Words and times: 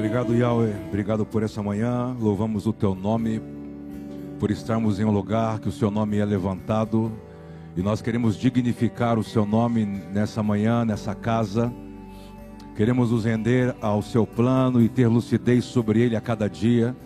Obrigado, 0.00 0.34
Yahweh. 0.34 0.74
Obrigado 0.88 1.26
por 1.26 1.42
essa 1.42 1.62
manhã. 1.62 2.16
Louvamos 2.18 2.66
o 2.66 2.72
teu 2.72 2.94
nome, 2.94 3.38
por 4.38 4.50
estarmos 4.50 4.98
em 4.98 5.04
um 5.04 5.10
lugar 5.10 5.58
que 5.58 5.68
o 5.68 5.72
seu 5.72 5.90
nome 5.90 6.16
é 6.16 6.24
levantado. 6.24 7.12
E 7.76 7.82
nós 7.82 8.00
queremos 8.00 8.38
dignificar 8.38 9.18
o 9.18 9.22
seu 9.22 9.44
nome 9.44 9.84
nessa 9.84 10.42
manhã, 10.42 10.86
nessa 10.86 11.14
casa. 11.14 11.70
Queremos 12.74 13.10
nos 13.10 13.26
render 13.26 13.76
ao 13.78 14.00
seu 14.00 14.26
plano 14.26 14.80
e 14.80 14.88
ter 14.88 15.06
lucidez 15.06 15.66
sobre 15.66 16.00
ele 16.00 16.16
a 16.16 16.20
cada 16.20 16.48
dia. 16.48 16.96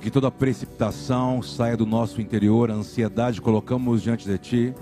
Que 0.00 0.10
toda 0.10 0.30
precipitação 0.30 1.42
saia 1.42 1.76
do 1.76 1.84
nosso 1.84 2.22
interior, 2.22 2.70
a 2.70 2.74
ansiedade 2.74 3.38
colocamos 3.38 4.00
diante 4.00 4.26
de 4.26 4.38
ti, 4.38 4.74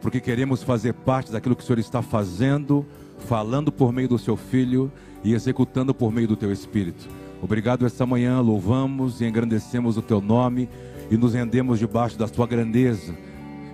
porque 0.00 0.18
queremos 0.18 0.62
fazer 0.62 0.94
parte 0.94 1.30
daquilo 1.30 1.54
que 1.54 1.62
o 1.62 1.66
Senhor 1.66 1.78
está 1.78 2.00
fazendo, 2.00 2.86
falando 3.26 3.70
por 3.70 3.92
meio 3.92 4.08
do 4.08 4.18
seu 4.18 4.36
filho 4.36 4.90
e 5.22 5.34
executando 5.34 5.94
por 5.94 6.12
meio 6.12 6.28
do 6.28 6.36
teu 6.36 6.52
espírito. 6.52 7.08
Obrigado 7.42 7.86
esta 7.86 8.04
manhã, 8.04 8.40
louvamos 8.40 9.20
e 9.20 9.24
engrandecemos 9.24 9.96
o 9.96 10.02
teu 10.02 10.20
nome 10.20 10.68
e 11.10 11.16
nos 11.16 11.34
rendemos 11.34 11.78
debaixo 11.78 12.18
da 12.18 12.28
tua 12.28 12.46
grandeza. 12.46 13.14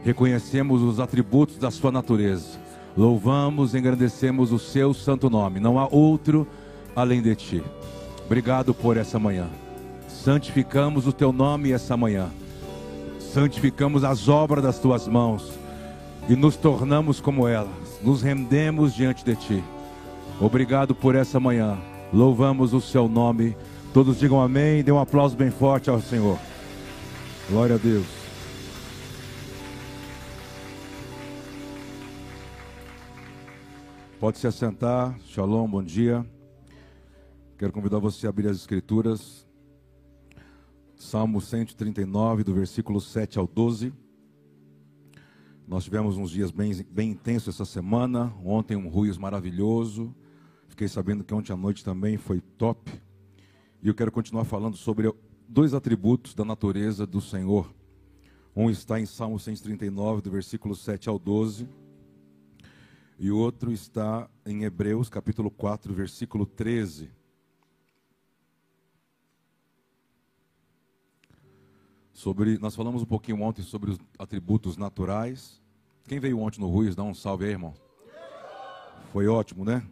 Reconhecemos 0.04 0.82
os 0.82 1.00
atributos 1.00 1.58
da 1.58 1.70
sua 1.70 1.90
natureza. 1.90 2.58
Louvamos 2.96 3.74
e 3.74 3.78
engrandecemos 3.78 4.52
o 4.52 4.58
seu 4.58 4.94
santo 4.94 5.28
nome. 5.28 5.60
Não 5.60 5.78
há 5.78 5.88
outro 5.90 6.46
além 6.94 7.20
de 7.20 7.34
ti. 7.34 7.62
Obrigado 8.24 8.72
por 8.72 8.96
essa 8.96 9.18
manhã. 9.18 9.48
Santificamos 10.08 11.06
o 11.06 11.12
teu 11.12 11.32
nome 11.32 11.72
essa 11.72 11.96
manhã. 11.96 12.28
Santificamos 13.18 14.02
as 14.02 14.28
obras 14.28 14.62
das 14.64 14.78
tuas 14.78 15.06
mãos 15.06 15.52
e 16.28 16.34
nos 16.34 16.56
tornamos 16.56 17.20
como 17.20 17.46
elas. 17.46 17.85
Nos 18.02 18.22
rendemos 18.22 18.94
diante 18.94 19.24
de 19.24 19.34
ti. 19.36 19.64
Obrigado 20.40 20.94
por 20.94 21.14
essa 21.14 21.40
manhã. 21.40 21.78
Louvamos 22.12 22.72
o 22.72 22.80
seu 22.80 23.08
nome. 23.08 23.56
Todos 23.92 24.18
digam 24.18 24.40
amém. 24.40 24.82
Dê 24.84 24.92
um 24.92 24.98
aplauso 24.98 25.36
bem 25.36 25.50
forte 25.50 25.88
ao 25.88 26.00
Senhor. 26.00 26.38
Glória 27.48 27.76
a 27.76 27.78
Deus. 27.78 28.06
Pode 34.20 34.38
se 34.38 34.46
assentar. 34.46 35.18
Shalom, 35.26 35.68
bom 35.68 35.82
dia. 35.82 36.24
Quero 37.58 37.72
convidar 37.72 37.98
você 37.98 38.26
a 38.26 38.30
abrir 38.30 38.48
as 38.48 38.56
Escrituras. 38.56 39.46
Salmo 40.94 41.40
139, 41.40 42.42
do 42.42 42.54
versículo 42.54 43.00
7 43.00 43.38
ao 43.38 43.46
12. 43.46 43.92
Nós 45.66 45.82
tivemos 45.82 46.16
uns 46.16 46.30
dias 46.30 46.52
bem, 46.52 46.72
bem 46.88 47.10
intensos 47.10 47.56
essa 47.56 47.64
semana. 47.64 48.32
Ontem 48.44 48.76
um 48.76 48.88
ruído 48.88 49.18
maravilhoso. 49.18 50.14
Fiquei 50.68 50.86
sabendo 50.86 51.24
que 51.24 51.34
ontem 51.34 51.52
à 51.52 51.56
noite 51.56 51.84
também 51.84 52.16
foi 52.16 52.40
top. 52.40 52.92
E 53.82 53.88
eu 53.88 53.94
quero 53.94 54.12
continuar 54.12 54.44
falando 54.44 54.76
sobre 54.76 55.12
dois 55.48 55.74
atributos 55.74 56.34
da 56.34 56.44
natureza 56.44 57.04
do 57.04 57.20
Senhor. 57.20 57.74
Um 58.54 58.70
está 58.70 59.00
em 59.00 59.06
Salmo 59.06 59.40
139, 59.40 60.22
do 60.22 60.30
versículo 60.30 60.76
7 60.76 61.08
ao 61.08 61.18
12. 61.18 61.68
E 63.18 63.28
o 63.32 63.36
outro 63.36 63.72
está 63.72 64.30
em 64.46 64.62
Hebreus, 64.62 65.08
capítulo 65.08 65.50
4, 65.50 65.92
versículo 65.92 66.46
13. 66.46 67.10
Sobre, 72.16 72.56
nós 72.56 72.74
falamos 72.74 73.02
um 73.02 73.04
pouquinho 73.06 73.42
ontem 73.42 73.60
sobre 73.60 73.90
os 73.90 73.98
atributos 74.18 74.78
naturais. 74.78 75.60
Quem 76.08 76.18
veio 76.18 76.40
ontem 76.40 76.58
no 76.62 76.66
Ruiz, 76.66 76.96
dá 76.96 77.02
um 77.02 77.12
salve 77.12 77.44
aí, 77.44 77.50
irmão. 77.50 77.74
Foi 79.12 79.28
ótimo, 79.28 79.66
né? 79.66 79.86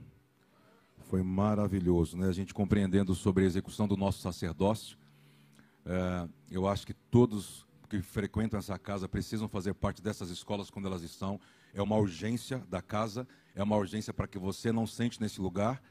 Foi 1.10 1.22
maravilhoso, 1.22 2.16
né? 2.16 2.26
A 2.26 2.32
gente 2.32 2.54
compreendendo 2.54 3.14
sobre 3.14 3.44
a 3.44 3.46
execução 3.46 3.86
do 3.86 3.94
nosso 3.94 4.22
sacerdócio. 4.22 4.96
É, 5.84 6.26
eu 6.50 6.66
acho 6.66 6.86
que 6.86 6.94
todos 6.94 7.66
que 7.90 8.00
frequentam 8.00 8.58
essa 8.58 8.78
casa 8.78 9.06
precisam 9.06 9.46
fazer 9.46 9.74
parte 9.74 10.00
dessas 10.00 10.30
escolas 10.30 10.70
quando 10.70 10.86
elas 10.86 11.02
estão. 11.02 11.38
É 11.74 11.82
uma 11.82 11.96
urgência 11.96 12.64
da 12.70 12.80
casa, 12.80 13.28
é 13.54 13.62
uma 13.62 13.76
urgência 13.76 14.14
para 14.14 14.26
que 14.26 14.38
você 14.38 14.72
não 14.72 14.86
sente 14.86 15.20
nesse 15.20 15.42
lugar, 15.42 15.82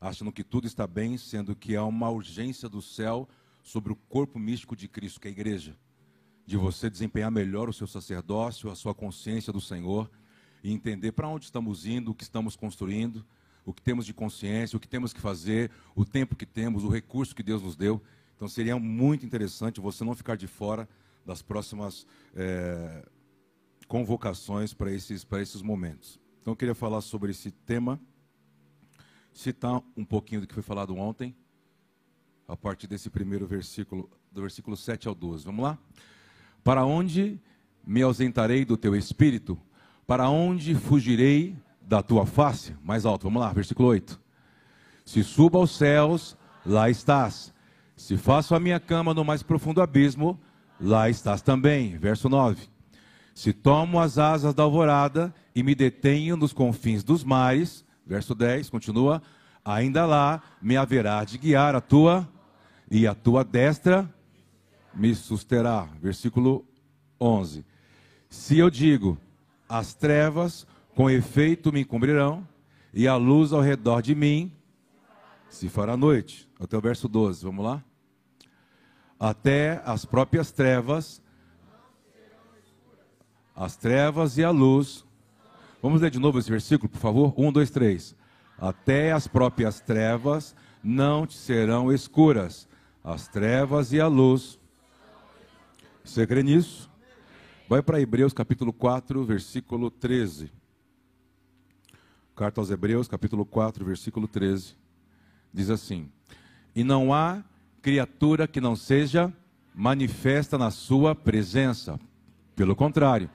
achando 0.00 0.32
que 0.32 0.42
tudo 0.42 0.66
está 0.66 0.86
bem, 0.86 1.18
sendo 1.18 1.54
que 1.54 1.74
é 1.74 1.82
uma 1.82 2.08
urgência 2.08 2.66
do 2.66 2.80
céu 2.80 3.28
sobre 3.62 3.92
o 3.92 3.96
corpo 3.96 4.38
místico 4.38 4.74
de 4.74 4.88
Cristo, 4.88 5.20
que 5.20 5.28
é 5.28 5.30
a 5.30 5.32
igreja. 5.32 5.76
De 6.44 6.56
você 6.56 6.90
desempenhar 6.90 7.30
melhor 7.30 7.68
o 7.68 7.72
seu 7.72 7.86
sacerdócio, 7.86 8.70
a 8.70 8.74
sua 8.74 8.94
consciência 8.94 9.52
do 9.52 9.60
Senhor 9.60 10.10
e 10.62 10.72
entender 10.72 11.12
para 11.12 11.28
onde 11.28 11.44
estamos 11.44 11.86
indo, 11.86 12.10
o 12.10 12.14
que 12.14 12.22
estamos 12.22 12.56
construindo, 12.56 13.24
o 13.64 13.72
que 13.72 13.82
temos 13.82 14.04
de 14.06 14.12
consciência, 14.12 14.76
o 14.76 14.80
que 14.80 14.88
temos 14.88 15.12
que 15.12 15.20
fazer, 15.20 15.70
o 15.94 16.04
tempo 16.04 16.36
que 16.36 16.46
temos, 16.46 16.84
o 16.84 16.88
recurso 16.88 17.34
que 17.34 17.42
Deus 17.42 17.62
nos 17.62 17.76
deu. 17.76 18.02
Então 18.34 18.48
seria 18.48 18.78
muito 18.78 19.24
interessante 19.24 19.80
você 19.80 20.04
não 20.04 20.14
ficar 20.14 20.36
de 20.36 20.46
fora 20.46 20.88
das 21.24 21.42
próximas 21.42 22.06
é, 22.34 23.06
convocações 23.86 24.74
para 24.74 24.90
esses, 24.90 25.24
para 25.24 25.40
esses 25.40 25.62
momentos. 25.62 26.18
Então 26.40 26.52
eu 26.52 26.56
queria 26.56 26.74
falar 26.74 27.00
sobre 27.00 27.30
esse 27.30 27.50
tema, 27.50 28.00
citar 29.32 29.82
um 29.96 30.04
pouquinho 30.04 30.40
do 30.40 30.46
que 30.46 30.54
foi 30.54 30.62
falado 30.62 30.96
ontem, 30.96 31.36
a 32.46 32.56
partir 32.56 32.86
desse 32.86 33.08
primeiro 33.08 33.46
versículo, 33.46 34.10
do 34.30 34.40
versículo 34.40 34.76
7 34.76 35.08
ao 35.08 35.14
12. 35.14 35.44
Vamos 35.44 35.64
lá? 35.64 35.78
Para 36.62 36.84
onde 36.84 37.40
me 37.86 38.02
ausentarei 38.02 38.64
do 38.64 38.76
teu 38.76 38.94
espírito? 38.94 39.58
Para 40.06 40.28
onde 40.28 40.74
fugirei 40.74 41.56
da 41.80 42.02
tua 42.02 42.26
face? 42.26 42.74
Mais 42.82 43.04
alto, 43.04 43.24
vamos 43.24 43.40
lá, 43.40 43.52
versículo 43.52 43.88
8. 43.88 44.20
Se 45.04 45.22
subo 45.22 45.58
aos 45.58 45.76
céus, 45.76 46.36
lá 46.64 46.88
estás. 46.88 47.52
Se 47.96 48.16
faço 48.16 48.54
a 48.54 48.60
minha 48.60 48.80
cama 48.80 49.14
no 49.14 49.24
mais 49.24 49.42
profundo 49.42 49.80
abismo, 49.80 50.40
lá 50.80 51.08
estás 51.08 51.42
também. 51.42 51.96
Verso 51.98 52.28
9. 52.28 52.68
Se 53.34 53.52
tomo 53.52 53.98
as 53.98 54.18
asas 54.18 54.54
da 54.54 54.62
alvorada 54.62 55.34
e 55.54 55.62
me 55.62 55.74
detenho 55.74 56.36
nos 56.36 56.52
confins 56.52 57.02
dos 57.02 57.24
mares, 57.24 57.84
verso 58.06 58.34
10, 58.34 58.68
continua, 58.68 59.22
ainda 59.64 60.06
lá 60.06 60.42
me 60.60 60.76
haverá 60.76 61.24
de 61.24 61.38
guiar 61.38 61.74
a 61.74 61.80
tua 61.80 62.28
e 62.90 63.06
a 63.06 63.14
tua 63.14 63.44
destra 63.44 64.08
me 64.94 65.14
susterá. 65.14 65.88
Versículo 66.00 66.64
11. 67.20 67.64
Se 68.28 68.58
eu 68.58 68.70
digo, 68.70 69.18
as 69.68 69.94
trevas 69.94 70.66
com 70.94 71.08
efeito 71.08 71.72
me 71.72 71.80
encobrirão, 71.80 72.46
e 72.92 73.08
a 73.08 73.16
luz 73.16 73.52
ao 73.52 73.60
redor 73.60 74.02
de 74.02 74.14
mim 74.14 74.52
se 75.48 75.68
fará 75.68 75.96
noite. 75.96 76.48
Até 76.60 76.76
o 76.76 76.80
verso 76.80 77.08
12, 77.08 77.44
vamos 77.44 77.64
lá? 77.64 77.82
Até 79.18 79.82
as 79.84 80.04
próprias 80.04 80.50
trevas, 80.50 81.22
as 83.54 83.76
trevas 83.76 84.36
e 84.36 84.44
a 84.44 84.50
luz. 84.50 85.04
Vamos 85.80 86.00
ler 86.00 86.10
de 86.10 86.18
novo 86.18 86.38
esse 86.38 86.50
versículo, 86.50 86.88
por 86.88 86.98
favor? 86.98 87.34
Um, 87.36 87.52
dois, 87.52 87.70
três. 87.70 88.14
Até 88.58 89.12
as 89.12 89.26
próprias 89.26 89.80
trevas 89.80 90.54
não 90.82 91.26
te 91.26 91.36
serão 91.36 91.92
escuras 91.92 92.68
as 93.04 93.26
trevas 93.26 93.92
e 93.92 94.00
a 94.00 94.06
luz. 94.06 94.58
Você 96.04 96.26
crê 96.26 96.42
nisso? 96.42 96.90
Vai 97.68 97.82
para 97.82 98.00
Hebreus 98.00 98.32
capítulo 98.32 98.72
4, 98.72 99.24
versículo 99.24 99.90
13. 99.90 100.52
Carta 102.36 102.60
aos 102.60 102.70
Hebreus, 102.70 103.08
capítulo 103.08 103.44
4, 103.44 103.84
versículo 103.84 104.28
13. 104.28 104.76
Diz 105.52 105.70
assim: 105.70 106.10
E 106.74 106.84
não 106.84 107.12
há 107.12 107.42
criatura 107.80 108.46
que 108.46 108.60
não 108.60 108.76
seja 108.76 109.32
manifesta 109.74 110.56
na 110.56 110.70
sua 110.70 111.14
presença. 111.14 111.98
Pelo 112.54 112.76
contrário, 112.76 113.30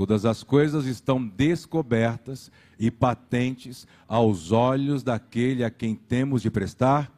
todas 0.00 0.24
as 0.24 0.42
coisas 0.42 0.86
estão 0.86 1.22
descobertas 1.22 2.50
e 2.78 2.90
patentes 2.90 3.86
aos 4.08 4.50
olhos 4.50 5.02
daquele 5.02 5.62
a 5.62 5.68
quem 5.68 5.94
temos 5.94 6.40
de 6.40 6.50
prestar. 6.50 7.12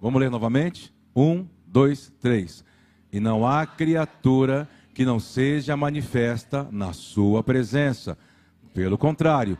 Vamos 0.00 0.18
ler 0.18 0.30
novamente? 0.30 0.94
Um, 1.14 1.46
dois, 1.66 2.10
três. 2.22 2.64
E 3.12 3.20
não 3.20 3.46
há 3.46 3.66
criatura 3.66 4.66
que 4.94 5.04
não 5.04 5.20
seja 5.20 5.76
manifesta 5.76 6.66
na 6.72 6.94
sua 6.94 7.42
presença. 7.42 8.16
Pelo 8.72 8.96
contrário, 8.96 9.58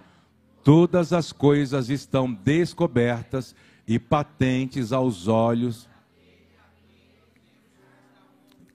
todas 0.65 1.13
as 1.13 1.31
coisas 1.31 1.91
estão 1.91 2.33
descobertas 2.33 3.55
e 3.87 3.99
patentes 3.99 4.95
aos 4.95 5.29
olhos. 5.29 5.87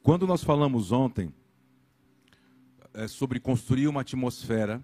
Quando 0.04 0.28
nós 0.28 0.44
falamos 0.44 0.92
ontem 0.92 1.34
é, 2.98 3.08
sobre 3.08 3.40
construir 3.40 3.88
uma 3.88 4.02
atmosfera, 4.02 4.84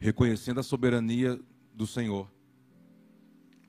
reconhecendo 0.00 0.58
a 0.58 0.62
soberania 0.62 1.38
do 1.72 1.86
Senhor, 1.86 2.28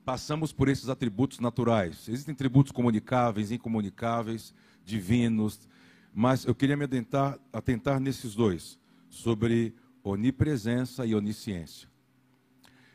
passamos 0.04 0.52
por 0.52 0.68
esses 0.68 0.88
atributos 0.88 1.38
naturais. 1.38 2.08
Existem 2.08 2.34
atributos 2.34 2.72
comunicáveis, 2.72 3.52
incomunicáveis, 3.52 4.52
divinos, 4.84 5.68
mas 6.12 6.44
eu 6.44 6.52
queria 6.54 6.76
me 6.76 6.84
atentar, 6.84 7.38
atentar 7.52 8.00
nesses 8.00 8.34
dois, 8.34 8.76
sobre 9.08 9.72
onipresença 10.02 11.06
e 11.06 11.14
onisciência. 11.14 11.88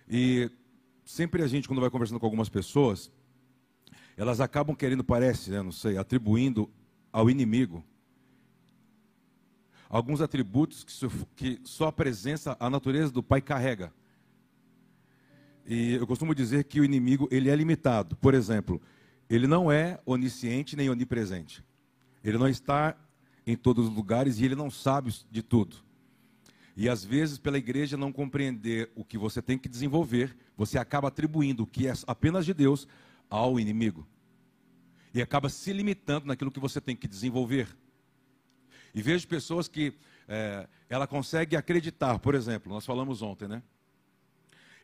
E 0.10 0.51
sempre 1.06 1.42
a 1.42 1.48
gente, 1.48 1.69
quando 1.69 1.80
vai 1.80 1.89
conversando 1.89 2.19
com 2.19 2.25
algumas 2.25 2.50
pessoas, 2.50 3.10
elas 4.18 4.42
acabam 4.42 4.75
querendo, 4.75 5.06
parece, 5.06 5.51
né, 5.51 5.62
não 5.62 5.71
sei, 5.71 5.98
atribuindo 5.98 6.69
ao 7.13 7.30
inimigo 7.30 7.81
alguns 9.89 10.21
atributos 10.21 10.83
que 11.35 11.59
só, 11.63 11.87
a 11.87 11.91
presença, 11.91 12.55
a 12.59 12.69
natureza 12.69 13.11
do 13.11 13.23
Pai 13.23 13.41
carrega. 13.41 13.93
E 15.65 15.93
eu 15.93 16.05
costumo 16.05 16.35
dizer 16.35 16.65
que 16.65 16.79
o 16.79 16.85
inimigo 16.85 17.27
ele 17.31 17.49
é 17.49 17.55
limitado. 17.55 18.15
Por 18.15 18.33
exemplo, 18.33 18.81
ele 19.29 19.47
não 19.47 19.71
é 19.71 19.99
onisciente 20.05 20.75
nem 20.75 20.89
onipresente. 20.89 21.63
Ele 22.23 22.37
não 22.37 22.47
está 22.47 22.95
em 23.45 23.55
todos 23.55 23.87
os 23.87 23.95
lugares 23.95 24.39
e 24.39 24.45
ele 24.45 24.55
não 24.55 24.69
sabe 24.69 25.13
de 25.31 25.41
tudo. 25.41 25.77
E 26.75 26.89
às 26.89 27.05
vezes, 27.05 27.37
pela 27.37 27.57
igreja 27.57 27.95
não 27.95 28.11
compreender 28.11 28.91
o 28.95 29.05
que 29.05 29.17
você 29.17 29.41
tem 29.41 29.57
que 29.57 29.69
desenvolver, 29.69 30.35
você 30.57 30.77
acaba 30.77 31.07
atribuindo 31.07 31.63
o 31.63 31.67
que 31.67 31.87
é 31.87 31.93
apenas 32.05 32.45
de 32.45 32.53
Deus 32.53 32.87
ao 33.29 33.59
inimigo. 33.59 34.05
E 35.13 35.21
acaba 35.21 35.47
se 35.47 35.71
limitando 35.71 36.25
naquilo 36.25 36.51
que 36.51 36.59
você 36.59 36.81
tem 36.81 36.95
que 36.95 37.07
desenvolver. 37.07 37.69
E 38.95 39.01
vejo 39.01 39.27
pessoas 39.27 39.68
que 39.68 39.94
é, 40.25 40.69
ela 40.88 41.06
consegue 41.06 41.57
acreditar, 41.57 42.18
por 42.18 42.33
exemplo, 42.33 42.71
nós 42.71 42.86
falamos 42.86 43.21
ontem, 43.21 43.45
né? 43.45 43.62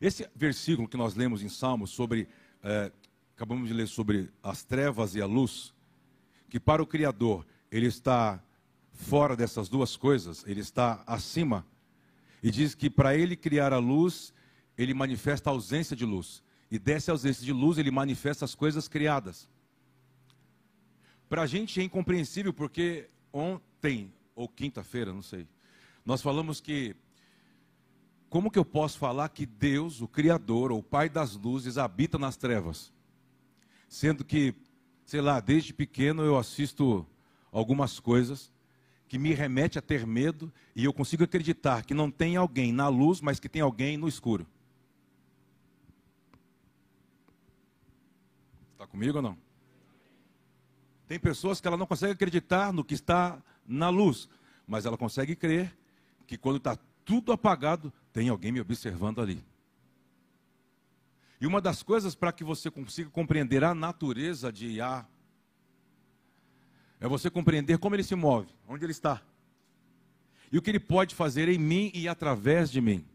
Esse 0.02 0.30
versículo 0.36 0.86
que 0.86 0.98
nós 0.98 1.16
lemos 1.16 1.42
em 1.42 1.48
Salmos 1.48 1.92
sobre, 1.92 2.28
é, 2.62 2.92
acabamos 3.38 3.70
de 3.70 3.74
ler 3.74 3.88
sobre 3.88 4.30
as 4.44 4.66
trevas 4.66 5.16
e 5.16 5.22
a 5.22 5.26
luz, 5.26 5.74
que 6.50 6.60
para 6.60 6.84
o 6.84 6.86
Criador 6.86 7.46
ele 7.72 7.88
está 7.88 8.44
fora 8.92 9.34
dessas 9.34 9.70
duas 9.70 9.96
coisas, 9.96 10.44
ele 10.46 10.60
está 10.60 11.02
acima, 11.08 11.66
e 12.44 12.52
diz 12.52 12.76
que 12.76 12.90
para 12.90 13.16
ele 13.16 13.38
criar 13.38 13.72
a 13.72 13.78
luz, 13.78 14.34
ele 14.78 14.94
manifesta 14.94 15.50
a 15.50 15.54
ausência 15.54 15.96
de 15.96 16.04
luz, 16.04 16.44
e 16.70 16.78
dessa 16.78 17.14
ausência 17.14 17.46
de 17.46 17.54
luz, 17.54 17.78
ele 17.78 17.92
manifesta 17.92 18.44
as 18.44 18.56
coisas 18.56 18.90
criadas. 18.90 19.48
Para 21.30 21.44
a 21.44 21.48
gente 21.48 21.80
é 21.80 21.84
incompreensível, 21.84 22.52
porque 22.52 23.10
ontem, 23.32 24.14
ou 24.36 24.48
quinta-feira, 24.48 25.14
não 25.14 25.22
sei, 25.22 25.48
nós 26.06 26.22
falamos 26.22 26.60
que, 26.60 26.96
como 28.30 28.50
que 28.50 28.58
eu 28.58 28.66
posso 28.66 28.98
falar 28.98 29.30
que 29.30 29.46
Deus, 29.46 30.02
o 30.02 30.08
Criador, 30.08 30.72
ou 30.72 30.80
o 30.80 30.84
Pai 30.84 31.10
das 31.10 31.36
luzes, 31.36 31.78
habita 31.78 32.18
nas 32.18 32.38
trevas? 32.38 32.92
Sendo 33.88 34.24
que, 34.24 34.56
sei 35.06 35.22
lá, 35.22 35.40
desde 35.40 35.74
pequeno 35.74 36.24
eu 36.24 36.38
assisto 36.38 37.06
algumas 37.52 38.00
coisas 38.00 38.52
que 39.08 39.20
me 39.20 39.34
remete 39.34 39.78
a 39.78 39.82
ter 39.82 40.08
medo 40.08 40.52
e 40.74 40.86
eu 40.86 40.94
consigo 40.94 41.26
acreditar 41.26 41.84
que 41.84 41.94
não 41.94 42.10
tem 42.10 42.38
alguém 42.38 42.72
na 42.72 42.88
luz, 42.88 43.20
mas 43.20 43.40
que 43.40 43.50
tem 43.50 43.62
alguém 43.62 43.98
no 43.98 44.08
escuro. 44.08 44.48
Está 48.72 48.88
comigo 48.88 49.18
ou 49.18 49.22
não? 49.22 49.51
Tem 51.12 51.20
pessoas 51.20 51.60
que 51.60 51.68
ela 51.68 51.76
não 51.76 51.86
consegue 51.86 52.14
acreditar 52.14 52.72
no 52.72 52.86
que 52.86 52.94
está 52.94 53.38
na 53.68 53.90
luz, 53.90 54.30
mas 54.66 54.86
ela 54.86 54.98
consegue 54.98 55.36
crer 55.36 55.78
que 56.26 56.38
quando 56.38 56.56
está 56.56 56.78
tudo 57.04 57.34
apagado, 57.34 57.92
tem 58.14 58.30
alguém 58.30 58.50
me 58.50 58.62
observando 58.62 59.20
ali. 59.20 59.44
E 61.42 61.46
uma 61.46 61.60
das 61.60 61.84
coisas 61.84 62.16
para 62.16 62.32
que 62.32 62.46
você 62.46 62.72
consiga 62.72 63.10
compreender 63.10 63.62
a 63.62 63.76
natureza 63.76 64.54
de 64.54 64.78
Yah 64.78 65.06
é 66.98 67.10
você 67.10 67.30
compreender 67.30 67.78
como 67.78 67.94
ele 67.94 68.04
se 68.04 68.16
move, 68.16 68.48
onde 68.66 68.86
ele 68.86 68.94
está. 68.94 69.22
E 70.50 70.58
o 70.58 70.62
que 70.62 70.70
ele 70.70 70.80
pode 70.80 71.14
fazer 71.14 71.50
em 71.50 71.58
mim 71.58 71.92
e 71.94 72.08
através 72.08 72.72
de 72.72 72.80
mim. 72.80 73.06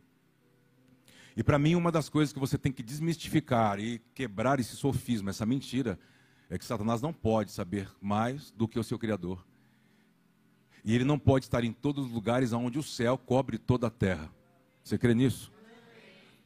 E 1.34 1.42
para 1.42 1.58
mim, 1.58 1.74
uma 1.74 1.90
das 1.90 2.10
coisas 2.10 2.30
que 2.30 2.38
você 2.38 2.58
tem 2.58 2.72
que 2.72 2.82
desmistificar 2.82 3.80
e 3.80 4.00
quebrar 4.12 4.60
esse 4.60 4.76
sofisma, 4.76 5.30
essa 5.30 5.46
mentira, 5.46 5.98
é 6.48 6.58
que 6.58 6.64
Satanás 6.64 7.02
não 7.02 7.12
pode 7.12 7.50
saber 7.50 7.90
mais 8.00 8.50
do 8.52 8.68
que 8.68 8.78
o 8.78 8.84
seu 8.84 8.98
Criador. 8.98 9.44
E 10.84 10.94
ele 10.94 11.04
não 11.04 11.18
pode 11.18 11.46
estar 11.46 11.64
em 11.64 11.72
todos 11.72 12.06
os 12.06 12.12
lugares 12.12 12.52
onde 12.52 12.78
o 12.78 12.82
céu 12.82 13.18
cobre 13.18 13.58
toda 13.58 13.88
a 13.88 13.90
terra. 13.90 14.30
Você 14.84 14.96
crê 14.96 15.14
nisso? 15.14 15.52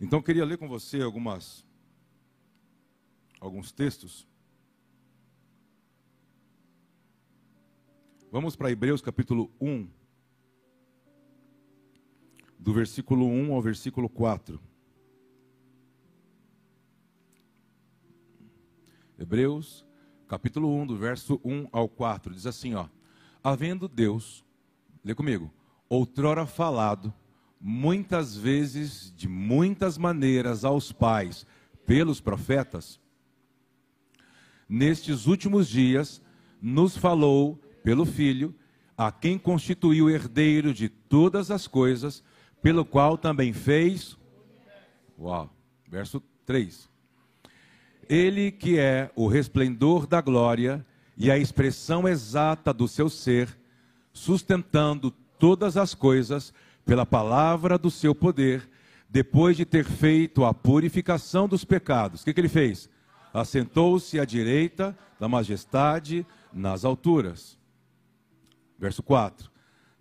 Então 0.00 0.18
eu 0.18 0.22
queria 0.22 0.44
ler 0.44 0.56
com 0.56 0.68
você 0.68 1.02
algumas 1.02 1.64
alguns 3.38 3.72
textos 3.72 4.26
Vamos 8.32 8.54
para 8.54 8.70
Hebreus 8.70 9.02
capítulo 9.02 9.50
1, 9.60 9.88
do 12.56 12.72
versículo 12.72 13.26
1 13.26 13.52
ao 13.52 13.60
versículo 13.60 14.08
4. 14.08 14.60
Hebreus 19.18 19.84
capítulo 20.30 20.72
1, 20.82 20.86
do 20.86 20.96
verso 20.96 21.40
1 21.44 21.66
ao 21.72 21.88
4, 21.88 22.32
diz 22.32 22.46
assim, 22.46 22.74
ó: 22.74 22.86
Havendo 23.42 23.88
Deus, 23.88 24.44
lê 25.04 25.12
comigo, 25.12 25.52
outrora 25.88 26.46
falado 26.46 27.12
muitas 27.60 28.36
vezes 28.36 29.12
de 29.16 29.28
muitas 29.28 29.98
maneiras 29.98 30.64
aos 30.64 30.92
pais 30.92 31.44
pelos 31.84 32.20
profetas, 32.20 33.00
nestes 34.68 35.26
últimos 35.26 35.68
dias 35.68 36.22
nos 36.62 36.96
falou 36.96 37.56
pelo 37.82 38.06
Filho, 38.06 38.54
a 38.96 39.10
quem 39.10 39.36
constituiu 39.36 40.08
herdeiro 40.08 40.72
de 40.72 40.88
todas 40.88 41.50
as 41.50 41.66
coisas, 41.66 42.22
pelo 42.62 42.84
qual 42.84 43.18
também 43.18 43.52
fez. 43.52 44.16
Uau, 45.18 45.50
verso 45.88 46.22
3. 46.46 46.89
Ele 48.10 48.50
que 48.50 48.76
é 48.76 49.08
o 49.14 49.28
resplendor 49.28 50.04
da 50.04 50.20
glória 50.20 50.84
e 51.16 51.30
a 51.30 51.38
expressão 51.38 52.08
exata 52.08 52.74
do 52.74 52.88
seu 52.88 53.08
ser, 53.08 53.56
sustentando 54.12 55.12
todas 55.38 55.76
as 55.76 55.94
coisas 55.94 56.52
pela 56.84 57.06
palavra 57.06 57.78
do 57.78 57.88
seu 57.88 58.12
poder, 58.12 58.68
depois 59.08 59.56
de 59.56 59.64
ter 59.64 59.84
feito 59.84 60.44
a 60.44 60.52
purificação 60.52 61.46
dos 61.46 61.64
pecados. 61.64 62.22
O 62.22 62.24
que, 62.24 62.34
que 62.34 62.40
ele 62.40 62.48
fez? 62.48 62.90
Assentou-se 63.32 64.18
à 64.18 64.24
direita 64.24 64.98
da 65.20 65.28
majestade 65.28 66.26
nas 66.52 66.84
alturas. 66.84 67.56
Verso 68.76 69.04
4: 69.04 69.48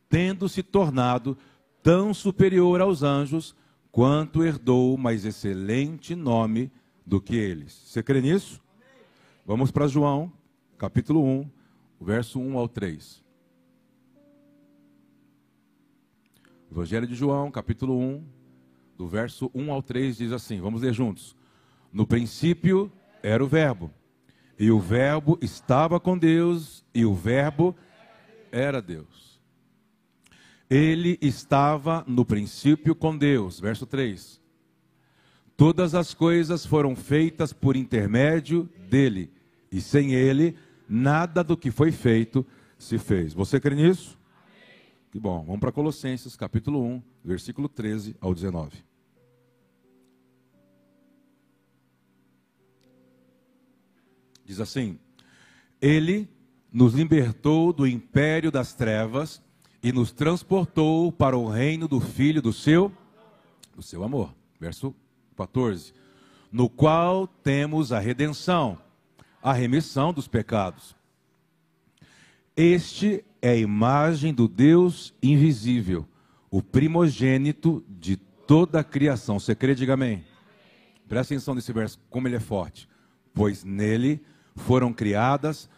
Tendo 0.09 0.49
se 0.49 0.63
tornado 0.63 1.37
tão 1.83 2.11
superior 2.11 2.81
aos 2.81 3.03
anjos, 3.03 3.55
quanto 3.91 4.43
herdou 4.43 4.97
mais 4.97 5.25
excelente 5.25 6.15
nome 6.15 6.71
do 7.09 7.19
que 7.19 7.35
eles. 7.35 7.73
Você 7.73 8.03
crê 8.03 8.21
nisso? 8.21 8.61
Vamos 9.43 9.71
para 9.71 9.87
João, 9.87 10.31
capítulo 10.77 11.25
1, 11.25 11.49
verso 11.99 12.39
1 12.39 12.55
ao 12.55 12.67
3. 12.67 13.23
Evangelho 16.71 17.07
de 17.07 17.15
João, 17.15 17.49
capítulo 17.49 17.97
1, 17.97 18.23
do 18.95 19.07
verso 19.07 19.49
1 19.55 19.71
ao 19.71 19.81
3, 19.81 20.17
diz 20.17 20.31
assim: 20.31 20.61
vamos 20.61 20.83
ler 20.83 20.93
juntos. 20.93 21.35
No 21.91 22.05
princípio 22.05 22.91
era 23.23 23.43
o 23.43 23.47
Verbo, 23.47 23.91
e 24.59 24.69
o 24.69 24.79
Verbo 24.79 25.39
estava 25.41 25.99
com 25.99 26.15
Deus, 26.15 26.85
e 26.93 27.03
o 27.05 27.15
Verbo 27.15 27.75
era 28.51 28.83
Deus. 28.83 29.41
Ele 30.69 31.17
estava 31.19 32.03
no 32.07 32.23
princípio 32.23 32.93
com 32.93 33.17
Deus. 33.17 33.59
Verso 33.59 33.87
3. 33.87 34.39
Todas 35.59 35.93
as 35.93 36.13
coisas 36.13 36.65
foram 36.65 36.95
feitas 36.95 37.51
por 37.51 37.75
intermédio 37.75 38.69
dele, 38.89 39.29
e 39.69 39.81
sem 39.81 40.13
ele, 40.13 40.55
nada 40.87 41.43
do 41.43 41.57
que 41.57 41.69
foi 41.69 41.91
feito 41.91 42.47
se 42.77 42.97
fez. 42.97 43.33
Você 43.33 43.59
crê 43.59 43.75
nisso? 43.75 44.17
Amém. 44.33 44.85
Que 45.11 45.19
bom. 45.19 45.43
Vamos 45.43 45.59
para 45.59 45.73
Colossenses, 45.73 46.37
capítulo 46.37 46.81
1, 46.81 47.03
versículo 47.25 47.67
13 47.67 48.15
ao 48.21 48.33
19. 48.33 48.77
Diz 54.45 54.61
assim: 54.61 54.97
Ele 55.81 56.29
nos 56.71 56.93
libertou 56.93 57.73
do 57.73 57.85
império 57.85 58.49
das 58.49 58.73
trevas 58.73 59.41
e 59.83 59.91
nos 59.91 60.13
transportou 60.13 61.11
para 61.11 61.37
o 61.37 61.49
reino 61.49 61.85
do 61.85 61.99
filho 61.99 62.41
do 62.41 62.53
seu 62.53 62.89
do 63.75 63.81
seu 63.81 64.05
amor. 64.05 64.33
Verso 64.57 64.95
14. 65.39 65.93
No 66.51 66.69
qual 66.69 67.27
temos 67.27 67.91
a 67.91 67.99
redenção, 67.99 68.77
a 69.41 69.53
remissão 69.53 70.11
dos 70.11 70.27
pecados. 70.27 70.95
Este 72.57 73.23
é 73.41 73.51
a 73.51 73.55
imagem 73.55 74.33
do 74.33 74.47
Deus 74.47 75.13
invisível, 75.23 76.05
o 76.51 76.61
primogênito 76.61 77.83
de 77.87 78.17
toda 78.17 78.81
a 78.81 78.83
criação. 78.83 79.39
Você 79.39 79.55
crê? 79.55 79.73
Diga 79.73 79.93
amém. 79.93 80.25
Presta 81.07 81.33
atenção 81.33 81.55
nesse 81.55 81.71
verso, 81.71 81.99
como 82.09 82.27
ele 82.27 82.35
é 82.35 82.39
forte. 82.39 82.89
Pois 83.33 83.63
nele 83.63 84.21
foram 84.55 84.91
criadas 84.91 85.69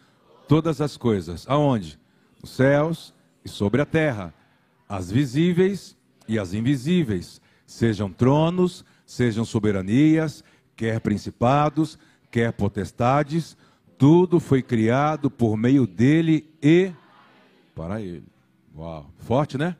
todas 0.48 0.80
as 0.80 0.96
coisas. 0.96 1.46
Aonde? 1.48 2.00
Nos 2.42 2.50
céus 2.50 3.14
e 3.44 3.48
sobre 3.48 3.80
a 3.80 3.86
terra, 3.86 4.34
as 4.88 5.10
visíveis 5.10 5.96
e 6.26 6.38
as 6.38 6.52
invisíveis, 6.52 7.40
sejam 7.66 8.12
tronos, 8.12 8.84
sejam 9.06 9.44
soberanias, 9.44 10.42
quer 10.76 11.00
principados, 11.00 11.98
quer 12.30 12.52
potestades, 12.52 13.56
tudo 13.98 14.40
foi 14.40 14.62
criado 14.62 15.30
por 15.30 15.56
meio 15.56 15.86
dele 15.86 16.50
e 16.62 16.92
para 17.74 18.00
ele. 18.00 18.26
Uau, 18.74 19.12
forte, 19.18 19.56
né? 19.56 19.76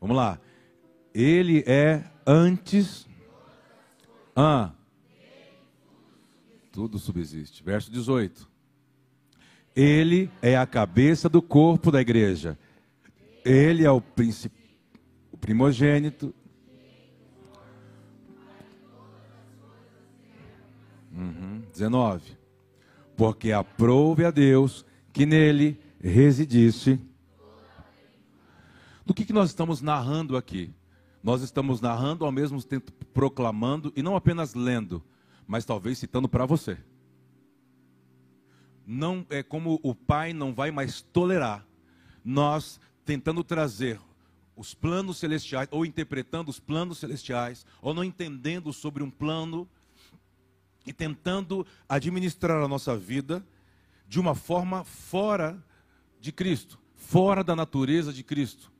Vamos 0.00 0.16
lá. 0.16 0.38
Ele 1.14 1.64
é 1.66 2.04
antes. 2.26 3.08
Ah, 4.36 4.70
tudo 6.70 6.98
subsiste. 6.98 7.62
Verso 7.64 7.90
18. 7.90 8.48
Ele 9.74 10.30
é 10.40 10.56
a 10.56 10.66
cabeça 10.66 11.28
do 11.28 11.42
corpo 11.42 11.90
da 11.90 12.00
igreja. 12.00 12.58
Ele 13.44 13.84
é 13.84 13.90
o, 13.90 14.02
o 15.32 15.36
primogênito. 15.36 16.34
Uhum. 21.18 21.62
19. 21.72 22.38
Porque 23.16 23.52
aprove 23.52 24.24
a 24.24 24.30
Deus 24.30 24.86
que 25.12 25.26
nele 25.26 25.80
residisse. 26.00 27.00
Do 29.04 29.12
que, 29.12 29.24
que 29.24 29.32
nós 29.32 29.50
estamos 29.50 29.80
narrando 29.82 30.36
aqui? 30.36 30.72
Nós 31.22 31.42
estamos 31.42 31.80
narrando 31.80 32.24
ao 32.24 32.32
mesmo 32.32 32.62
tempo 32.62 32.92
proclamando 33.12 33.92
e 33.96 34.02
não 34.02 34.14
apenas 34.14 34.54
lendo, 34.54 35.02
mas 35.46 35.64
talvez 35.64 35.98
citando 35.98 36.28
para 36.28 36.46
você 36.46 36.78
não 38.90 39.26
é 39.28 39.42
como 39.42 39.78
o 39.82 39.94
pai 39.94 40.32
não 40.32 40.54
vai 40.54 40.70
mais 40.70 41.02
tolerar 41.02 41.62
nós 42.24 42.80
tentando 43.04 43.44
trazer 43.44 44.00
os 44.56 44.72
planos 44.72 45.18
celestiais 45.18 45.68
ou 45.70 45.84
interpretando 45.84 46.48
os 46.48 46.58
planos 46.58 46.96
celestiais 46.96 47.66
ou 47.82 47.92
não 47.92 48.02
entendendo 48.02 48.72
sobre 48.72 49.02
um 49.02 49.10
plano 49.10 49.68
e 50.86 50.92
tentando 50.92 51.66
administrar 51.88 52.62
a 52.62 52.68
nossa 52.68 52.96
vida 52.96 53.44
de 54.08 54.18
uma 54.18 54.34
forma 54.34 54.84
fora 54.84 55.62
de 56.20 56.32
Cristo, 56.32 56.78
fora 56.94 57.44
da 57.44 57.54
natureza 57.54 58.12
de 58.12 58.22
Cristo. 58.22 58.72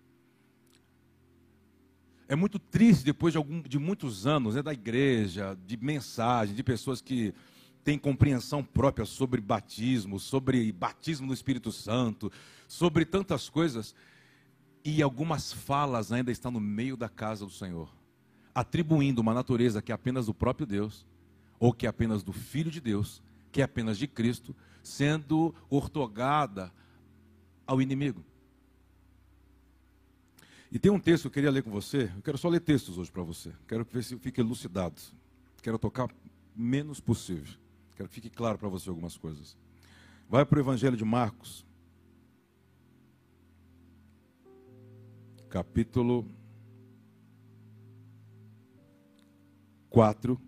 É 2.26 2.36
muito 2.36 2.58
triste 2.58 3.04
depois 3.04 3.32
de, 3.32 3.38
algum, 3.38 3.62
de 3.62 3.78
muitos 3.78 4.26
anos 4.26 4.54
né, 4.54 4.62
da 4.62 4.72
igreja, 4.72 5.56
de 5.66 5.76
mensagem, 5.76 6.54
de 6.54 6.62
pessoas 6.62 7.00
que 7.00 7.34
tem 7.82 7.98
compreensão 7.98 8.62
própria 8.62 9.06
sobre 9.06 9.40
batismo, 9.40 10.20
sobre 10.20 10.70
batismo 10.72 11.26
no 11.26 11.32
Espírito 11.32 11.72
Santo, 11.72 12.30
sobre 12.66 13.06
tantas 13.06 13.48
coisas, 13.48 13.94
e 14.84 15.02
algumas 15.02 15.52
falas 15.52 16.12
ainda 16.12 16.30
estão 16.30 16.50
no 16.50 16.60
meio 16.60 16.98
da 16.98 17.08
casa 17.08 17.46
do 17.46 17.50
Senhor, 17.50 17.88
atribuindo 18.54 19.22
uma 19.22 19.32
natureza 19.32 19.80
que 19.80 19.90
é 19.90 19.94
apenas 19.94 20.26
do 20.26 20.34
próprio 20.34 20.66
Deus, 20.66 21.06
ou 21.58 21.72
que 21.72 21.86
é 21.86 21.88
apenas 21.88 22.22
do 22.22 22.32
Filho 22.32 22.70
de 22.70 22.80
Deus, 22.80 23.22
que 23.50 23.60
é 23.60 23.64
apenas 23.64 23.98
de 23.98 24.06
Cristo, 24.06 24.54
sendo 24.82 25.54
ortogada 25.68 26.72
ao 27.66 27.82
inimigo. 27.82 28.24
E 30.70 30.78
tem 30.78 30.92
um 30.92 31.00
texto 31.00 31.22
que 31.22 31.28
eu 31.28 31.32
queria 31.32 31.50
ler 31.50 31.62
com 31.62 31.70
você. 31.70 32.10
Eu 32.14 32.22
quero 32.22 32.36
só 32.36 32.48
ler 32.48 32.60
textos 32.60 32.98
hoje 32.98 33.10
para 33.10 33.22
você. 33.22 33.52
Quero 33.66 33.86
ver 33.90 34.04
se 34.04 34.18
fique 34.18 34.40
elucidado. 34.40 35.00
Quero 35.62 35.78
tocar 35.78 36.08
menos 36.54 37.00
possível. 37.00 37.58
Quero 37.96 38.08
que 38.08 38.14
fique 38.14 38.30
claro 38.30 38.58
para 38.58 38.68
você 38.68 38.88
algumas 38.88 39.16
coisas. 39.16 39.56
Vai 40.28 40.44
para 40.44 40.58
o 40.58 40.60
Evangelho 40.60 40.96
de 40.96 41.04
Marcos, 41.04 41.64
capítulo 45.48 46.26
4, 49.88 50.38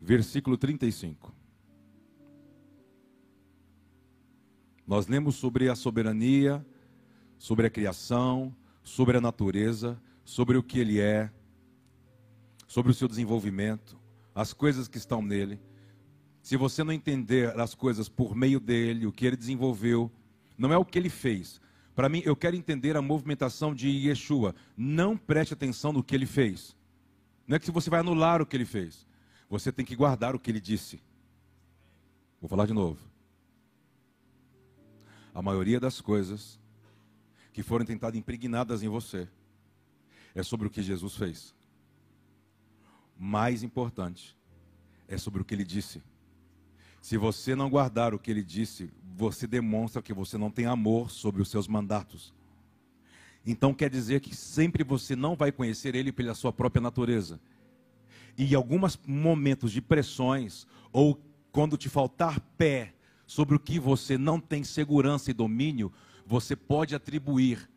versículo 0.00 0.56
35. 0.56 1.34
Nós 4.86 5.06
lemos 5.06 5.36
sobre 5.36 5.68
a 5.68 5.76
soberania, 5.76 6.64
sobre 7.38 7.66
a 7.66 7.70
criação, 7.70 8.54
sobre 8.82 9.18
a 9.18 9.20
natureza, 9.20 10.00
sobre 10.24 10.56
o 10.56 10.62
que 10.62 10.78
ele 10.78 10.98
é, 10.98 11.30
sobre 12.66 12.90
o 12.90 12.94
seu 12.94 13.06
desenvolvimento, 13.06 13.98
as 14.34 14.52
coisas 14.52 14.88
que 14.88 14.96
estão 14.96 15.20
nele. 15.20 15.60
Se 16.42 16.56
você 16.56 16.82
não 16.82 16.92
entender 16.92 17.58
as 17.60 17.74
coisas 17.74 18.08
por 18.08 18.34
meio 18.34 18.58
dele, 18.58 19.06
o 19.06 19.12
que 19.12 19.26
ele 19.26 19.36
desenvolveu, 19.36 20.10
não 20.56 20.72
é 20.72 20.78
o 20.78 20.84
que 20.84 20.98
ele 20.98 21.10
fez. 21.10 21.60
Para 21.94 22.08
mim, 22.08 22.22
eu 22.24 22.34
quero 22.34 22.56
entender 22.56 22.96
a 22.96 23.02
movimentação 23.02 23.74
de 23.74 23.88
Yeshua. 23.88 24.54
Não 24.76 25.16
preste 25.16 25.52
atenção 25.52 25.92
no 25.92 26.02
que 26.02 26.14
ele 26.14 26.26
fez. 26.26 26.76
Não 27.46 27.56
é 27.56 27.58
que 27.58 27.70
você 27.70 27.90
vai 27.90 28.00
anular 28.00 28.40
o 28.40 28.46
que 28.46 28.56
ele 28.56 28.64
fez. 28.64 29.06
Você 29.50 29.72
tem 29.72 29.84
que 29.84 29.96
guardar 29.96 30.34
o 30.34 30.38
que 30.38 30.48
ele 30.48 30.60
disse. 30.60 31.00
Vou 32.40 32.48
falar 32.48 32.66
de 32.66 32.72
novo. 32.72 32.98
A 35.34 35.42
maioria 35.42 35.80
das 35.80 36.00
coisas 36.00 36.58
que 37.52 37.62
foram 37.62 37.84
tentadas 37.84 38.16
impregnadas 38.16 38.82
em 38.82 38.88
você 38.88 39.28
é 40.36 40.42
sobre 40.44 40.68
o 40.68 40.70
que 40.70 40.80
Jesus 40.80 41.16
fez. 41.16 41.52
Mais 43.18 43.64
importante 43.64 44.36
é 45.08 45.18
sobre 45.18 45.42
o 45.42 45.44
que 45.44 45.52
ele 45.52 45.64
disse. 45.64 46.00
Se 47.02 47.16
você 47.16 47.56
não 47.56 47.68
guardar 47.68 48.14
o 48.14 48.18
que 48.18 48.30
ele 48.30 48.44
disse, 48.44 48.88
você 49.16 49.46
demonstra 49.46 50.00
que 50.00 50.14
você 50.14 50.38
não 50.38 50.50
tem 50.50 50.66
amor 50.66 51.10
sobre 51.10 51.42
os 51.42 51.50
seus 51.50 51.66
mandatos. 51.66 52.32
Então 53.44 53.74
quer 53.74 53.90
dizer 53.90 54.20
que 54.20 54.34
sempre 54.34 54.84
você 54.84 55.16
não 55.16 55.34
vai 55.34 55.50
conhecer 55.50 55.96
ele 55.96 56.12
pela 56.12 56.34
sua 56.34 56.52
própria 56.52 56.80
natureza. 56.80 57.40
E 58.40 58.52
em 58.52 58.54
alguns 58.54 58.98
momentos 59.06 59.70
de 59.70 59.82
pressões, 59.82 60.66
ou 60.90 61.22
quando 61.52 61.76
te 61.76 61.90
faltar 61.90 62.40
pé 62.56 62.94
sobre 63.26 63.54
o 63.54 63.60
que 63.60 63.78
você 63.78 64.16
não 64.16 64.40
tem 64.40 64.64
segurança 64.64 65.30
e 65.30 65.34
domínio, 65.34 65.92
você 66.24 66.56
pode 66.56 66.94
atribuir 66.94 67.68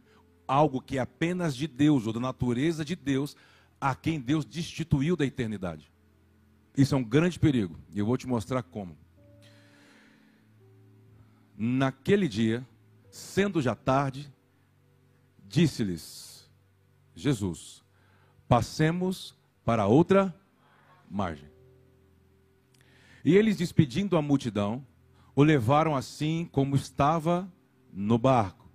algo 0.48 0.80
que 0.80 0.98
é 0.98 1.02
apenas 1.02 1.54
de 1.54 1.68
Deus, 1.68 2.08
ou 2.08 2.14
da 2.14 2.20
natureza 2.22 2.86
de 2.86 2.96
Deus, 2.96 3.36
a 3.82 3.94
quem 3.94 4.22
Deus 4.22 4.46
destituiu 4.46 5.18
da 5.18 5.26
eternidade. 5.26 5.92
Isso 6.78 6.96
é 6.96 6.98
um 6.98 7.04
grande 7.04 7.38
perigo, 7.38 7.78
e 7.94 8.00
eu 8.00 8.06
vou 8.06 8.16
te 8.16 8.26
mostrar 8.26 8.64
como. 8.64 8.98
Naquele 11.58 12.30
dia, 12.30 12.66
sendo 13.12 13.62
já 13.62 13.76
tarde, 13.76 14.34
disse-lhes 15.46 16.50
Jesus: 17.14 17.84
Passemos 18.48 19.36
para 19.66 19.88
outra 19.88 20.34
margem. 21.14 21.48
E 23.24 23.38
eles, 23.38 23.56
despedindo 23.56 24.18
a 24.18 24.22
multidão, 24.22 24.86
o 25.36 25.44
levaram 25.44 25.96
assim 25.96 26.50
como 26.52 26.76
estava 26.76 27.48
no 27.94 28.18
barco. 28.18 28.68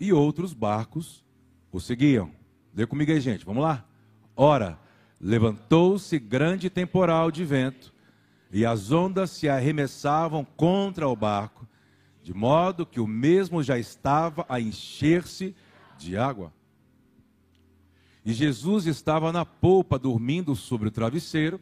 E 0.00 0.12
outros 0.12 0.54
barcos 0.54 1.24
o 1.70 1.78
seguiam. 1.78 2.32
Dê 2.72 2.86
comigo 2.86 3.12
aí, 3.12 3.20
gente, 3.20 3.44
vamos 3.44 3.62
lá. 3.62 3.84
Ora, 4.34 4.78
levantou-se 5.20 6.18
grande 6.18 6.68
temporal 6.68 7.30
de 7.30 7.44
vento, 7.44 7.94
e 8.50 8.64
as 8.64 8.90
ondas 8.90 9.30
se 9.30 9.48
arremessavam 9.48 10.44
contra 10.44 11.08
o 11.08 11.16
barco, 11.16 11.66
de 12.22 12.32
modo 12.32 12.86
que 12.86 13.00
o 13.00 13.06
mesmo 13.06 13.62
já 13.62 13.78
estava 13.78 14.44
a 14.48 14.60
encher-se 14.60 15.54
de 15.98 16.16
água. 16.16 16.52
E 18.26 18.32
Jesus 18.32 18.86
estava 18.86 19.32
na 19.32 19.46
polpa 19.46 19.96
dormindo 20.00 20.56
sobre 20.56 20.88
o 20.88 20.90
travesseiro. 20.90 21.60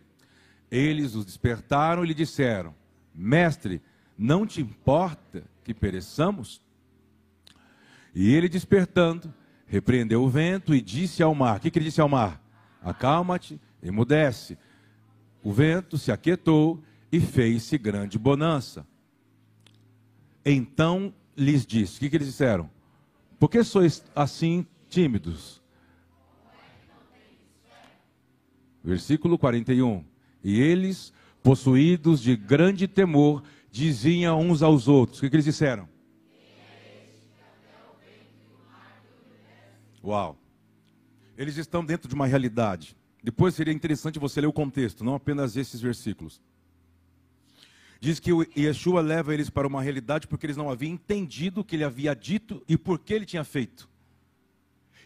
Eles 0.70 1.14
os 1.14 1.26
despertaram 1.26 2.02
e 2.02 2.08
lhe 2.08 2.14
disseram: 2.14 2.74
Mestre, 3.14 3.82
não 4.16 4.46
te 4.46 4.62
importa 4.62 5.44
que 5.62 5.74
pereçamos? 5.74 6.62
E 8.14 8.32
ele 8.32 8.48
despertando, 8.48 9.32
repreendeu 9.66 10.22
o 10.22 10.28
vento 10.30 10.74
e 10.74 10.80
disse 10.80 11.22
ao 11.22 11.34
mar: 11.34 11.58
O 11.58 11.60
que, 11.60 11.70
que 11.70 11.78
ele 11.78 11.84
disse 11.84 12.00
ao 12.00 12.08
mar? 12.08 12.42
Acalma-te, 12.80 13.60
emudece. 13.82 14.56
O 15.42 15.52
vento 15.52 15.98
se 15.98 16.10
aquietou 16.10 16.82
e 17.12 17.20
fez-se 17.20 17.76
grande 17.76 18.18
bonança. 18.18 18.86
Então 20.42 21.12
lhes 21.36 21.66
disse: 21.66 21.98
O 21.98 22.00
que, 22.00 22.08
que 22.08 22.16
eles 22.16 22.28
disseram? 22.28 22.70
Por 23.38 23.50
que 23.50 23.62
sois 23.62 24.02
assim 24.16 24.66
tímidos? 24.88 25.62
Versículo 28.84 29.38
41. 29.38 30.04
E 30.42 30.60
eles, 30.60 31.10
possuídos 31.42 32.20
de 32.20 32.36
grande 32.36 32.86
temor, 32.86 33.42
diziam 33.70 34.38
uns 34.38 34.62
aos 34.62 34.86
outros: 34.86 35.18
O 35.18 35.20
que, 35.22 35.30
que 35.30 35.36
eles 35.36 35.46
disseram? 35.46 35.88
Uau! 40.04 40.38
Eles 41.36 41.56
estão 41.56 41.82
dentro 41.82 42.06
de 42.06 42.14
uma 42.14 42.26
realidade. 42.26 42.94
Depois 43.22 43.54
seria 43.54 43.72
interessante 43.72 44.18
você 44.18 44.42
ler 44.42 44.46
o 44.46 44.52
contexto, 44.52 45.02
não 45.02 45.14
apenas 45.14 45.56
esses 45.56 45.80
versículos. 45.80 46.42
Diz 47.98 48.20
que 48.20 48.30
Yeshua 48.54 49.00
leva 49.00 49.32
eles 49.32 49.48
para 49.48 49.66
uma 49.66 49.82
realidade 49.82 50.28
porque 50.28 50.44
eles 50.44 50.58
não 50.58 50.68
haviam 50.68 50.92
entendido 50.92 51.62
o 51.62 51.64
que 51.64 51.74
ele 51.74 51.84
havia 51.84 52.14
dito 52.14 52.62
e 52.68 52.76
por 52.76 52.98
que 52.98 53.14
ele 53.14 53.24
tinha 53.24 53.42
feito. 53.42 53.88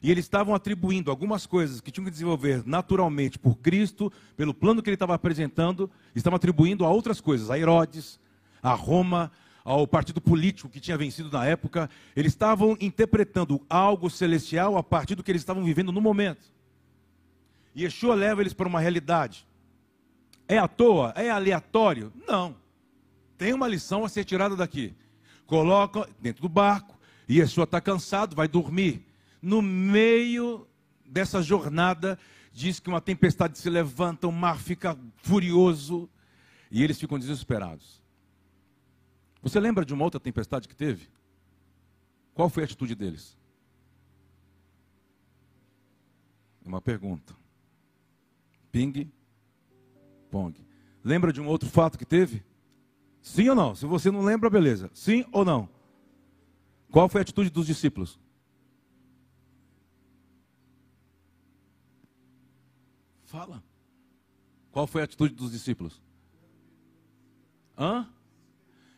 E 0.02 0.10
eles 0.10 0.24
estavam 0.24 0.54
atribuindo 0.54 1.10
algumas 1.10 1.46
coisas 1.46 1.80
que 1.80 1.90
tinham 1.90 2.04
que 2.04 2.10
desenvolver 2.10 2.62
naturalmente 2.66 3.38
por 3.38 3.56
Cristo, 3.56 4.12
pelo 4.36 4.54
plano 4.54 4.82
que 4.82 4.88
ele 4.88 4.94
estava 4.94 5.14
apresentando, 5.14 5.90
estavam 6.14 6.36
atribuindo 6.36 6.84
a 6.84 6.90
outras 6.90 7.20
coisas, 7.20 7.50
a 7.50 7.58
Herodes, 7.58 8.20
a 8.62 8.72
Roma, 8.74 9.30
ao 9.64 9.86
partido 9.86 10.18
político 10.18 10.68
que 10.68 10.80
tinha 10.80 10.96
vencido 10.96 11.30
na 11.30 11.44
época, 11.44 11.90
eles 12.16 12.32
estavam 12.32 12.74
interpretando 12.80 13.60
algo 13.68 14.08
celestial 14.08 14.78
a 14.78 14.82
partir 14.82 15.14
do 15.14 15.22
que 15.22 15.30
eles 15.30 15.42
estavam 15.42 15.62
vivendo 15.62 15.92
no 15.92 16.00
momento. 16.00 16.50
E 17.74 17.82
Yeshua 17.82 18.14
leva 18.14 18.40
eles 18.40 18.54
para 18.54 18.66
uma 18.66 18.80
realidade. 18.80 19.46
É 20.48 20.56
à 20.56 20.66
toa? 20.66 21.12
É 21.14 21.28
aleatório? 21.28 22.10
Não. 22.26 22.56
Tem 23.36 23.52
uma 23.52 23.68
lição 23.68 24.06
a 24.06 24.08
ser 24.08 24.24
tirada 24.24 24.56
daqui. 24.56 24.94
Coloca 25.46 26.08
dentro 26.18 26.40
do 26.40 26.48
barco, 26.48 26.98
e 27.28 27.38
Yeshua 27.38 27.64
está 27.64 27.78
cansado, 27.78 28.34
vai 28.34 28.48
dormir. 28.48 29.04
No 29.40 29.62
meio 29.62 30.66
dessa 31.06 31.42
jornada, 31.42 32.18
diz 32.52 32.80
que 32.80 32.88
uma 32.88 33.00
tempestade 33.00 33.58
se 33.58 33.70
levanta, 33.70 34.26
o 34.26 34.32
mar 34.32 34.58
fica 34.58 34.98
furioso, 35.18 36.08
e 36.70 36.82
eles 36.82 36.98
ficam 36.98 37.18
desesperados. 37.18 38.02
Você 39.42 39.58
lembra 39.60 39.84
de 39.84 39.94
uma 39.94 40.04
outra 40.04 40.20
tempestade 40.20 40.68
que 40.68 40.74
teve? 40.74 41.08
Qual 42.34 42.48
foi 42.48 42.62
a 42.62 42.66
atitude 42.66 42.94
deles? 42.94 43.36
Uma 46.64 46.80
pergunta. 46.80 47.34
Ping, 48.70 49.10
pong. 50.30 50.54
Lembra 51.02 51.32
de 51.32 51.40
um 51.40 51.46
outro 51.46 51.68
fato 51.68 51.98
que 51.98 52.04
teve? 52.04 52.44
Sim 53.22 53.48
ou 53.48 53.54
não? 53.54 53.74
Se 53.74 53.86
você 53.86 54.10
não 54.10 54.22
lembra, 54.22 54.50
beleza. 54.50 54.90
Sim 54.92 55.24
ou 55.32 55.44
não? 55.44 55.68
Qual 56.90 57.08
foi 57.08 57.20
a 57.20 57.22
atitude 57.22 57.50
dos 57.50 57.66
discípulos? 57.66 58.18
Fala. 63.28 63.62
Qual 64.72 64.86
foi 64.86 65.02
a 65.02 65.04
atitude 65.04 65.34
dos 65.34 65.52
discípulos? 65.52 66.00
Hã? 67.76 68.08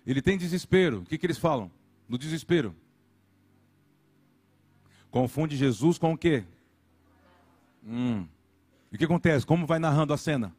Ele 0.06 0.22
tem 0.22 0.38
desespero. 0.38 1.00
O 1.00 1.04
que, 1.04 1.18
que 1.18 1.26
eles 1.26 1.36
falam? 1.36 1.68
No 2.08 2.16
desespero. 2.16 2.72
Confunde 5.10 5.56
Jesus 5.56 5.98
com 5.98 6.12
o 6.12 6.16
quê? 6.16 6.44
Hum. 7.84 8.24
E 8.92 8.94
o 8.94 8.98
que 8.98 9.04
acontece? 9.04 9.44
Como 9.44 9.66
vai 9.66 9.80
narrando 9.80 10.14
a 10.14 10.16
cena? 10.16 10.54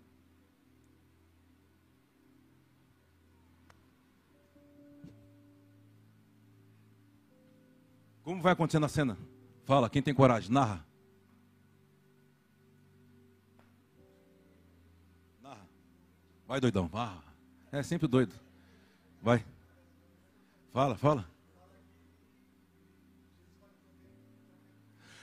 Como 8.21 8.41
vai 8.41 8.51
acontecendo 8.51 8.85
a 8.85 8.89
cena? 8.89 9.17
Fala, 9.63 9.89
quem 9.89 10.01
tem 10.01 10.13
coragem, 10.13 10.51
narra. 10.51 10.75
Narra. 10.75 10.90
Vai, 16.51 16.59
doidão. 16.59 16.89
Ah, 16.93 17.17
é 17.71 17.81
sempre 17.81 18.09
doido. 18.09 18.35
Vai. 19.21 19.41
Fala, 20.73 20.97
fala. 20.97 21.25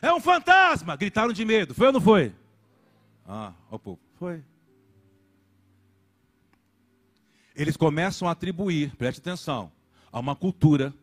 É 0.01 0.11
um 0.11 0.21
fantasma! 0.21 0.97
Gritaram 0.97 1.35
de 1.35 1.45
medo. 1.45 1.75
Foi 1.75 1.89
ou 1.89 1.93
não 1.93 2.01
foi? 2.01 2.35
Ah, 3.27 3.53
ó 3.71 3.77
povo. 3.77 4.01
Foi. 4.15 4.43
Eles 7.55 7.77
começam 7.77 8.27
a 8.27 8.31
atribuir, 8.31 8.97
preste 8.97 9.19
atenção, 9.19 9.71
a 10.11 10.19
uma 10.19 10.35
cultura, 10.35 10.95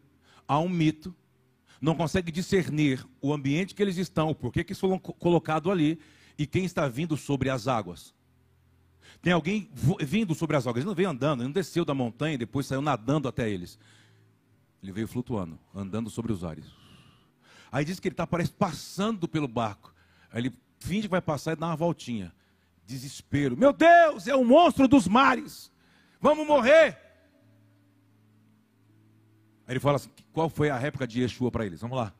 a 0.48 0.58
um 0.58 0.68
mito, 0.68 1.14
não 1.80 1.94
consegue 1.94 2.32
discernir 2.32 3.06
o 3.22 3.32
ambiente 3.32 3.76
que 3.76 3.82
eles 3.84 3.98
estão, 3.98 4.32
o 4.32 4.36
porquê 4.36 4.64
que 4.64 4.72
eles 4.72 4.80
foram 4.80 4.98
colocados 4.98 5.72
ali 5.72 6.00
e 6.36 6.48
quem 6.48 6.66
está 6.66 6.88
vindo 6.88 7.16
sobre 7.16 7.48
as 7.48 7.68
águas. 7.68 8.16
Tem 9.22 9.34
alguém 9.34 9.70
vindo 10.02 10.36
sobre 10.36 10.56
as 10.56 10.68
águas, 10.68 10.82
ele 10.82 10.88
não 10.88 10.96
veio 10.96 11.10
andando, 11.10 11.40
ele 11.40 11.48
não 11.48 11.54
desceu 11.54 11.84
da 11.84 11.94
montanha 11.94 12.36
e 12.36 12.38
depois 12.38 12.66
saiu 12.66 12.82
nadando 12.82 13.28
até 13.28 13.50
eles. 13.50 13.80
Ele 14.82 14.92
veio 14.92 15.08
flutuando, 15.08 15.58
andando 15.74 16.10
sobre 16.10 16.32
os 16.32 16.44
ares. 16.44 16.66
Aí 17.72 17.84
diz 17.84 18.00
que 18.00 18.08
ele 18.08 18.14
está 18.14 18.28
parece 18.28 18.52
passando 18.52 19.28
pelo 19.28 19.48
barco. 19.48 19.94
Aí 20.32 20.42
ele 20.42 20.54
finge 20.80 21.04
que 21.04 21.08
vai 21.08 21.22
passar 21.22 21.54
e 21.54 21.56
dá 21.56 21.68
uma 21.68 21.76
voltinha. 21.76 22.34
Desespero. 22.86 23.58
Meu 23.58 23.74
Deus, 23.74 24.28
é 24.28 24.36
o 24.36 24.46
monstro 24.46 24.88
dos 24.88 25.08
mares. 25.08 25.72
Vamos 26.22 26.46
morrer. 26.46 26.98
Aí 29.68 29.74
ele 29.74 29.80
fala 29.80 29.96
assim: 29.96 30.10
qual 30.32 30.50
foi 30.50 30.70
a 30.70 30.78
réplica 30.78 31.08
de 31.08 31.22
Yeshua 31.22 31.52
para 31.52 31.66
eles? 31.66 31.82
Vamos 31.82 31.98
lá. 31.98 32.14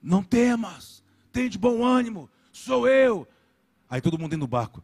Não 0.00 0.22
temas, 0.22 1.02
tem 1.32 1.48
de 1.48 1.58
bom 1.58 1.84
ânimo, 1.84 2.30
sou 2.52 2.86
eu. 2.86 3.26
Aí 3.88 4.00
todo 4.00 4.18
mundo 4.18 4.30
dentro 4.30 4.46
do 4.46 4.50
barco. 4.50 4.82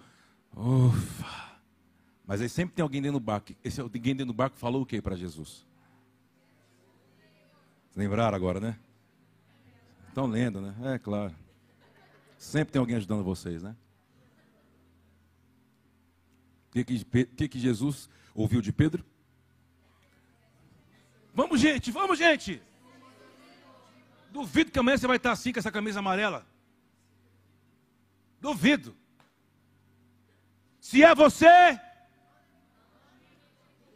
Ufa. 0.57 1.51
Mas 2.27 2.41
aí 2.41 2.49
sempre 2.49 2.75
tem 2.75 2.83
alguém 2.83 3.03
dentro 3.03 3.19
do 3.19 3.25
barco. 3.25 3.53
Esse 3.65 3.81
alguém 3.81 4.15
dentro 4.15 4.27
do 4.27 4.33
barco 4.33 4.57
falou 4.57 4.83
o 4.83 4.87
que 4.87 5.03
para 5.03 5.17
Jesus? 5.17 5.67
Lembraram 7.97 8.37
agora, 8.37 8.61
né? 8.61 8.79
Estão 10.09 10.27
lendo, 10.27 10.61
né? 10.61 10.95
É 10.95 10.99
claro. 10.99 11.35
Sempre 12.39 12.73
tem 12.73 12.81
alguém 12.81 12.97
ajudando 12.97 13.25
vocês, 13.25 13.63
né? 13.63 13.77
O 16.69 16.73
que, 16.73 17.05
que, 17.27 17.49
que 17.49 17.59
Jesus 17.59 18.09
ouviu 18.35 18.61
de 18.61 18.73
Pedro? 18.73 19.05
Vamos, 21.35 21.61
gente, 21.61 21.91
vamos, 21.91 22.17
gente. 22.17 22.63
Duvido 24.31 24.71
que 24.71 24.79
amanhã 24.79 24.97
você 24.97 25.07
vai 25.07 25.17
estar 25.17 25.33
assim 25.33 25.53
com 25.53 25.59
essa 25.59 25.73
camisa 25.73 25.99
amarela. 25.99 26.47
Duvido. 28.41 28.97
Se 30.81 31.03
é 31.03 31.14
você, 31.14 31.79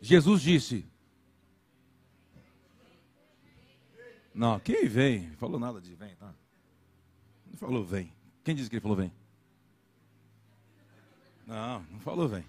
Jesus 0.01 0.43
disse. 0.43 0.87
Não, 4.35 4.61
quem 4.61 4.87
vem? 4.87 5.31
Falou 5.37 5.59
nada 5.59 5.81
de 5.81 5.95
vem, 5.95 6.15
tá? 6.17 6.35
Não 7.47 7.57
falou 7.57 7.85
vem. 7.85 8.13
Quem 8.43 8.55
disse 8.55 8.69
que 8.69 8.77
ele 8.77 8.83
falou 8.83 8.97
vem? 8.97 9.13
Não, 11.47 11.83
não 11.91 12.01
falou 12.01 12.29
vem. 12.29 12.45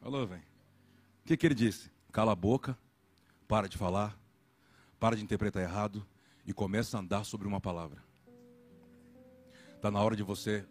Falou 0.00 0.26
vem. 0.26 0.40
O 0.40 1.26
que, 1.26 1.36
que 1.36 1.46
ele 1.46 1.54
disse? 1.54 1.90
Cala 2.12 2.32
a 2.32 2.36
boca, 2.36 2.76
para 3.46 3.68
de 3.68 3.78
falar, 3.78 4.18
para 5.00 5.16
de 5.16 5.22
interpretar 5.22 5.62
errado 5.62 6.06
e 6.44 6.52
começa 6.52 6.96
a 6.96 7.00
andar 7.00 7.24
sobre 7.24 7.46
uma 7.46 7.60
palavra. 7.60 8.02
Está 9.76 9.90
na 9.90 10.02
hora 10.02 10.16
de 10.16 10.22
você 10.22 10.66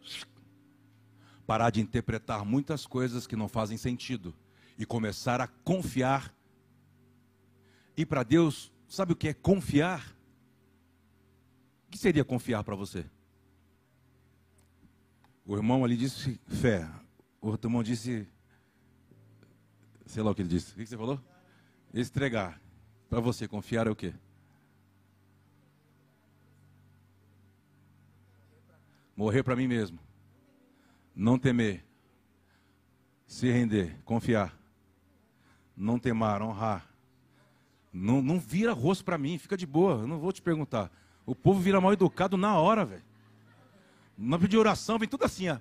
parar 1.47 1.69
de 1.69 1.79
interpretar 1.79 2.43
muitas 2.43 2.85
coisas 2.85 3.25
que 3.25 3.35
não 3.35 3.47
fazem 3.47 3.77
sentido 3.77 4.35
e 4.77 4.85
começar 4.85 5.39
a 5.39 5.47
confiar. 5.47 6.35
E 7.95 8.05
para 8.05 8.21
Deus, 8.21 8.71
sabe 8.85 9.13
o 9.13 9.15
que 9.15 9.29
é 9.29 9.33
confiar? 9.33 10.13
O 11.87 11.91
que 11.91 11.97
seria 11.97 12.25
confiar 12.25 12.65
para 12.65 12.75
você? 12.75 13.05
O 15.45 15.55
irmão 15.55 15.85
ali 15.85 15.95
disse 15.95 16.37
fé. 16.47 16.85
O 17.41 17.47
outro 17.47 17.69
irmão 17.69 17.81
disse. 17.81 18.27
Sei 20.05 20.21
lá 20.21 20.31
o 20.31 20.35
que 20.35 20.41
ele 20.41 20.49
disse. 20.49 20.73
O 20.73 20.75
que 20.75 20.85
você 20.85 20.97
falou? 20.97 21.19
Estregar. 21.93 22.61
Para 23.09 23.21
você, 23.21 23.47
confiar 23.47 23.87
é 23.87 23.89
o 23.89 23.95
quê? 23.95 24.13
Morrer 29.15 29.43
para 29.43 29.55
mim 29.55 29.67
mesmo 29.67 30.06
não 31.17 31.39
temer, 31.39 31.83
se 33.25 33.51
render, 33.51 33.97
confiar, 34.05 34.55
não 35.75 35.97
temar, 35.97 36.43
honrar. 36.43 36.87
Não, 37.91 38.21
não 38.21 38.39
vira 38.39 38.71
rosto 38.71 39.03
para 39.03 39.17
mim, 39.17 39.39
fica 39.39 39.57
de 39.57 39.65
boa, 39.65 40.01
eu 40.01 40.07
não 40.07 40.19
vou 40.19 40.31
te 40.31 40.43
perguntar. 40.43 40.91
O 41.25 41.33
povo 41.33 41.59
vira 41.59 41.81
mal 41.81 41.91
educado 41.91 42.37
na 42.37 42.59
hora, 42.59 42.85
velho. 42.85 43.03
Não 44.15 44.39
pedir 44.39 44.57
oração, 44.57 44.99
vem 44.99 45.09
tudo 45.09 45.25
assim, 45.25 45.49
ó. 45.49 45.57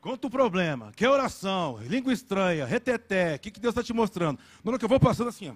Conta 0.00 0.26
o 0.26 0.30
problema, 0.30 0.92
que 0.92 1.04
é 1.04 1.10
oração, 1.10 1.78
língua 1.82 2.12
estranha, 2.12 2.66
reteté, 2.66 3.36
o 3.36 3.38
que, 3.38 3.50
que 3.50 3.60
Deus 3.60 3.72
está 3.72 3.82
te 3.82 3.92
mostrando? 3.94 4.38
Na 4.62 4.70
hora 4.70 4.78
que 4.78 4.84
eu 4.84 4.88
vou 4.88 5.00
passando 5.00 5.28
assim, 5.28 5.48
ó. 5.48 5.54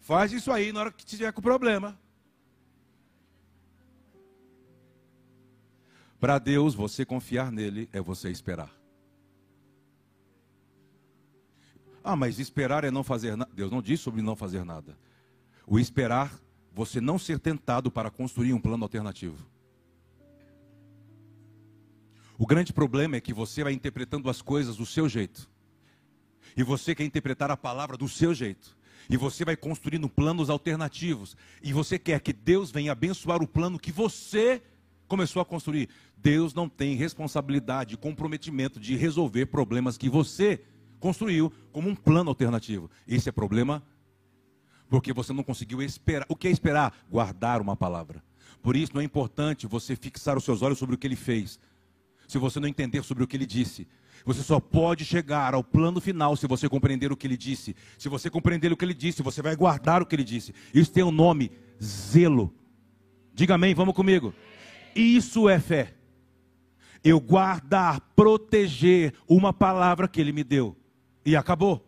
Faz 0.00 0.32
isso 0.32 0.50
aí 0.50 0.72
na 0.72 0.80
hora 0.80 0.92
que 0.92 1.04
tiver 1.04 1.30
com 1.32 1.42
problema. 1.42 1.98
Para 6.20 6.38
Deus, 6.38 6.74
você 6.74 7.02
confiar 7.02 7.50
nele 7.50 7.88
é 7.94 8.00
você 8.00 8.28
esperar. 8.28 8.70
Ah, 12.04 12.14
mas 12.14 12.38
esperar 12.38 12.84
é 12.84 12.90
não 12.90 13.02
fazer 13.02 13.36
nada. 13.36 13.50
Deus 13.54 13.70
não 13.70 13.80
diz 13.80 14.00
sobre 14.00 14.20
não 14.20 14.36
fazer 14.36 14.62
nada. 14.62 14.98
O 15.66 15.78
esperar, 15.78 16.38
você 16.74 17.00
não 17.00 17.18
ser 17.18 17.38
tentado 17.38 17.90
para 17.90 18.10
construir 18.10 18.52
um 18.52 18.60
plano 18.60 18.84
alternativo. 18.84 19.48
O 22.36 22.46
grande 22.46 22.72
problema 22.72 23.16
é 23.16 23.20
que 23.20 23.32
você 23.32 23.64
vai 23.64 23.72
interpretando 23.72 24.28
as 24.28 24.42
coisas 24.42 24.76
do 24.76 24.84
seu 24.84 25.08
jeito. 25.08 25.48
E 26.54 26.62
você 26.62 26.94
quer 26.94 27.04
interpretar 27.04 27.50
a 27.50 27.56
palavra 27.56 27.96
do 27.96 28.08
seu 28.08 28.34
jeito. 28.34 28.76
E 29.08 29.16
você 29.16 29.44
vai 29.44 29.56
construindo 29.56 30.08
planos 30.08 30.50
alternativos. 30.50 31.34
E 31.62 31.72
você 31.72 31.98
quer 31.98 32.20
que 32.20 32.32
Deus 32.32 32.70
venha 32.70 32.92
abençoar 32.92 33.42
o 33.42 33.48
plano 33.48 33.78
que 33.78 33.92
você 33.92 34.62
começou 35.10 35.42
a 35.42 35.44
construir. 35.44 35.88
Deus 36.16 36.54
não 36.54 36.68
tem 36.68 36.94
responsabilidade, 36.94 37.96
comprometimento 37.96 38.78
de 38.78 38.94
resolver 38.94 39.46
problemas 39.46 39.98
que 39.98 40.08
você 40.08 40.62
construiu 41.00 41.52
como 41.72 41.88
um 41.88 41.96
plano 41.96 42.30
alternativo. 42.30 42.88
Esse 43.08 43.28
é 43.28 43.32
problema 43.32 43.82
porque 44.88 45.12
você 45.12 45.32
não 45.32 45.42
conseguiu 45.42 45.82
esperar. 45.82 46.24
O 46.28 46.36
que 46.36 46.46
é 46.46 46.50
esperar? 46.50 46.94
Guardar 47.10 47.60
uma 47.60 47.76
palavra. 47.76 48.22
Por 48.62 48.76
isso 48.76 48.92
não 48.94 49.00
é 49.00 49.04
importante 49.04 49.66
você 49.66 49.96
fixar 49.96 50.38
os 50.38 50.44
seus 50.44 50.62
olhos 50.62 50.78
sobre 50.78 50.94
o 50.94 50.98
que 50.98 51.08
ele 51.08 51.16
fez. 51.16 51.58
Se 52.28 52.38
você 52.38 52.60
não 52.60 52.68
entender 52.68 53.02
sobre 53.02 53.24
o 53.24 53.26
que 53.26 53.36
ele 53.36 53.46
disse, 53.46 53.88
você 54.24 54.44
só 54.44 54.60
pode 54.60 55.04
chegar 55.04 55.54
ao 55.54 55.64
plano 55.64 56.00
final 56.00 56.36
se 56.36 56.46
você 56.46 56.68
compreender 56.68 57.10
o 57.10 57.16
que 57.16 57.26
ele 57.26 57.36
disse. 57.36 57.74
Se 57.98 58.08
você 58.08 58.30
compreender 58.30 58.70
o 58.70 58.76
que 58.76 58.84
ele 58.84 58.94
disse, 58.94 59.24
você 59.24 59.42
vai 59.42 59.56
guardar 59.56 60.02
o 60.02 60.06
que 60.06 60.14
ele 60.14 60.22
disse. 60.22 60.54
Isso 60.72 60.92
tem 60.92 61.02
o 61.02 61.08
um 61.08 61.12
nome 61.12 61.50
zelo. 61.82 62.54
Diga 63.34 63.54
amém, 63.54 63.74
vamos 63.74 63.94
comigo. 63.94 64.32
Isso 64.94 65.48
é 65.48 65.58
fé. 65.58 65.94
Eu 67.02 67.20
guardar, 67.20 68.00
proteger 68.14 69.14
uma 69.28 69.52
palavra 69.52 70.06
que 70.06 70.20
ele 70.20 70.32
me 70.32 70.44
deu. 70.44 70.76
E 71.24 71.34
acabou. 71.36 71.86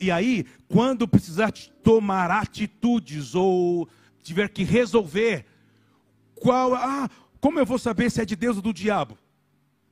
E 0.00 0.10
aí, 0.10 0.46
quando 0.68 1.08
precisar 1.08 1.52
tomar 1.82 2.30
atitudes 2.30 3.34
ou 3.34 3.88
tiver 4.22 4.48
que 4.48 4.62
resolver 4.62 5.44
qual, 6.38 6.74
ah, 6.74 7.08
como 7.40 7.58
eu 7.58 7.66
vou 7.66 7.78
saber 7.78 8.10
se 8.10 8.20
é 8.20 8.24
de 8.24 8.36
Deus 8.36 8.56
ou 8.56 8.62
do 8.62 8.72
diabo? 8.72 9.18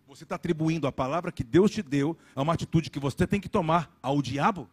Você 0.07 0.23
está 0.23 0.37
atribuindo 0.37 0.87
a 0.87 0.93
palavra 0.93 1.33
que 1.33 1.45
Deus 1.45 1.71
te 1.71 1.83
deu 1.83 2.17
a 2.35 2.43
uma 2.43 2.55
atitude 2.55 2.91
que 2.91 2.99
você 2.99 3.27
tem 3.27 3.41
que 3.41 3.49
tomar 3.49 3.95
ao 4.01 4.23
diabo? 4.23 4.69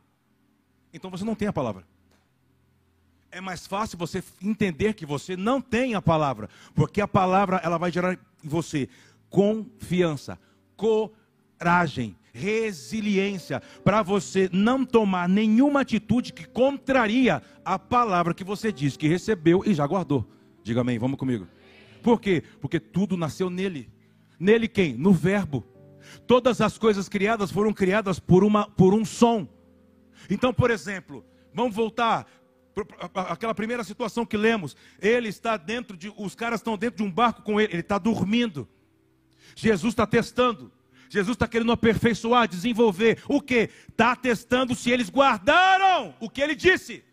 Então 0.93 1.09
você 1.09 1.25
não 1.25 1.35
tem 1.35 1.47
a 1.47 1.53
palavra. 1.53 1.85
É 3.33 3.41
mais 3.41 3.65
fácil 3.65 3.97
você 3.97 4.23
entender 4.43 4.93
que 4.93 5.07
você 5.07 5.35
não 5.35 5.59
tem 5.59 5.95
a 5.95 6.01
palavra, 6.01 6.47
porque 6.75 7.01
a 7.01 7.07
palavra 7.07 7.59
ela 7.63 7.79
vai 7.79 7.91
gerar 7.91 8.13
em 8.13 8.17
você 8.47 8.87
confiança, 9.27 10.37
coragem, 10.77 12.15
resiliência, 12.31 13.59
para 13.83 14.03
você 14.03 14.47
não 14.53 14.85
tomar 14.85 15.27
nenhuma 15.27 15.81
atitude 15.81 16.31
que 16.31 16.45
contraria 16.45 17.41
a 17.65 17.79
palavra 17.79 18.35
que 18.35 18.43
você 18.43 18.71
diz 18.71 18.95
que 18.95 19.07
recebeu 19.07 19.63
e 19.65 19.73
já 19.73 19.87
guardou. 19.87 20.29
Diga 20.61 20.81
amém, 20.81 20.99
vamos 20.99 21.17
comigo. 21.17 21.47
Por 22.03 22.21
quê? 22.21 22.43
Porque 22.61 22.79
tudo 22.79 23.17
nasceu 23.17 23.49
nele. 23.49 23.89
Nele 24.39 24.67
quem? 24.67 24.93
No 24.93 25.11
Verbo. 25.11 25.65
Todas 26.27 26.61
as 26.61 26.77
coisas 26.77 27.09
criadas 27.09 27.49
foram 27.49 27.73
criadas 27.73 28.19
por, 28.19 28.43
uma, 28.43 28.69
por 28.69 28.93
um 28.93 29.03
som. 29.03 29.47
Então, 30.29 30.53
por 30.53 30.69
exemplo, 30.69 31.25
vamos 31.51 31.75
voltar 31.75 32.27
aquela 33.13 33.53
primeira 33.53 33.83
situação 33.83 34.25
que 34.25 34.37
lemos. 34.37 34.75
Ele 34.99 35.29
está 35.29 35.57
dentro 35.57 35.95
de, 35.95 36.11
os 36.17 36.35
caras 36.35 36.59
estão 36.59 36.77
dentro 36.77 36.97
de 36.97 37.03
um 37.03 37.11
barco 37.11 37.41
com 37.41 37.59
ele, 37.59 37.73
ele 37.73 37.81
está 37.81 37.97
dormindo. 37.97 38.67
Jesus 39.55 39.93
está 39.93 40.07
testando. 40.07 40.71
Jesus 41.09 41.35
está 41.35 41.47
querendo 41.47 41.71
aperfeiçoar, 41.71 42.47
desenvolver. 42.47 43.21
O 43.27 43.39
que? 43.39 43.69
Está 43.87 44.15
testando 44.15 44.73
se 44.73 44.89
eles 44.89 45.09
guardaram 45.09 46.15
o 46.19 46.27
que 46.27 46.41
ele 46.41 46.55
disse. 46.55 47.03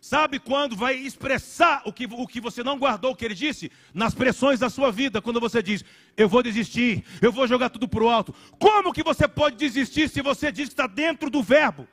Sabe 0.00 0.38
quando 0.38 0.74
vai 0.74 0.94
expressar 0.94 1.82
o 1.84 1.92
que, 1.92 2.06
o 2.10 2.26
que 2.26 2.40
você 2.40 2.64
não 2.64 2.78
guardou, 2.78 3.10
o 3.10 3.16
que 3.16 3.26
ele 3.26 3.34
disse? 3.34 3.70
Nas 3.92 4.14
pressões 4.14 4.58
da 4.58 4.70
sua 4.70 4.90
vida, 4.90 5.20
quando 5.20 5.38
você 5.38 5.62
diz, 5.62 5.84
eu 6.16 6.28
vou 6.28 6.42
desistir, 6.42 7.04
eu 7.20 7.30
vou 7.30 7.46
jogar 7.46 7.68
tudo 7.68 7.86
para 7.86 8.02
o 8.02 8.08
alto. 8.08 8.34
Como 8.58 8.92
que 8.92 9.02
você 9.02 9.28
pode 9.28 9.56
desistir 9.56 10.08
se 10.08 10.22
você 10.22 10.50
diz 10.50 10.68
que 10.68 10.72
está 10.72 10.86
dentro 10.86 11.28
do 11.28 11.42
verbo? 11.42 11.86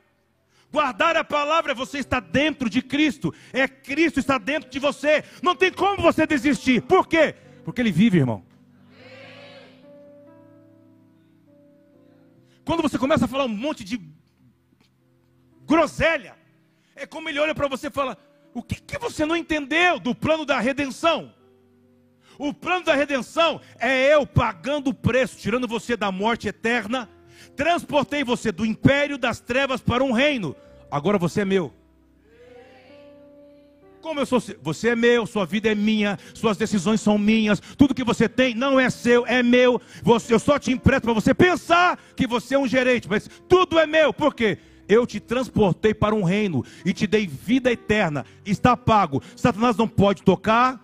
Guardar 0.76 1.16
a 1.16 1.24
palavra 1.24 1.74
você 1.74 2.00
estar 2.00 2.20
dentro 2.20 2.70
de 2.70 2.82
Cristo, 2.82 3.34
é 3.54 3.66
Cristo 3.66 4.20
está 4.20 4.38
dentro 4.38 4.70
de 4.70 4.78
você. 4.78 5.24
Não 5.42 5.56
tem 5.56 5.72
como 5.72 6.02
você 6.02 6.28
desistir. 6.28 6.82
Por 6.82 7.08
quê? 7.08 7.34
Porque 7.64 7.80
ele 7.80 7.94
vive, 7.94 8.18
irmão. 8.18 8.44
Quando 12.66 12.82
você 12.82 12.98
começa 12.98 13.24
a 13.24 13.28
falar 13.30 13.46
um 13.46 13.48
monte 13.48 13.86
de 13.86 14.02
groselha, 15.66 16.36
é 16.94 17.06
como 17.06 17.30
ele 17.30 17.40
olha 17.40 17.56
para 17.56 17.70
você 17.70 17.88
e 17.88 17.92
fala: 17.92 18.18
O 18.54 18.62
que, 18.62 18.76
que 18.82 18.98
você 18.98 19.26
não 19.26 19.38
entendeu 19.38 19.98
do 19.98 20.14
plano 20.14 20.46
da 20.46 20.60
redenção? 20.60 21.34
O 22.38 22.54
plano 22.54 22.84
da 22.84 22.96
redenção 22.96 23.62
é 23.80 24.14
eu 24.14 24.28
pagando 24.28 24.90
o 24.90 24.94
preço, 24.94 25.38
tirando 25.38 25.70
você 25.70 25.96
da 25.96 26.12
morte 26.12 26.50
eterna, 26.50 27.10
transportei 27.56 28.24
você 28.24 28.52
do 28.52 28.66
império 28.66 29.18
das 29.18 29.40
trevas 29.40 29.82
para 29.82 30.04
um 30.04 30.12
reino. 30.12 30.56
Agora 30.90 31.18
você 31.18 31.42
é 31.42 31.46
meu. 31.46 31.74
Como 34.02 34.20
eu 34.20 34.26
sou, 34.28 34.40
você 34.62 34.90
é 34.90 34.96
meu, 34.96 35.26
sua 35.26 35.48
vida 35.48 35.72
é 35.72 35.74
minha, 35.74 36.20
suas 36.36 36.58
decisões 36.58 37.02
são 37.02 37.18
minhas, 37.18 37.60
tudo 37.76 37.96
que 37.96 38.04
você 38.04 38.30
tem 38.30 38.54
não 38.54 38.80
é 38.80 38.88
seu, 38.88 39.26
é 39.26 39.42
meu. 39.42 39.82
Você, 40.04 40.32
eu 40.32 40.38
só 40.38 40.60
te 40.60 40.72
empresto 40.72 41.06
para 41.06 41.14
você 41.14 41.34
pensar 41.34 42.00
que 42.16 42.28
você 42.28 42.54
é 42.54 42.60
um 42.60 42.68
gerente, 42.68 43.10
mas 43.10 43.28
tudo 43.50 43.80
é 43.80 43.88
meu. 43.88 44.14
Por 44.14 44.36
quê? 44.36 44.60
Eu 44.88 45.08
te 45.08 45.20
transportei 45.20 45.92
para 45.92 46.14
um 46.14 46.24
reino 46.24 46.64
e 46.86 46.94
te 46.94 47.08
dei 47.08 47.26
vida 47.26 47.72
eterna. 47.72 48.24
Está 48.46 48.78
pago. 48.78 49.24
Satanás 49.36 49.76
não 49.76 49.88
pode 49.88 50.22
tocar, 50.22 50.80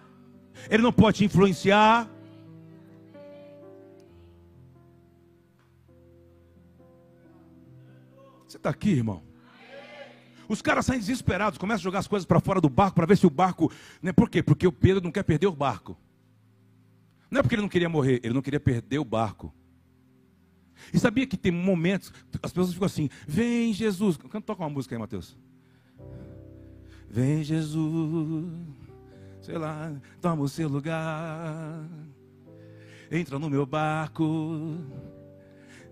ele 0.67 0.81
não 0.81 0.91
pode 0.91 1.19
te 1.19 1.25
influenciar. 1.25 2.09
Está 8.61 8.69
aqui, 8.69 8.91
irmão? 8.91 9.23
Os 10.47 10.61
caras 10.61 10.85
saem 10.85 10.99
desesperados, 10.99 11.57
começam 11.57 11.79
a 11.79 11.83
jogar 11.83 11.99
as 11.99 12.07
coisas 12.07 12.25
para 12.25 12.39
fora 12.39 12.59
do 12.59 12.69
barco 12.69 12.95
para 12.95 13.05
ver 13.05 13.17
se 13.17 13.25
o 13.25 13.29
barco. 13.29 13.71
Né? 14.01 14.11
Por 14.11 14.29
quê? 14.29 14.43
Porque 14.43 14.67
o 14.67 14.71
Pedro 14.71 15.03
não 15.03 15.11
quer 15.11 15.23
perder 15.23 15.47
o 15.47 15.55
barco. 15.55 15.97
Não 17.29 17.39
é 17.39 17.41
porque 17.41 17.55
ele 17.55 17.61
não 17.61 17.69
queria 17.69 17.87
morrer, 17.87 18.19
ele 18.23 18.33
não 18.33 18.41
queria 18.41 18.59
perder 18.59 18.99
o 18.99 19.05
barco. 19.05 19.53
E 20.93 20.99
sabia 20.99 21.25
que 21.25 21.37
tem 21.37 21.51
momentos, 21.51 22.11
as 22.43 22.51
pessoas 22.51 22.73
ficam 22.73 22.85
assim, 22.85 23.09
vem 23.25 23.71
Jesus. 23.73 24.17
Canta, 24.17 24.41
toca 24.41 24.63
uma 24.63 24.69
música 24.69 24.93
aí, 24.93 24.99
Mateus. 24.99 25.37
Vem 27.09 27.43
Jesus, 27.43 28.45
sei 29.41 29.57
lá, 29.57 29.93
toma 30.19 30.43
o 30.43 30.49
seu 30.49 30.67
lugar. 30.67 31.87
Entra 33.09 33.39
no 33.39 33.49
meu 33.49 33.65
barco, 33.65 34.77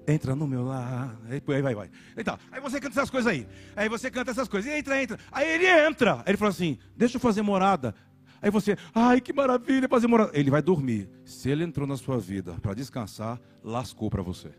entra 0.07 0.35
no 0.35 0.47
meu 0.47 0.63
lar. 0.63 1.17
Aí, 1.29 1.61
vai, 1.61 1.75
vai. 1.75 1.89
Então, 2.17 2.37
aí 2.51 2.59
você 2.59 2.79
canta 2.79 2.99
essas 2.99 3.09
coisas 3.09 3.31
aí. 3.31 3.47
Aí 3.75 3.89
você 3.89 4.09
canta 4.09 4.31
essas 4.31 4.47
coisas. 4.47 4.71
Entra, 4.71 5.01
entra. 5.01 5.19
Aí 5.31 5.47
ele 5.47 5.67
entra. 5.67 6.15
Aí 6.17 6.23
ele 6.27 6.37
fala 6.37 6.51
assim: 6.51 6.77
deixa 6.95 7.17
eu 7.17 7.21
fazer 7.21 7.41
morada. 7.41 7.95
Aí 8.41 8.49
você, 8.49 8.77
ai 8.93 9.19
que 9.19 9.33
maravilha 9.33 9.87
fazer 9.89 10.07
morada. 10.07 10.31
Ele 10.33 10.49
vai 10.49 10.61
dormir. 10.61 11.09
Se 11.25 11.49
ele 11.49 11.63
entrou 11.63 11.87
na 11.87 11.97
sua 11.97 12.17
vida 12.17 12.53
para 12.61 12.73
descansar, 12.73 13.39
lascou 13.63 14.09
para 14.09 14.21
você. 14.21 14.51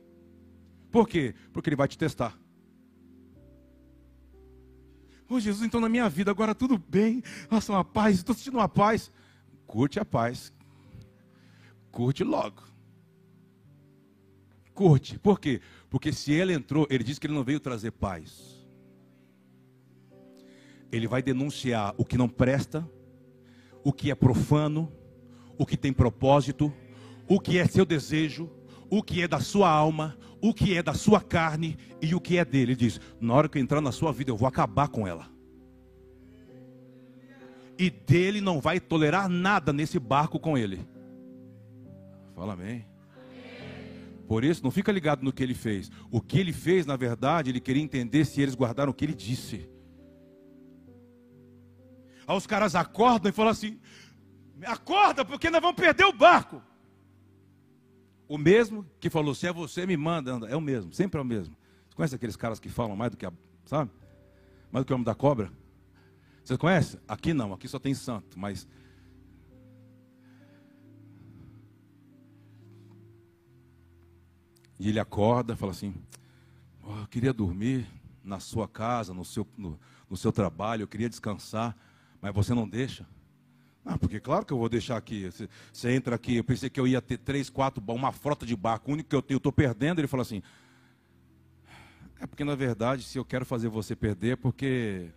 Por 0.90 1.08
quê? 1.08 1.34
Porque 1.52 1.68
ele 1.68 1.76
vai 1.76 1.88
te 1.88 1.96
testar. 1.96 2.38
Ô 5.28 5.34
oh, 5.34 5.40
Jesus, 5.40 5.64
então 5.64 5.80
na 5.80 5.88
minha 5.88 6.08
vida 6.08 6.30
agora 6.30 6.54
tudo 6.54 6.76
bem. 6.76 7.22
Nossa, 7.48 7.72
uma 7.72 7.84
paz, 7.84 8.16
estou 8.16 8.34
sentindo 8.34 8.58
uma 8.58 8.68
paz. 8.68 9.10
Curte 9.66 10.00
a 10.00 10.04
paz. 10.04 10.52
Curte 11.92 12.24
logo. 12.24 12.69
Curte. 14.80 15.18
Por 15.18 15.38
quê? 15.38 15.60
Porque 15.90 16.10
se 16.10 16.32
ele 16.32 16.54
entrou, 16.54 16.86
ele 16.88 17.04
disse 17.04 17.20
que 17.20 17.26
ele 17.26 17.34
não 17.34 17.44
veio 17.44 17.60
trazer 17.60 17.90
paz. 17.90 18.66
Ele 20.90 21.06
vai 21.06 21.22
denunciar 21.22 21.94
o 21.98 22.04
que 22.04 22.16
não 22.16 22.26
presta, 22.26 22.88
o 23.84 23.92
que 23.92 24.10
é 24.10 24.14
profano, 24.14 24.90
o 25.58 25.66
que 25.66 25.76
tem 25.76 25.92
propósito, 25.92 26.72
o 27.28 27.38
que 27.38 27.58
é 27.58 27.66
seu 27.66 27.84
desejo, 27.84 28.50
o 28.88 29.02
que 29.02 29.20
é 29.20 29.28
da 29.28 29.38
sua 29.38 29.68
alma, 29.68 30.16
o 30.40 30.54
que 30.54 30.74
é 30.74 30.82
da 30.82 30.94
sua 30.94 31.20
carne 31.20 31.76
e 32.00 32.14
o 32.14 32.20
que 32.20 32.38
é 32.38 32.44
dele. 32.46 32.72
Ele 32.72 32.76
diz: 32.76 32.98
na 33.20 33.34
hora 33.34 33.50
que 33.50 33.58
eu 33.58 33.62
entrar 33.62 33.82
na 33.82 33.92
sua 33.92 34.14
vida, 34.14 34.30
eu 34.30 34.36
vou 34.38 34.48
acabar 34.48 34.88
com 34.88 35.06
ela. 35.06 35.28
E 37.78 37.90
dele 37.90 38.40
não 38.40 38.62
vai 38.62 38.80
tolerar 38.80 39.28
nada 39.28 39.74
nesse 39.74 39.98
barco 39.98 40.40
com 40.40 40.56
ele. 40.56 40.80
Fala 42.34 42.54
amém. 42.54 42.89
Por 44.30 44.44
isso, 44.44 44.62
não 44.62 44.70
fica 44.70 44.92
ligado 44.92 45.24
no 45.24 45.32
que 45.32 45.42
ele 45.42 45.54
fez. 45.54 45.90
O 46.08 46.20
que 46.20 46.38
ele 46.38 46.52
fez, 46.52 46.86
na 46.86 46.96
verdade, 46.96 47.50
ele 47.50 47.58
queria 47.58 47.82
entender 47.82 48.24
se 48.24 48.40
eles 48.40 48.54
guardaram 48.54 48.92
o 48.92 48.94
que 48.94 49.04
ele 49.04 49.12
disse. 49.12 49.68
Aí 52.28 52.36
os 52.36 52.46
caras 52.46 52.76
acordam 52.76 53.28
e 53.28 53.32
falam 53.32 53.50
assim: 53.50 53.80
acorda, 54.64 55.24
porque 55.24 55.50
nós 55.50 55.60
vamos 55.60 55.74
perder 55.74 56.04
o 56.04 56.12
barco. 56.12 56.62
O 58.28 58.38
mesmo 58.38 58.86
que 59.00 59.10
falou, 59.10 59.34
se 59.34 59.48
é 59.48 59.52
você, 59.52 59.84
me 59.84 59.96
manda, 59.96 60.32
anda. 60.32 60.46
É 60.46 60.54
o 60.54 60.60
mesmo, 60.60 60.92
sempre 60.92 61.18
é 61.18 61.22
o 61.22 61.26
mesmo. 61.26 61.56
Você 61.88 61.96
conhece 61.96 62.14
aqueles 62.14 62.36
caras 62.36 62.60
que 62.60 62.68
falam 62.68 62.94
mais 62.94 63.10
do 63.10 63.16
que 63.16 63.26
a, 63.26 63.32
sabe? 63.64 63.90
Mais 64.70 64.84
do 64.84 64.86
que 64.86 64.92
o 64.92 64.94
homem 64.94 65.04
da 65.04 65.12
cobra? 65.16 65.50
Você 66.44 66.56
conhece? 66.56 67.00
Aqui 67.08 67.34
não, 67.34 67.52
aqui 67.52 67.66
só 67.66 67.80
tem 67.80 67.94
santo, 67.94 68.38
mas. 68.38 68.68
E 74.80 74.88
ele 74.88 74.98
acorda 74.98 75.54
fala 75.54 75.72
assim: 75.72 75.94
oh, 76.82 77.00
Eu 77.00 77.06
queria 77.06 77.34
dormir 77.34 77.86
na 78.24 78.40
sua 78.40 78.66
casa, 78.66 79.12
no 79.12 79.26
seu, 79.26 79.46
no, 79.54 79.78
no 80.08 80.16
seu 80.16 80.32
trabalho, 80.32 80.82
eu 80.84 80.88
queria 80.88 81.08
descansar, 81.08 81.76
mas 82.18 82.34
você 82.34 82.54
não 82.54 82.66
deixa. 82.66 83.06
Ah, 83.84 83.98
porque 83.98 84.18
claro 84.18 84.46
que 84.46 84.54
eu 84.54 84.58
vou 84.58 84.70
deixar 84.70 84.96
aqui. 84.96 85.30
Você, 85.70 85.92
entra 85.92 86.16
aqui, 86.16 86.36
eu 86.36 86.44
pensei 86.44 86.70
que 86.70 86.80
eu 86.80 86.88
ia 86.88 87.02
ter 87.02 87.18
três, 87.18 87.50
quatro, 87.50 87.84
uma 87.88 88.10
frota 88.10 88.46
de 88.46 88.56
barco, 88.56 88.90
o 88.90 88.94
único 88.94 89.10
que 89.10 89.14
eu 89.14 89.20
tenho, 89.20 89.36
eu 89.36 89.38
estou 89.38 89.52
perdendo. 89.52 89.98
Ele 89.98 90.08
falou 90.08 90.22
assim: 90.22 90.42
É 92.18 92.26
porque 92.26 92.42
na 92.42 92.54
verdade, 92.54 93.02
se 93.02 93.18
eu 93.18 93.24
quero 93.24 93.44
fazer 93.44 93.68
você 93.68 93.94
perder, 93.94 94.32
é 94.32 94.36
porque. 94.36 95.10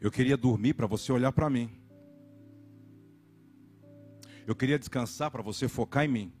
Eu 0.00 0.10
queria 0.10 0.36
dormir 0.36 0.72
para 0.72 0.86
você 0.86 1.12
olhar 1.12 1.32
para 1.32 1.50
mim. 1.50 1.77
Eu 4.48 4.56
queria 4.56 4.78
descansar 4.78 5.30
para 5.30 5.42
você 5.42 5.68
focar 5.68 6.06
em 6.06 6.08
mim. 6.08 6.32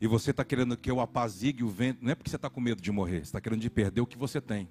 E 0.00 0.08
você 0.08 0.32
está 0.32 0.44
querendo 0.44 0.76
que 0.76 0.90
eu 0.90 0.98
apazigue 0.98 1.62
o 1.62 1.68
vento. 1.68 2.02
Não 2.02 2.10
é 2.10 2.16
porque 2.16 2.28
você 2.28 2.34
está 2.34 2.50
com 2.50 2.60
medo 2.60 2.82
de 2.82 2.90
morrer. 2.90 3.18
Você 3.18 3.26
está 3.26 3.40
querendo 3.40 3.60
de 3.60 3.70
perder 3.70 4.00
o 4.00 4.06
que 4.08 4.18
você 4.18 4.40
tem. 4.40 4.68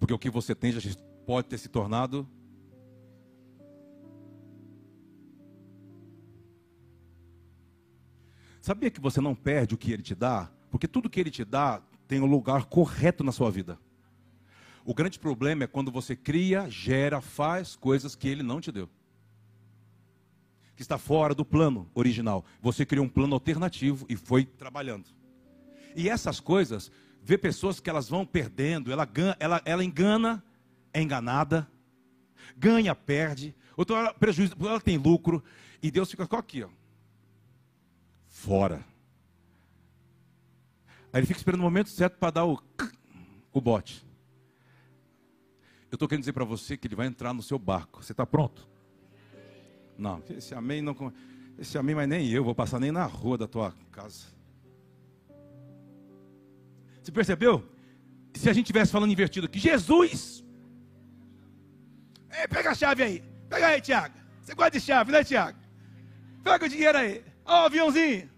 Porque 0.00 0.12
o 0.12 0.18
que 0.18 0.28
você 0.28 0.56
tem 0.56 0.72
já 0.72 0.80
pode 1.24 1.46
ter 1.46 1.56
se 1.58 1.68
tornado. 1.68 2.28
Sabia 8.60 8.90
que 8.90 9.00
você 9.00 9.20
não 9.20 9.36
perde 9.36 9.72
o 9.72 9.78
que 9.78 9.92
ele 9.92 10.02
te 10.02 10.16
dá? 10.16 10.50
Porque 10.68 10.88
tudo 10.88 11.08
que 11.08 11.20
ele 11.20 11.30
te 11.30 11.44
dá 11.44 11.80
tem 12.08 12.18
o 12.18 12.24
um 12.24 12.26
lugar 12.26 12.64
correto 12.64 13.22
na 13.22 13.30
sua 13.30 13.52
vida. 13.52 13.78
O 14.84 14.92
grande 14.92 15.16
problema 15.16 15.62
é 15.62 15.68
quando 15.68 15.92
você 15.92 16.16
cria, 16.16 16.68
gera, 16.68 17.20
faz 17.20 17.76
coisas 17.76 18.16
que 18.16 18.26
ele 18.26 18.42
não 18.42 18.60
te 18.60 18.72
deu. 18.72 18.90
Que 20.76 20.82
está 20.82 20.98
fora 20.98 21.34
do 21.34 21.44
plano 21.44 21.90
original. 21.94 22.44
Você 22.60 22.84
criou 22.86 23.04
um 23.04 23.08
plano 23.08 23.34
alternativo 23.34 24.06
e 24.08 24.16
foi 24.16 24.44
trabalhando. 24.44 25.06
E 25.96 26.08
essas 26.08 26.38
coisas, 26.38 26.92
vê 27.22 27.36
pessoas 27.36 27.80
que 27.80 27.90
elas 27.90 28.08
vão 28.08 28.24
perdendo, 28.24 28.92
ela, 28.92 29.08
ela, 29.40 29.62
ela 29.64 29.82
engana 29.82 30.44
é 30.92 31.02
enganada, 31.02 31.68
ganha, 32.56 32.94
perde, 32.94 33.54
outra 33.76 33.96
hora 33.96 34.14
prejuízo, 34.14 34.54
ela 34.60 34.80
tem 34.80 34.96
lucro, 34.96 35.42
e 35.82 35.90
Deus 35.90 36.10
fica 36.10 36.26
com 36.26 36.36
aqui, 36.36 36.62
ó, 36.62 36.68
fora. 38.28 38.84
Aí 41.12 41.20
ele 41.20 41.26
fica 41.26 41.38
esperando 41.38 41.60
o 41.60 41.64
momento 41.64 41.88
certo 41.88 42.18
para 42.18 42.30
dar 42.30 42.44
o, 42.44 42.62
o 43.52 43.60
bote. 43.60 44.06
Eu 45.90 45.96
estou 45.96 46.06
querendo 46.06 46.22
dizer 46.22 46.32
para 46.32 46.44
você 46.44 46.76
que 46.76 46.86
ele 46.86 46.94
vai 46.94 47.06
entrar 47.06 47.32
no 47.32 47.42
seu 47.42 47.58
barco. 47.58 48.02
Você 48.02 48.12
está 48.12 48.26
pronto? 48.26 48.68
Não, 49.98 50.22
esse 50.30 50.54
amém 50.54 50.82
não. 50.82 51.12
Esse 51.58 51.78
amém, 51.78 51.94
mas 51.94 52.08
nem 52.08 52.28
eu 52.28 52.44
vou 52.44 52.54
passar 52.54 52.78
nem 52.78 52.92
na 52.92 53.04
rua 53.04 53.38
da 53.38 53.46
tua 53.46 53.74
casa. 53.90 54.26
Você 57.02 57.10
percebeu? 57.10 57.64
Se 58.34 58.50
a 58.50 58.52
gente 58.52 58.64
estivesse 58.64 58.92
falando 58.92 59.10
invertido 59.10 59.46
aqui, 59.46 59.58
Jesus 59.58 60.44
Ei, 62.38 62.46
pega 62.48 62.70
a 62.70 62.74
chave 62.74 63.02
aí. 63.02 63.22
Pega 63.48 63.68
aí, 63.68 63.80
Tiago. 63.80 64.14
Você 64.42 64.54
gosta 64.54 64.72
de 64.72 64.80
chave, 64.80 65.10
né, 65.10 65.24
Tiago? 65.24 65.58
Pega 66.44 66.66
o 66.66 66.68
dinheiro 66.68 66.98
aí. 66.98 67.24
Ó, 67.44 67.62
o 67.62 67.66
aviãozinho. 67.66 68.30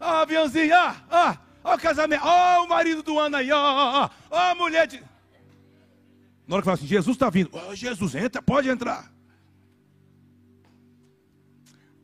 Ó, 0.00 0.10
o 0.10 0.16
aviãozinho. 0.22 0.74
Ó, 0.74 0.94
ó. 1.10 1.36
Ó 1.64 1.74
o 1.74 1.78
casamento. 1.78 2.22
Ó, 2.24 2.64
o 2.64 2.68
marido 2.68 3.02
do 3.02 3.18
ano 3.18 3.36
aí. 3.36 3.52
Ó, 3.52 3.58
ó, 3.58 4.04
ó. 4.04 4.10
Ó, 4.30 4.38
a 4.38 4.54
mulher 4.54 4.86
de. 4.86 5.02
Na 6.46 6.54
hora 6.54 6.62
que 6.62 6.64
fala 6.64 6.76
assim, 6.76 6.86
Jesus 6.86 7.16
está 7.16 7.28
vindo. 7.28 7.50
Ó, 7.52 7.74
Jesus, 7.74 8.14
entra, 8.14 8.40
pode 8.40 8.68
entrar. 8.68 9.12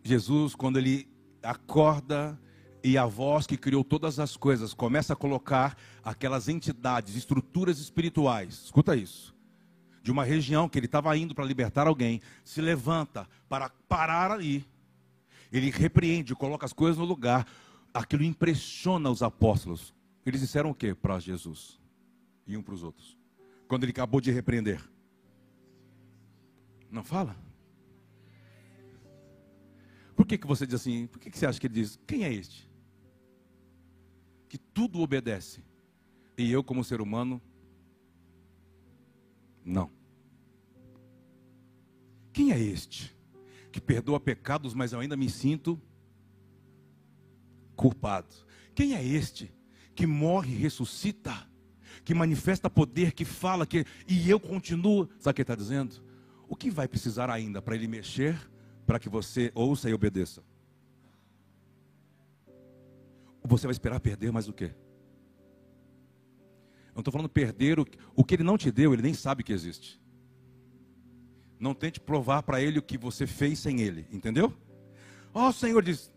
Jesus, 0.04 0.54
quando 0.54 0.78
ele 0.78 1.08
acorda 1.42 2.38
e 2.82 2.96
a 2.98 3.06
voz 3.06 3.46
que 3.46 3.56
criou 3.56 3.82
todas 3.82 4.20
as 4.20 4.36
coisas 4.36 4.74
começa 4.74 5.14
a 5.14 5.16
colocar 5.16 5.76
aquelas 6.04 6.48
entidades, 6.48 7.16
estruturas 7.16 7.78
espirituais. 7.78 8.64
Escuta 8.64 8.94
isso 8.94 9.34
de 10.04 10.12
uma 10.12 10.22
região 10.22 10.68
que 10.68 10.78
ele 10.78 10.84
estava 10.84 11.16
indo 11.16 11.34
para 11.34 11.46
libertar 11.46 11.86
alguém, 11.86 12.20
se 12.44 12.60
levanta 12.60 13.26
para 13.48 13.70
parar 13.88 14.30
ali. 14.30 14.68
Ele 15.50 15.70
repreende, 15.70 16.34
coloca 16.34 16.66
as 16.66 16.74
coisas 16.74 16.98
no 16.98 17.06
lugar. 17.06 17.46
Aquilo 17.92 18.22
impressiona 18.22 19.08
os 19.08 19.22
apóstolos. 19.22 19.94
Eles 20.26 20.42
disseram 20.42 20.70
o 20.70 20.74
que 20.74 20.94
para 20.94 21.18
Jesus? 21.18 21.80
E 22.46 22.54
um 22.54 22.62
para 22.62 22.74
os 22.74 22.82
outros. 22.82 23.16
Quando 23.66 23.84
ele 23.84 23.92
acabou 23.92 24.20
de 24.20 24.30
repreender. 24.30 24.78
Não 26.90 27.02
fala? 27.02 27.34
Por 30.14 30.26
que, 30.26 30.38
que 30.38 30.46
você 30.46 30.66
diz 30.66 30.76
assim? 30.76 31.06
Por 31.06 31.18
que, 31.18 31.30
que 31.30 31.38
você 31.38 31.46
acha 31.46 31.58
que 31.58 31.66
ele 31.66 31.74
diz? 31.74 31.98
Quem 32.06 32.24
é 32.24 32.32
este? 32.32 32.68
Que 34.48 34.58
tudo 34.58 35.00
obedece. 35.00 35.64
E 36.36 36.50
eu, 36.50 36.62
como 36.62 36.84
ser 36.84 37.00
humano, 37.00 37.40
não. 39.64 39.90
Quem 42.32 42.52
é 42.52 42.60
este 42.60 43.16
que 43.72 43.80
perdoa 43.80 44.20
pecados, 44.20 44.74
mas 44.74 44.92
eu 44.92 45.00
ainda 45.00 45.16
me 45.16 45.28
sinto 45.30 45.80
culpado? 47.74 48.34
Quem 48.74 48.94
é 48.94 49.04
este 49.04 49.52
que 49.94 50.06
morre 50.06 50.52
e 50.52 50.58
ressuscita, 50.58 51.48
que 52.04 52.12
manifesta 52.12 52.68
poder, 52.68 53.12
que 53.12 53.24
fala 53.24 53.66
que 53.66 53.84
e 54.06 54.28
eu 54.28 54.38
continuo? 54.38 55.08
Sabe 55.18 55.30
o 55.30 55.34
que 55.34 55.42
ele 55.42 55.44
está 55.44 55.54
dizendo? 55.54 56.02
O 56.48 56.56
que 56.56 56.70
vai 56.70 56.86
precisar 56.86 57.30
ainda 57.30 57.62
para 57.62 57.76
ele 57.76 57.86
mexer, 57.86 58.36
para 58.86 58.98
que 58.98 59.08
você 59.08 59.50
ouça 59.54 59.88
e 59.88 59.94
obedeça? 59.94 60.42
Você 63.42 63.66
vai 63.66 63.72
esperar 63.72 64.00
perder 64.00 64.32
mais 64.32 64.48
o 64.48 64.52
quê? 64.52 64.74
Eu 66.88 66.94
não 66.94 67.00
estou 67.00 67.12
falando 67.12 67.28
perder 67.28 67.78
o, 67.78 67.86
o 68.14 68.24
que 68.24 68.34
ele 68.34 68.42
não 68.42 68.56
te 68.56 68.70
deu, 68.70 68.92
ele 68.92 69.02
nem 69.02 69.14
sabe 69.14 69.42
que 69.42 69.52
existe. 69.52 70.00
Não 71.58 71.74
tente 71.74 72.00
provar 72.00 72.42
para 72.42 72.60
ele 72.62 72.78
o 72.78 72.82
que 72.82 72.96
você 72.96 73.26
fez 73.26 73.58
sem 73.58 73.80
ele, 73.80 74.06
entendeu? 74.10 74.52
Ó, 75.32 75.46
oh, 75.46 75.48
o 75.48 75.52
Senhor 75.52 75.82
diz. 75.82 76.12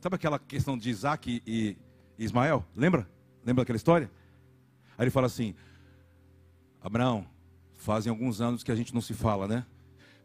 Sabe 0.00 0.16
aquela 0.16 0.38
questão 0.38 0.76
de 0.76 0.90
Isaac 0.90 1.42
e 1.46 1.76
Ismael? 2.18 2.64
Lembra? 2.74 3.08
Lembra 3.44 3.62
daquela 3.62 3.76
história? 3.76 4.10
Aí 4.96 5.04
ele 5.04 5.10
fala 5.10 5.26
assim: 5.26 5.54
Abraão, 6.80 7.26
fazem 7.76 8.10
alguns 8.10 8.40
anos 8.40 8.62
que 8.62 8.72
a 8.72 8.74
gente 8.74 8.92
não 8.92 9.00
se 9.00 9.14
fala, 9.14 9.46
né? 9.46 9.66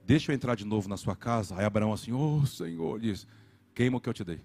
Deixa 0.05 0.31
eu 0.31 0.35
entrar 0.35 0.55
de 0.55 0.65
novo 0.65 0.89
na 0.89 0.97
sua 0.97 1.15
casa. 1.15 1.57
Aí 1.57 1.65
Abraão 1.65 1.93
assim: 1.93 2.11
Ô 2.11 2.39
oh, 2.41 2.45
Senhor, 2.45 2.99
diz: 2.99 3.25
Queima 3.73 3.97
o 3.97 4.01
que 4.01 4.09
eu 4.09 4.13
te 4.13 4.23
dei. 4.23 4.41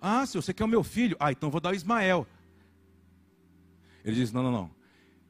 Ah, 0.00 0.26
se 0.26 0.36
você 0.36 0.52
quer 0.52 0.64
o 0.64 0.68
meu 0.68 0.82
filho, 0.82 1.16
ah, 1.20 1.30
então 1.30 1.50
vou 1.50 1.60
dar 1.60 1.70
o 1.70 1.74
Ismael. 1.74 2.26
Ele 4.04 4.16
diz: 4.16 4.32
Não, 4.32 4.42
não, 4.42 4.52
não. 4.52 4.70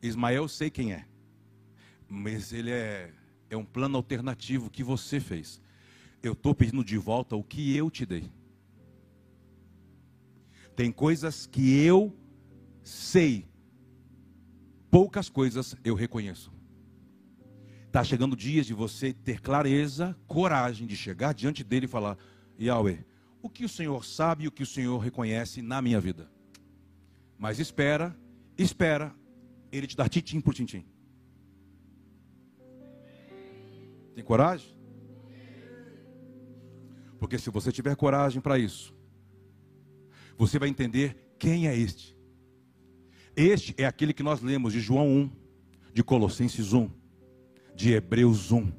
Ismael, 0.01 0.49
sei 0.49 0.71
quem 0.71 0.93
é. 0.93 1.07
Mas 2.09 2.53
ele 2.53 2.71
é, 2.71 3.13
é 3.51 3.57
um 3.57 3.65
plano 3.65 3.97
alternativo 3.97 4.71
que 4.71 4.83
você 4.83 5.21
fez. 5.21 5.61
Eu 6.23 6.33
estou 6.33 6.55
pedindo 6.55 6.85
de 6.85 6.97
volta 6.97 7.37
o 7.37 7.45
que 7.45 7.77
eu 7.77 7.91
te 7.91 8.07
dei. 8.07 8.31
Tem 10.75 10.91
coisas 10.91 11.47
que 11.47 11.77
eu 11.85 12.17
sei, 12.83 13.47
poucas 14.93 15.31
coisas 15.31 15.75
eu 15.83 15.95
reconheço. 15.95 16.53
Está 17.87 18.05
chegando 18.05 18.37
dias 18.37 18.67
de 18.67 18.75
você 18.75 19.11
ter 19.13 19.41
clareza, 19.41 20.15
coragem 20.27 20.87
de 20.87 20.95
chegar 20.95 21.33
diante 21.33 21.65
dele 21.65 21.87
e 21.87 21.89
falar: 21.89 22.19
Yahweh, 22.61 23.03
o 23.41 23.49
que 23.49 23.65
o 23.65 23.69
Senhor 23.69 24.05
sabe 24.05 24.45
e 24.45 24.49
o 24.49 24.53
que 24.53 24.63
o 24.63 24.67
Senhor 24.67 24.99
reconhece 24.99 25.63
na 25.63 25.81
minha 25.81 25.99
vida. 25.99 26.31
Mas 27.39 27.59
espera, 27.59 28.15
espera, 28.57 29.15
Ele 29.73 29.87
te 29.87 29.97
dar 29.97 30.11
tintim 30.11 30.43
por 30.43 30.53
tintim. 30.53 30.85
Tem 34.15 34.23
coragem? 34.23 34.77
Porque 37.19 37.39
se 37.39 37.49
você 37.49 37.73
tiver 37.73 37.97
coragem 37.97 38.43
para 38.43 38.59
isso, 38.59 38.95
você 40.37 40.59
vai 40.59 40.69
entender 40.69 41.35
quem 41.39 41.67
é 41.67 41.77
este. 41.77 42.15
Este 43.35 43.75
é 43.79 43.87
aquele 43.87 44.13
que 44.13 44.23
nós 44.23 44.41
lemos 44.43 44.73
de 44.73 44.81
João 44.81 45.09
1, 45.09 45.31
de 45.95 46.05
Colossenses 46.05 46.73
1, 46.73 46.91
de 47.75 47.93
Hebreus 47.93 48.53
1. 48.53 48.71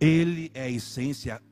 Ele 0.00 0.50
é 0.54 0.62
a 0.62 0.70
essência 0.70 1.42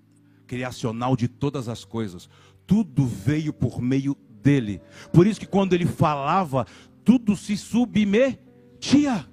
criacional 0.47 1.17
de 1.17 1.29
todas 1.29 1.69
as 1.69 1.85
coisas. 1.85 2.29
Tudo 2.67 3.07
veio 3.07 3.53
por 3.53 3.81
meio 3.81 4.15
dele. 4.43 4.81
Por 5.13 5.27
isso 5.27 5.41
que 5.41 5.47
quando 5.47 5.75
ele 5.75 5.87
falava, 5.87 6.67
tudo 7.05 7.37
se 7.37 7.57
submetia. 7.57 9.29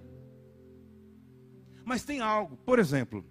Mas 1.85 2.03
tem 2.03 2.19
algo, 2.19 2.57
por 2.57 2.79
exemplo, 2.79 3.25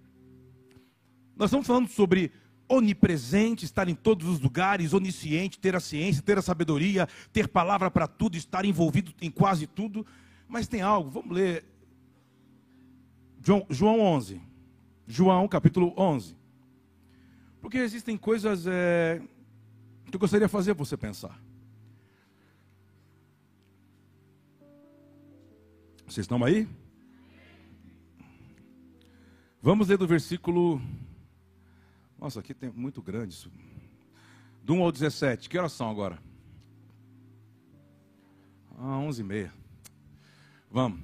nós 1.35 1.49
estamos 1.49 1.65
falando 1.65 1.87
sobre 1.87 2.31
onipresente, 2.69 3.65
estar 3.65 3.89
em 3.89 3.95
todos 3.95 4.27
os 4.27 4.39
lugares, 4.39 4.93
onisciente, 4.93 5.59
ter 5.59 5.75
a 5.75 5.79
ciência, 5.79 6.21
ter 6.21 6.37
a 6.37 6.41
sabedoria, 6.41 7.07
ter 7.33 7.47
palavra 7.47 7.89
para 7.89 8.07
tudo, 8.07 8.37
estar 8.37 8.63
envolvido 8.63 9.11
em 9.21 9.31
quase 9.31 9.65
tudo. 9.65 10.05
Mas 10.47 10.67
tem 10.67 10.81
algo, 10.81 11.09
vamos 11.09 11.35
ler 11.35 11.65
João, 13.41 13.65
João 13.69 13.99
11. 13.99 14.41
João 15.07 15.47
capítulo 15.47 15.93
11. 15.97 16.37
Porque 17.61 17.77
existem 17.77 18.15
coisas 18.17 18.67
é, 18.67 19.21
que 20.05 20.15
eu 20.15 20.19
gostaria 20.19 20.47
de 20.47 20.51
fazer 20.51 20.73
você 20.73 20.95
pensar. 20.95 21.39
Vocês 26.05 26.23
estão 26.23 26.43
aí? 26.43 26.67
Vamos 29.61 29.87
ler 29.87 29.97
do 29.97 30.07
versículo. 30.07 30.81
Nossa, 32.19 32.41
aqui 32.41 32.53
tem 32.53 32.69
muito 32.69 33.01
grande 33.01 33.33
isso. 33.33 33.49
Do 34.61 34.73
1 34.73 34.83
ao 34.83 34.91
17. 34.91 35.47
Que 35.47 35.57
horas 35.57 35.71
são 35.71 35.89
agora? 35.89 36.19
Ah, 38.77 38.97
11 38.97 39.21
e 39.21 39.23
meia. 39.23 39.53
Vamos. 40.69 40.99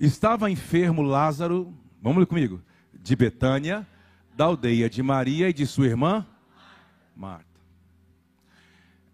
Estava 0.00 0.50
enfermo 0.50 1.02
Lázaro, 1.02 1.74
vamos 2.00 2.20
ler 2.20 2.26
comigo, 2.26 2.62
de 2.94 3.14
Betânia, 3.14 3.86
da 4.34 4.46
aldeia 4.46 4.88
de 4.88 5.02
Maria 5.02 5.48
e 5.50 5.52
de 5.52 5.66
sua 5.66 5.86
irmã 5.86 6.26
Marta. 7.14 7.44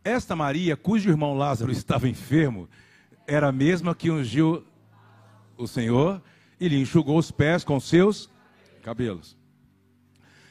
Esta 0.05 0.37
Maria, 0.37 0.77
cujo 0.77 1.09
irmão 1.09 1.35
Lázaro 1.35 1.73
estava 1.73 2.09
enfermo, 2.09 2.69
era 3.27 3.49
a 3.49 3.53
mesma 3.53 3.95
que 3.95 4.11
ungiu 4.11 4.65
o 5.57 5.67
Senhor 5.67 6.23
e 6.61 6.69
lhe 6.69 6.81
enxugou 6.81 7.19
os 7.19 7.31
pés 7.31 7.65
com 7.65 7.81
seus 7.81 8.31
cabelos. 8.83 9.37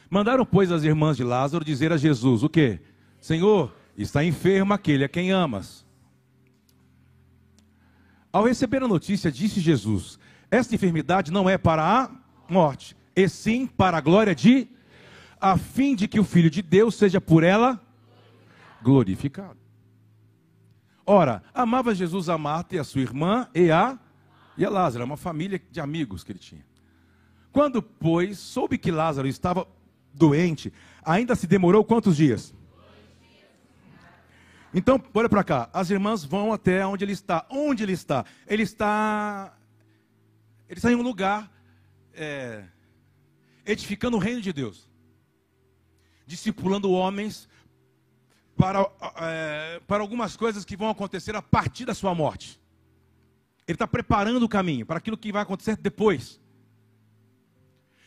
Mandaram, 0.10 0.46
pois, 0.46 0.72
as 0.72 0.84
irmãs 0.84 1.18
de 1.18 1.24
Lázaro 1.24 1.66
dizer 1.66 1.92
a 1.92 1.98
Jesus: 1.98 2.44
O 2.44 2.50
que? 2.50 2.80
Senhor, 3.20 3.76
está 3.98 4.24
enfermo 4.24 4.74
aquele 4.74 5.04
a 5.04 5.10
quem 5.10 5.32
amas. 5.32 5.86
Ao 8.32 8.46
receber 8.46 8.82
a 8.82 8.88
notícia, 8.88 9.32
disse 9.32 9.60
Jesus: 9.60 10.20
Esta 10.50 10.76
enfermidade 10.76 11.32
não 11.32 11.50
é 11.50 11.58
para 11.58 11.84
a 11.84 12.12
morte, 12.50 12.96
e 13.16 13.28
sim 13.30 13.68
para 13.68 13.98
a 13.98 14.02
glória 14.02 14.34
de, 14.34 14.68
a 15.39 15.58
fim 15.58 15.96
de 15.96 16.08
que 16.08 16.20
o 16.20 16.24
Filho 16.24 16.50
de 16.50 16.62
Deus 16.62 16.96
seja 16.96 17.22
por 17.22 17.44
ela 17.44 17.82
glorificado. 18.82 19.58
Ora, 21.06 21.44
amava 21.54 21.94
Jesus 21.94 22.30
a 22.30 22.38
Marta 22.38 22.76
e 22.76 22.80
a 22.80 22.84
sua 22.84 23.02
irmã 23.02 23.48
e 23.54 23.70
a, 23.70 24.00
e 24.58 24.66
a 24.66 24.70
Lázaro, 24.70 25.06
uma 25.06 25.18
família 25.18 25.62
de 25.70 25.80
amigos 25.80 26.24
que 26.24 26.32
ele 26.32 26.39
tinha. 26.39 26.66
Quando, 27.52 27.82
pois, 27.82 28.39
soube 28.39 28.78
que 28.78 28.89
Lázaro 28.89 29.28
estava 29.28 29.68
doente, 30.13 30.71
ainda 31.04 31.36
se 31.36 31.47
demorou 31.47 31.84
quantos 31.84 32.17
dias? 32.17 32.54
Então, 34.73 35.02
olha 35.13 35.30
para 35.30 35.43
cá, 35.43 35.69
as 35.71 35.89
irmãs 35.91 36.23
vão 36.23 36.52
até 36.52 36.86
onde 36.86 37.04
ele 37.06 37.12
está. 37.12 37.45
Onde 37.49 37.84
ele 37.84 37.93
está? 37.93 38.26
Ele 38.47 38.63
está. 38.63 39.56
Ele 40.67 40.80
está 40.80 40.91
em 40.91 40.95
um 40.95 41.04
lugar 41.04 41.52
é, 42.13 42.63
edificando 43.65 44.17
o 44.17 44.19
reino 44.19 44.41
de 44.41 44.52
Deus, 44.52 44.89
discipulando 46.26 46.91
homens 46.91 47.47
para, 48.56 48.89
é, 49.17 49.82
para 49.88 50.02
algumas 50.02 50.36
coisas 50.36 50.65
que 50.65 50.76
vão 50.76 50.89
acontecer 50.89 51.36
a 51.36 51.41
partir 51.41 51.86
da 51.86 51.93
sua 51.93 52.15
morte. 52.15 52.60
Ele 53.67 53.76
está 53.76 53.88
preparando 53.88 54.43
o 54.43 54.49
caminho 54.49 54.86
para 54.86 54.97
aquilo 54.97 55.17
que 55.17 55.32
vai 55.32 55.43
acontecer 55.43 55.78
depois. 55.78 56.41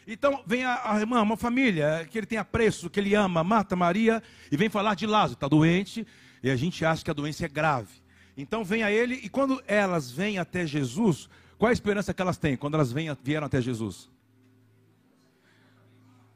Então 0.06 0.42
vem 0.46 0.64
a, 0.64 0.92
a, 0.92 1.00
irmã, 1.00 1.20
uma 1.20 1.36
família 1.36 2.06
que 2.08 2.16
ele 2.16 2.26
tem 2.26 2.38
apreço, 2.38 2.88
que 2.88 3.00
ele 3.00 3.14
ama, 3.14 3.42
Marta, 3.42 3.74
Maria, 3.74 4.22
e 4.50 4.56
vem 4.56 4.68
falar 4.68 4.94
de 4.94 5.06
Lázaro, 5.06 5.32
está 5.32 5.48
doente, 5.48 6.06
e 6.42 6.50
a 6.50 6.54
gente 6.54 6.84
acha 6.84 7.04
que 7.04 7.10
a 7.10 7.14
doença 7.14 7.44
é 7.44 7.48
grave. 7.48 8.02
Então 8.36 8.64
vem 8.64 8.84
a 8.84 8.92
ele, 8.92 9.14
e 9.14 9.28
quando 9.28 9.60
elas 9.66 10.10
vêm 10.10 10.38
até 10.38 10.64
Jesus, 10.64 11.28
qual 11.58 11.70
a 11.70 11.72
esperança 11.72 12.14
que 12.14 12.22
elas 12.22 12.36
têm 12.36 12.56
quando 12.56 12.74
elas 12.74 12.92
vêm, 12.92 13.08
vieram 13.22 13.46
até 13.46 13.60
Jesus? 13.60 14.08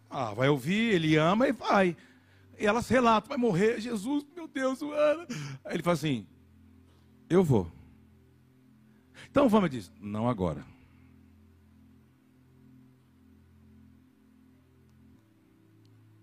Ah, 0.09 0.35
vai 0.35 0.49
ouvir, 0.49 0.95
ele 0.95 1.17
ama 1.17 1.47
e 1.47 1.53
vai. 1.53 1.97
E 2.59 2.67
elas 2.67 2.89
relatam, 2.89 3.29
vai 3.29 3.39
morrer, 3.39 3.81
Jesus, 3.81 4.27
meu 4.35 4.49
Deus, 4.49 4.83
Ana. 4.83 5.27
Aí 5.65 5.75
ele 5.75 5.83
fala 5.83 5.95
assim: 5.95 6.27
Eu 7.29 7.45
vou. 7.45 7.71
Então 9.31 9.49
vamos 9.49 9.71
diz, 9.71 9.93
não 10.01 10.29
agora. 10.29 10.65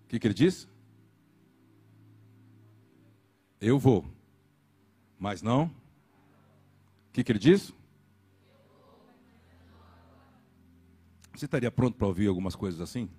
O 0.07 0.09
que, 0.09 0.17
que 0.19 0.25
ele 0.27 0.33
diz? 0.33 0.69
Eu 3.59 3.77
vou. 3.77 4.05
Mas 5.19 5.41
não. 5.41 5.65
O 5.65 7.11
que, 7.11 7.25
que 7.25 7.31
ele 7.33 7.39
diz? 7.39 7.73
Você 11.35 11.43
estaria 11.43 11.69
pronto 11.69 11.97
para 11.97 12.07
ouvir 12.07 12.27
algumas 12.27 12.55
coisas 12.55 12.79
assim? 12.79 13.09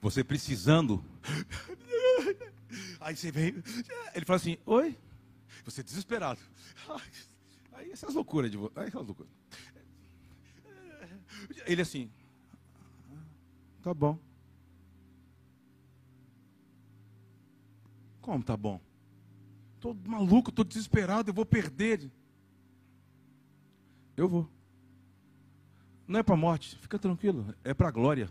Você 0.00 0.22
precisando. 0.22 1.04
Aí 3.00 3.16
você 3.16 3.32
vem. 3.32 3.56
Ele 4.14 4.24
fala 4.24 4.36
assim: 4.36 4.56
Oi? 4.66 4.96
Você 5.64 5.82
desesperado. 5.82 6.40
Aí 7.72 7.90
essas 7.90 8.14
loucuras 8.14 8.52
de 8.52 8.56
você. 8.56 8.78
Essas 8.78 9.04
loucuras. 9.04 9.32
Ele 11.66 11.82
assim. 11.82 12.08
Tá 13.82 13.92
bom. 13.92 14.29
Como 18.20 18.42
tá 18.42 18.56
bom? 18.56 18.80
Tô 19.80 19.94
maluco, 20.06 20.52
tô 20.52 20.62
desesperado, 20.62 21.30
eu 21.30 21.34
vou 21.34 21.46
perder. 21.46 22.10
Eu 24.16 24.28
vou. 24.28 24.50
Não 26.06 26.20
é 26.20 26.22
para 26.22 26.34
a 26.34 26.38
morte, 26.38 26.76
fica 26.78 26.98
tranquilo, 26.98 27.54
é 27.64 27.72
para 27.72 27.88
a 27.88 27.90
glória. 27.90 28.28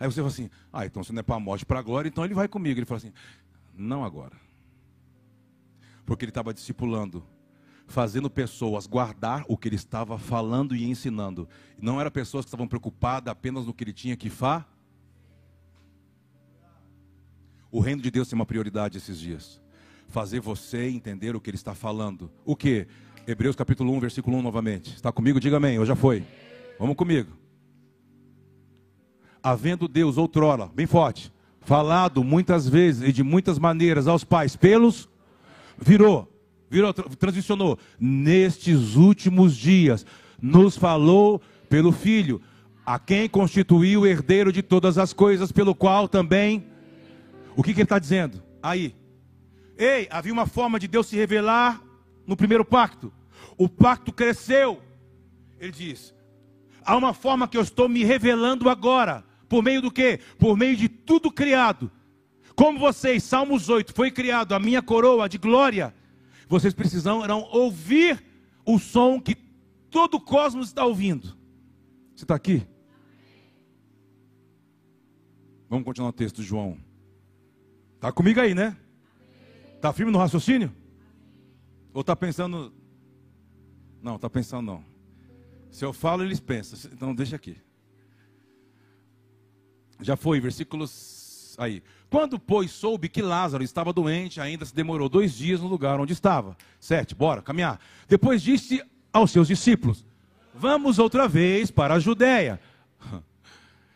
Aí 0.00 0.06
você 0.06 0.16
fala 0.16 0.28
assim: 0.28 0.50
ah, 0.72 0.84
então 0.84 1.04
se 1.04 1.12
não 1.12 1.20
é 1.20 1.22
para 1.22 1.36
a 1.36 1.40
morte, 1.40 1.64
para 1.64 1.78
a 1.78 1.82
glória, 1.82 2.08
então 2.08 2.24
ele 2.24 2.34
vai 2.34 2.48
comigo. 2.48 2.78
Ele 2.78 2.86
fala 2.86 2.98
assim: 2.98 3.12
não 3.72 4.04
agora. 4.04 4.36
Porque 6.04 6.24
ele 6.24 6.30
estava 6.30 6.52
discipulando, 6.52 7.24
fazendo 7.86 8.28
pessoas 8.28 8.86
guardar 8.88 9.44
o 9.46 9.56
que 9.56 9.68
ele 9.68 9.76
estava 9.76 10.18
falando 10.18 10.74
e 10.74 10.82
ensinando. 10.82 11.48
Não 11.80 12.00
eram 12.00 12.10
pessoas 12.10 12.44
que 12.44 12.48
estavam 12.48 12.66
preocupadas 12.66 13.30
apenas 13.30 13.66
no 13.66 13.72
que 13.72 13.84
ele 13.84 13.92
tinha 13.92 14.16
que 14.16 14.28
fazer. 14.28 14.71
O 17.72 17.80
reino 17.80 18.00
de 18.00 18.10
Deus 18.10 18.28
tem 18.28 18.36
uma 18.36 18.46
prioridade 18.46 18.98
esses 18.98 19.18
dias. 19.18 19.60
Fazer 20.06 20.38
você 20.38 20.88
entender 20.88 21.34
o 21.34 21.40
que 21.40 21.50
ele 21.50 21.56
está 21.56 21.74
falando. 21.74 22.30
O 22.44 22.54
que? 22.54 22.86
Hebreus 23.26 23.56
capítulo 23.56 23.92
1, 23.94 23.98
versículo 23.98 24.36
1 24.36 24.42
novamente. 24.42 24.94
Está 24.94 25.10
comigo? 25.10 25.40
Diga 25.40 25.56
amém. 25.56 25.80
Ou 25.80 25.84
já 25.84 25.96
foi? 25.96 26.22
Vamos 26.78 26.94
comigo 26.94 27.42
havendo 29.42 29.88
Deus 29.88 30.16
outrora, 30.16 30.70
bem 30.72 30.86
forte, 30.86 31.32
falado 31.60 32.22
muitas 32.22 32.68
vezes 32.68 33.08
e 33.08 33.12
de 33.12 33.22
muitas 33.22 33.58
maneiras 33.58 34.06
aos 34.06 34.22
pais 34.22 34.54
pelos, 34.54 35.08
virou, 35.78 36.30
virou, 36.70 36.92
transicionou, 36.92 37.78
nestes 37.98 38.94
últimos 38.94 39.56
dias, 39.56 40.06
nos 40.40 40.76
falou 40.76 41.40
pelo 41.68 41.90
Filho, 41.90 42.40
a 42.84 42.98
quem 42.98 43.28
constituiu 43.28 44.02
o 44.02 44.06
herdeiro 44.06 44.52
de 44.52 44.62
todas 44.62 44.98
as 44.98 45.12
coisas, 45.12 45.50
pelo 45.50 45.74
qual 45.74 46.08
também, 46.08 46.64
o 47.56 47.62
que, 47.62 47.72
que 47.72 47.80
ele 47.80 47.84
está 47.84 47.98
dizendo? 47.98 48.42
Aí, 48.62 48.94
ei, 49.76 50.08
havia 50.10 50.32
uma 50.32 50.46
forma 50.46 50.78
de 50.78 50.86
Deus 50.88 51.06
se 51.06 51.16
revelar 51.16 51.82
no 52.26 52.36
primeiro 52.36 52.64
pacto, 52.64 53.12
o 53.58 53.68
pacto 53.68 54.12
cresceu, 54.12 54.80
ele 55.58 55.72
diz, 55.72 56.14
há 56.84 56.96
uma 56.96 57.12
forma 57.12 57.48
que 57.48 57.56
eu 57.56 57.62
estou 57.62 57.88
me 57.88 58.04
revelando 58.04 58.68
agora, 58.68 59.24
por 59.48 59.62
meio 59.62 59.82
do 59.82 59.90
que? 59.90 60.18
Por 60.38 60.56
meio 60.56 60.76
de 60.76 60.88
tudo 60.88 61.30
criado. 61.30 61.90
Como 62.54 62.78
vocês, 62.78 63.22
Salmos 63.22 63.68
8, 63.68 63.92
foi 63.92 64.10
criado 64.10 64.54
a 64.54 64.58
minha 64.58 64.82
coroa 64.82 65.28
de 65.28 65.38
glória, 65.38 65.94
vocês 66.48 66.74
precisarão 66.74 67.48
ouvir 67.50 68.22
o 68.64 68.78
som 68.78 69.20
que 69.20 69.34
todo 69.90 70.14
o 70.14 70.20
cosmos 70.20 70.68
está 70.68 70.84
ouvindo. 70.84 71.36
Você 72.14 72.24
está 72.24 72.34
aqui? 72.34 72.66
Vamos 75.68 75.84
continuar 75.84 76.10
o 76.10 76.12
texto 76.12 76.36
de 76.36 76.46
João. 76.46 76.76
Está 78.02 78.10
comigo 78.10 78.40
aí, 78.40 78.52
né? 78.52 78.76
Está 79.76 79.92
firme 79.92 80.10
no 80.10 80.18
raciocínio? 80.18 80.74
Ou 81.94 82.00
está 82.00 82.16
pensando. 82.16 82.74
Não, 84.02 84.16
está 84.16 84.28
pensando 84.28 84.66
não. 84.66 84.84
Se 85.70 85.84
eu 85.84 85.92
falo, 85.92 86.24
eles 86.24 86.40
pensam. 86.40 86.90
Então 86.92 87.14
deixa 87.14 87.36
aqui. 87.36 87.56
Já 90.00 90.16
foi, 90.16 90.40
versículos 90.40 91.54
aí. 91.56 91.80
Quando, 92.10 92.40
pois, 92.40 92.72
soube 92.72 93.08
que 93.08 93.22
Lázaro 93.22 93.62
estava 93.62 93.92
doente, 93.92 94.40
ainda 94.40 94.64
se 94.64 94.74
demorou 94.74 95.08
dois 95.08 95.32
dias 95.32 95.60
no 95.60 95.68
lugar 95.68 96.00
onde 96.00 96.12
estava. 96.12 96.56
Sete, 96.80 97.14
bora, 97.14 97.40
caminhar. 97.40 97.78
Depois 98.08 98.42
disse 98.42 98.82
aos 99.12 99.30
seus 99.30 99.46
discípulos: 99.46 100.04
Vamos 100.52 100.98
outra 100.98 101.28
vez 101.28 101.70
para 101.70 101.94
a 101.94 102.00
Judéia. 102.00 102.60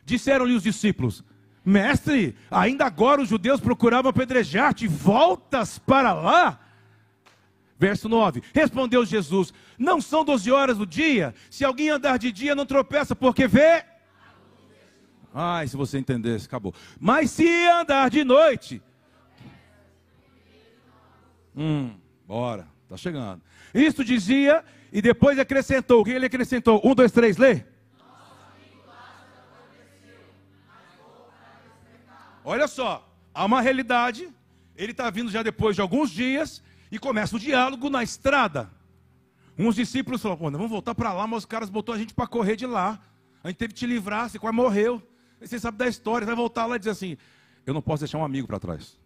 Disseram-lhe 0.06 0.54
os 0.54 0.62
discípulos: 0.62 1.24
Mestre, 1.66 2.36
ainda 2.48 2.86
agora 2.86 3.20
os 3.20 3.28
judeus 3.28 3.60
procuravam 3.60 4.08
apedrejar-te, 4.08 4.86
voltas 4.86 5.80
para 5.80 6.12
lá? 6.14 6.60
Verso 7.76 8.08
9: 8.08 8.40
Respondeu 8.54 9.04
Jesus: 9.04 9.52
Não 9.76 10.00
são 10.00 10.24
doze 10.24 10.50
horas 10.52 10.78
do 10.78 10.86
dia? 10.86 11.34
Se 11.50 11.64
alguém 11.64 11.90
andar 11.90 12.18
de 12.18 12.30
dia, 12.30 12.54
não 12.54 12.64
tropeça, 12.64 13.16
porque 13.16 13.48
vê 13.48 13.84
Ai, 15.38 15.68
se 15.68 15.76
você 15.76 15.98
entendesse, 15.98 16.46
acabou. 16.46 16.72
Mas 16.98 17.30
se 17.30 17.46
andar 17.68 18.08
de 18.08 18.24
noite. 18.24 18.80
Hum, 21.54 21.90
bora. 22.26 22.66
Está 22.84 22.96
chegando. 22.96 23.42
Isto 23.74 24.02
dizia 24.02 24.64
e 24.90 25.02
depois 25.02 25.38
acrescentou. 25.38 26.00
O 26.00 26.04
que 26.04 26.12
ele 26.12 26.24
acrescentou? 26.24 26.80
Um, 26.82 26.94
dois, 26.94 27.12
três, 27.12 27.36
lê. 27.36 27.64
Olha 32.48 32.68
só, 32.68 33.04
há 33.34 33.44
uma 33.44 33.60
realidade. 33.60 34.32
Ele 34.76 34.92
está 34.92 35.10
vindo 35.10 35.28
já 35.32 35.42
depois 35.42 35.74
de 35.74 35.82
alguns 35.82 36.12
dias 36.12 36.62
e 36.92 36.98
começa 36.98 37.34
o 37.34 37.40
diálogo 37.40 37.90
na 37.90 38.04
estrada. 38.04 38.70
Uns 39.58 39.74
discípulos 39.74 40.22
falaram, 40.22 40.52
vamos 40.52 40.70
voltar 40.70 40.94
para 40.94 41.12
lá, 41.12 41.26
mas 41.26 41.38
os 41.38 41.44
caras 41.44 41.68
botou 41.68 41.92
a 41.92 41.98
gente 41.98 42.14
para 42.14 42.28
correr 42.28 42.54
de 42.54 42.64
lá. 42.64 43.02
A 43.42 43.48
gente 43.48 43.56
teve 43.56 43.74
que 43.74 43.80
te 43.80 43.86
livrar, 43.86 44.30
você 44.30 44.38
quase 44.38 44.54
morreu. 44.54 45.02
Você 45.40 45.58
sabe 45.58 45.76
da 45.76 45.88
história, 45.88 46.24
vai 46.24 46.36
voltar 46.36 46.66
lá 46.66 46.76
e 46.76 46.78
dizer 46.78 46.92
assim, 46.92 47.16
eu 47.66 47.74
não 47.74 47.82
posso 47.82 48.04
deixar 48.04 48.18
um 48.18 48.24
amigo 48.24 48.46
para 48.46 48.60
trás. 48.60 48.96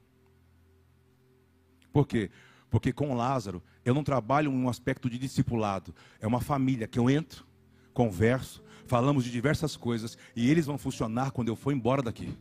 Por 1.90 2.06
quê? 2.06 2.30
Porque 2.68 2.92
com 2.92 3.14
Lázaro, 3.14 3.62
eu 3.86 3.94
não 3.94 4.04
trabalho 4.04 4.50
um 4.50 4.68
aspecto 4.68 5.08
de 5.08 5.16
discipulado. 5.16 5.94
É 6.20 6.26
uma 6.26 6.42
família 6.42 6.86
que 6.86 6.98
eu 6.98 7.08
entro, 7.08 7.46
converso, 7.94 8.62
falamos 8.86 9.24
de 9.24 9.30
diversas 9.30 9.78
coisas 9.78 10.18
e 10.36 10.50
eles 10.50 10.66
vão 10.66 10.76
funcionar 10.76 11.30
quando 11.30 11.48
eu 11.48 11.56
for 11.56 11.72
embora 11.72 12.02
daqui. 12.02 12.36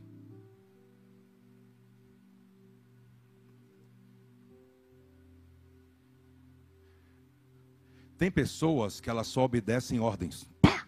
Tem 8.20 8.30
pessoas 8.30 9.00
que 9.00 9.08
elas 9.08 9.28
só 9.28 9.44
obedecem 9.44 9.98
ordens. 9.98 10.46
Pá! 10.60 10.86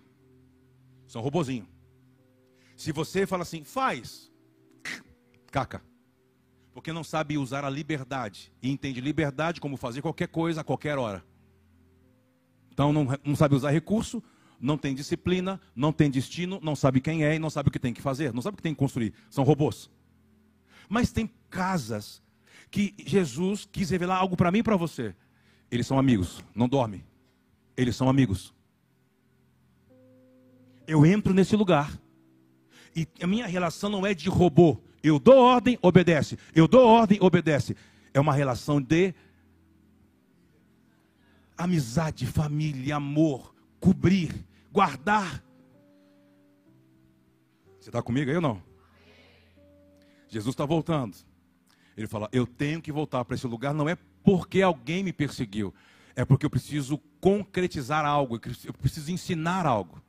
São 1.07 1.23
robozinho. 1.23 1.67
Se 2.77 2.93
você 2.93 3.27
fala 3.27 3.41
assim, 3.41 3.65
faz, 3.65 4.31
caca. 5.51 5.83
Porque 6.75 6.93
não 6.93 7.03
sabe 7.03 7.39
usar 7.39 7.65
a 7.65 7.71
liberdade. 7.71 8.53
E 8.61 8.71
entende 8.71 9.01
liberdade 9.01 9.63
como 9.63 9.79
fazer 9.79 10.03
qualquer 10.03 10.29
coisa 10.29 10.61
a 10.61 10.65
qualquer 10.65 10.99
hora. 10.99 11.25
Então 12.71 12.93
não, 12.93 13.09
não 13.25 13.35
sabe 13.35 13.55
usar 13.55 13.71
recurso, 13.71 14.23
não 14.61 14.77
tem 14.77 14.95
disciplina, 14.95 15.59
não 15.75 15.91
tem 15.91 16.11
destino, 16.11 16.61
não 16.63 16.77
sabe 16.77 17.01
quem 17.01 17.25
é 17.25 17.37
e 17.37 17.39
não 17.39 17.49
sabe 17.49 17.71
o 17.71 17.73
que 17.73 17.79
tem 17.79 17.95
que 17.95 18.03
fazer, 18.03 18.35
não 18.35 18.43
sabe 18.43 18.57
o 18.57 18.59
que 18.59 18.63
tem 18.63 18.75
que 18.75 18.79
construir. 18.79 19.15
São 19.31 19.43
robôs. 19.43 19.91
Mas 20.87 21.11
tem 21.11 21.31
casas 21.49 22.23
que 22.71 22.95
Jesus 23.07 23.67
quis 23.73 23.89
revelar 23.89 24.19
algo 24.19 24.37
para 24.37 24.53
mim 24.53 24.59
e 24.59 24.63
para 24.63 24.77
você. 24.77 25.15
Eles 25.71 25.87
são 25.87 25.99
amigos, 25.99 26.45
não 26.55 26.69
dormem. 26.69 27.11
Eles 27.77 27.97
são 27.97 28.09
amigos. 28.09 28.55
Eu 30.87 31.07
entro 31.07 31.33
nesse 31.33 31.57
lugar. 31.57 31.99
E 32.95 33.07
a 33.21 33.27
minha 33.27 33.47
relação 33.47 33.89
não 33.89 34.07
é 34.07 34.13
de 34.13 34.29
robô. 34.29 34.79
Eu 35.03 35.19
dou 35.19 35.39
ordem, 35.39 35.79
obedece. 35.83 36.39
Eu 36.55 36.69
dou 36.69 36.87
ordem, 36.87 37.19
obedece. 37.21 37.77
É 38.13 38.21
uma 38.21 38.35
relação 38.35 38.81
de 38.81 39.15
amizade, 41.57 42.27
família, 42.27 42.97
amor, 42.97 43.55
cobrir, 43.81 44.33
guardar. 44.71 45.43
Você 47.81 47.89
está 47.89 48.03
comigo 48.03 48.31
aí 48.31 48.37
ou 48.37 48.43
não? 48.43 48.63
Jesus 50.29 50.53
está 50.53 50.65
voltando. 50.65 51.17
Ele 51.97 52.07
fala: 52.07 52.29
Eu 52.33 52.47
tenho 52.47 52.81
que 52.81 52.93
voltar 52.93 53.25
para 53.25 53.35
esse 53.35 53.47
lugar, 53.47 53.75
não 53.75 53.89
é 53.89 53.97
porque 54.23 54.63
alguém 54.63 55.03
me 55.03 55.13
perseguiu, 55.13 55.75
é 56.15 56.25
porque 56.25 56.47
eu 56.47 56.51
preciso 56.51 57.01
concretizar 57.23 58.05
algo, 58.05 58.41
eu 58.65 58.75
preciso 58.75 59.13
ensinar 59.13 59.65
algo. 59.65 60.03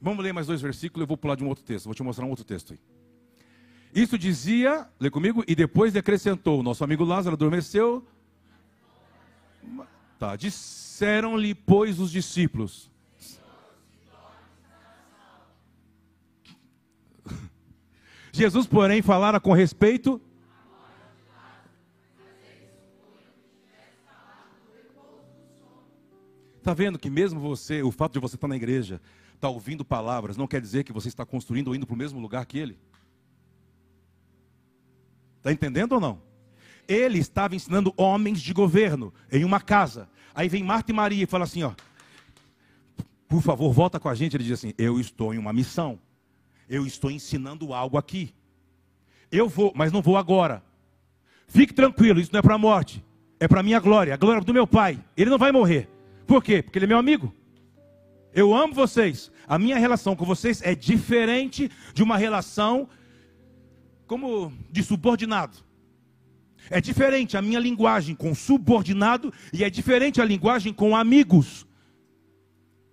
Vamos 0.00 0.22
ler 0.22 0.32
mais 0.32 0.46
dois 0.46 0.62
versículos, 0.62 1.02
eu 1.02 1.06
vou 1.08 1.16
pular 1.16 1.34
de 1.34 1.42
um 1.42 1.48
outro 1.48 1.64
texto, 1.64 1.86
vou 1.86 1.94
te 1.94 2.02
mostrar 2.04 2.24
um 2.24 2.30
outro 2.30 2.44
texto 2.44 2.72
aí. 2.72 2.78
Isso 3.92 4.16
dizia, 4.16 4.88
lê 5.00 5.10
comigo, 5.10 5.42
e 5.48 5.56
depois 5.56 5.96
acrescentou: 5.96 6.62
nosso 6.62 6.84
amigo 6.84 7.02
Lázaro 7.02 7.34
adormeceu. 7.34 8.06
Tá, 10.16 10.36
disseram-lhe, 10.36 11.52
pois, 11.52 11.98
os 11.98 12.12
discípulos. 12.12 12.88
Jesus, 18.30 18.68
porém, 18.68 19.02
falara 19.02 19.40
com 19.40 19.52
respeito 19.52 20.22
Está 26.70 26.84
vendo 26.84 27.00
que 27.00 27.10
mesmo 27.10 27.40
você, 27.40 27.82
o 27.82 27.90
fato 27.90 28.12
de 28.12 28.20
você 28.20 28.36
estar 28.36 28.46
na 28.46 28.54
igreja, 28.54 29.00
estar 29.34 29.48
tá 29.48 29.48
ouvindo 29.48 29.84
palavras, 29.84 30.36
não 30.36 30.46
quer 30.46 30.60
dizer 30.60 30.84
que 30.84 30.92
você 30.92 31.08
está 31.08 31.26
construindo 31.26 31.66
ou 31.66 31.74
indo 31.74 31.84
para 31.84 31.94
o 31.94 31.98
mesmo 31.98 32.20
lugar 32.20 32.46
que 32.46 32.56
ele? 32.56 32.78
Está 35.38 35.50
entendendo 35.50 35.94
ou 35.94 36.00
não? 36.00 36.22
Ele 36.86 37.18
estava 37.18 37.56
ensinando 37.56 37.92
homens 37.96 38.40
de 38.40 38.52
governo 38.52 39.12
em 39.32 39.44
uma 39.44 39.60
casa. 39.60 40.08
Aí 40.32 40.48
vem 40.48 40.62
Marta 40.62 40.92
e 40.92 40.94
Maria 40.94 41.24
e 41.24 41.26
fala 41.26 41.42
assim: 41.42 41.64
ó, 41.64 41.72
por 43.26 43.42
favor, 43.42 43.72
volta 43.72 43.98
com 43.98 44.08
a 44.08 44.14
gente. 44.14 44.36
Ele 44.36 44.44
diz 44.44 44.52
assim: 44.52 44.72
eu 44.78 45.00
estou 45.00 45.34
em 45.34 45.38
uma 45.38 45.52
missão. 45.52 45.98
Eu 46.68 46.86
estou 46.86 47.10
ensinando 47.10 47.74
algo 47.74 47.98
aqui. 47.98 48.32
Eu 49.28 49.48
vou, 49.48 49.72
mas 49.74 49.90
não 49.90 50.00
vou 50.00 50.16
agora. 50.16 50.62
Fique 51.48 51.74
tranquilo, 51.74 52.20
isso 52.20 52.30
não 52.32 52.38
é 52.38 52.42
para 52.42 52.54
a 52.54 52.58
morte. 52.58 53.04
É 53.40 53.48
para 53.48 53.58
a 53.58 53.62
minha 53.64 53.80
glória, 53.80 54.14
a 54.14 54.16
glória 54.16 54.40
do 54.40 54.54
meu 54.54 54.68
pai. 54.68 55.02
Ele 55.16 55.30
não 55.30 55.38
vai 55.38 55.50
morrer. 55.50 55.88
Por 56.26 56.42
quê? 56.42 56.62
Porque 56.62 56.78
ele 56.78 56.86
é 56.86 56.88
meu 56.88 56.98
amigo. 56.98 57.34
Eu 58.32 58.54
amo 58.54 58.72
vocês. 58.72 59.30
A 59.46 59.58
minha 59.58 59.78
relação 59.78 60.14
com 60.14 60.24
vocês 60.24 60.62
é 60.62 60.74
diferente 60.74 61.70
de 61.92 62.02
uma 62.02 62.16
relação 62.16 62.88
como 64.06 64.52
de 64.70 64.82
subordinado. 64.82 65.58
É 66.68 66.80
diferente 66.80 67.36
a 67.36 67.42
minha 67.42 67.58
linguagem 67.58 68.14
com 68.14 68.34
subordinado 68.34 69.32
e 69.52 69.64
é 69.64 69.70
diferente 69.70 70.20
a 70.20 70.24
linguagem 70.24 70.72
com 70.72 70.94
amigos. 70.94 71.66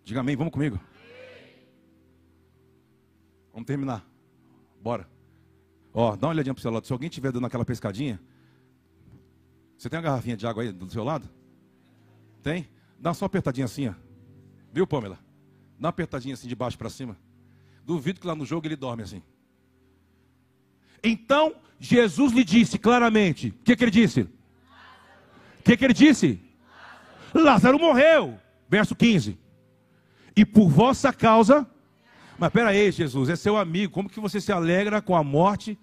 Diga 0.04 0.22
amém, 0.22 0.36
vamos 0.36 0.54
comigo. 0.54 0.80
Vamos 3.52 3.68
terminar. 3.68 4.06
Bora. 4.82 5.08
Ó, 5.94 6.16
dá 6.16 6.28
uma 6.28 6.34
olhadinha 6.34 6.54
para 6.54 6.60
o 6.60 6.62
seu 6.62 6.72
lado. 6.72 6.88
Se 6.88 6.94
alguém 6.94 7.10
estiver 7.10 7.32
dando 7.32 7.46
aquela 7.46 7.66
pescadinha, 7.66 8.20
você 9.78 9.90
tem 9.90 9.98
uma 9.98 10.04
garrafinha 10.04 10.38
de 10.38 10.46
água 10.48 10.64
aí 10.64 10.72
do 10.72 10.90
seu 10.90 11.04
lado? 11.04 11.28
Tem? 12.42 12.68
Dá 13.00 13.14
só 13.14 13.26
uma 13.26 13.28
apertadinha 13.28 13.66
assim, 13.66 13.88
ó. 13.88 13.94
Viu, 14.74 14.88
Pamela? 14.88 15.20
Dá 15.80 15.88
uma 15.88 15.90
apertadinha 15.90 16.34
assim 16.34 16.48
de 16.48 16.56
baixo 16.56 16.78
para 16.78 16.90
cima. 16.90 17.18
Duvido 17.86 18.20
que 18.20 18.28
lá 18.28 18.36
no 18.36 18.46
jogo 18.46 18.68
ele 18.68 18.76
dorme 18.76 19.04
assim. 19.04 19.22
Então, 21.04 21.56
Jesus 21.80 22.34
lhe 22.34 22.44
disse 22.44 22.78
claramente: 22.78 23.50
o 23.50 23.64
que, 23.64 23.76
que 23.76 23.84
ele 23.84 23.92
disse? 23.92 24.22
O 24.22 25.64
que, 25.64 25.78
que 25.78 25.86
ele 25.86 25.94
disse? 25.94 26.42
Lázaro. 27.34 27.80
Morreu. 27.80 28.40
Verso 28.70 28.96
15. 28.96 29.38
E 30.36 30.46
por 30.46 30.70
vossa 30.70 31.14
causa. 31.14 31.70
Mas 32.38 32.52
peraí, 32.52 32.92
Jesus, 32.92 33.30
é 33.30 33.36
seu 33.36 33.58
amigo. 33.58 33.94
Como 33.94 34.10
que 34.10 34.20
você 34.20 34.40
se 34.40 34.52
alegra 34.52 35.02
com 35.02 35.16
a 35.16 35.24
morte? 35.24 35.78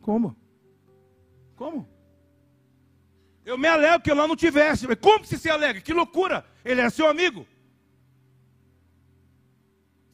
Como? 0.00 0.36
Como? 1.56 1.88
Eu 3.44 3.58
me 3.58 3.68
alegro 3.68 4.00
que 4.00 4.10
eu 4.10 4.14
lá 4.14 4.26
não 4.26 4.36
tivesse. 4.36 4.86
Mas 4.86 4.98
como 4.98 5.24
você 5.24 5.36
se 5.36 5.50
alegra? 5.50 5.80
Que 5.80 5.92
loucura! 5.92 6.44
Ele 6.64 6.80
é 6.80 6.88
seu 6.88 7.06
amigo. 7.06 7.46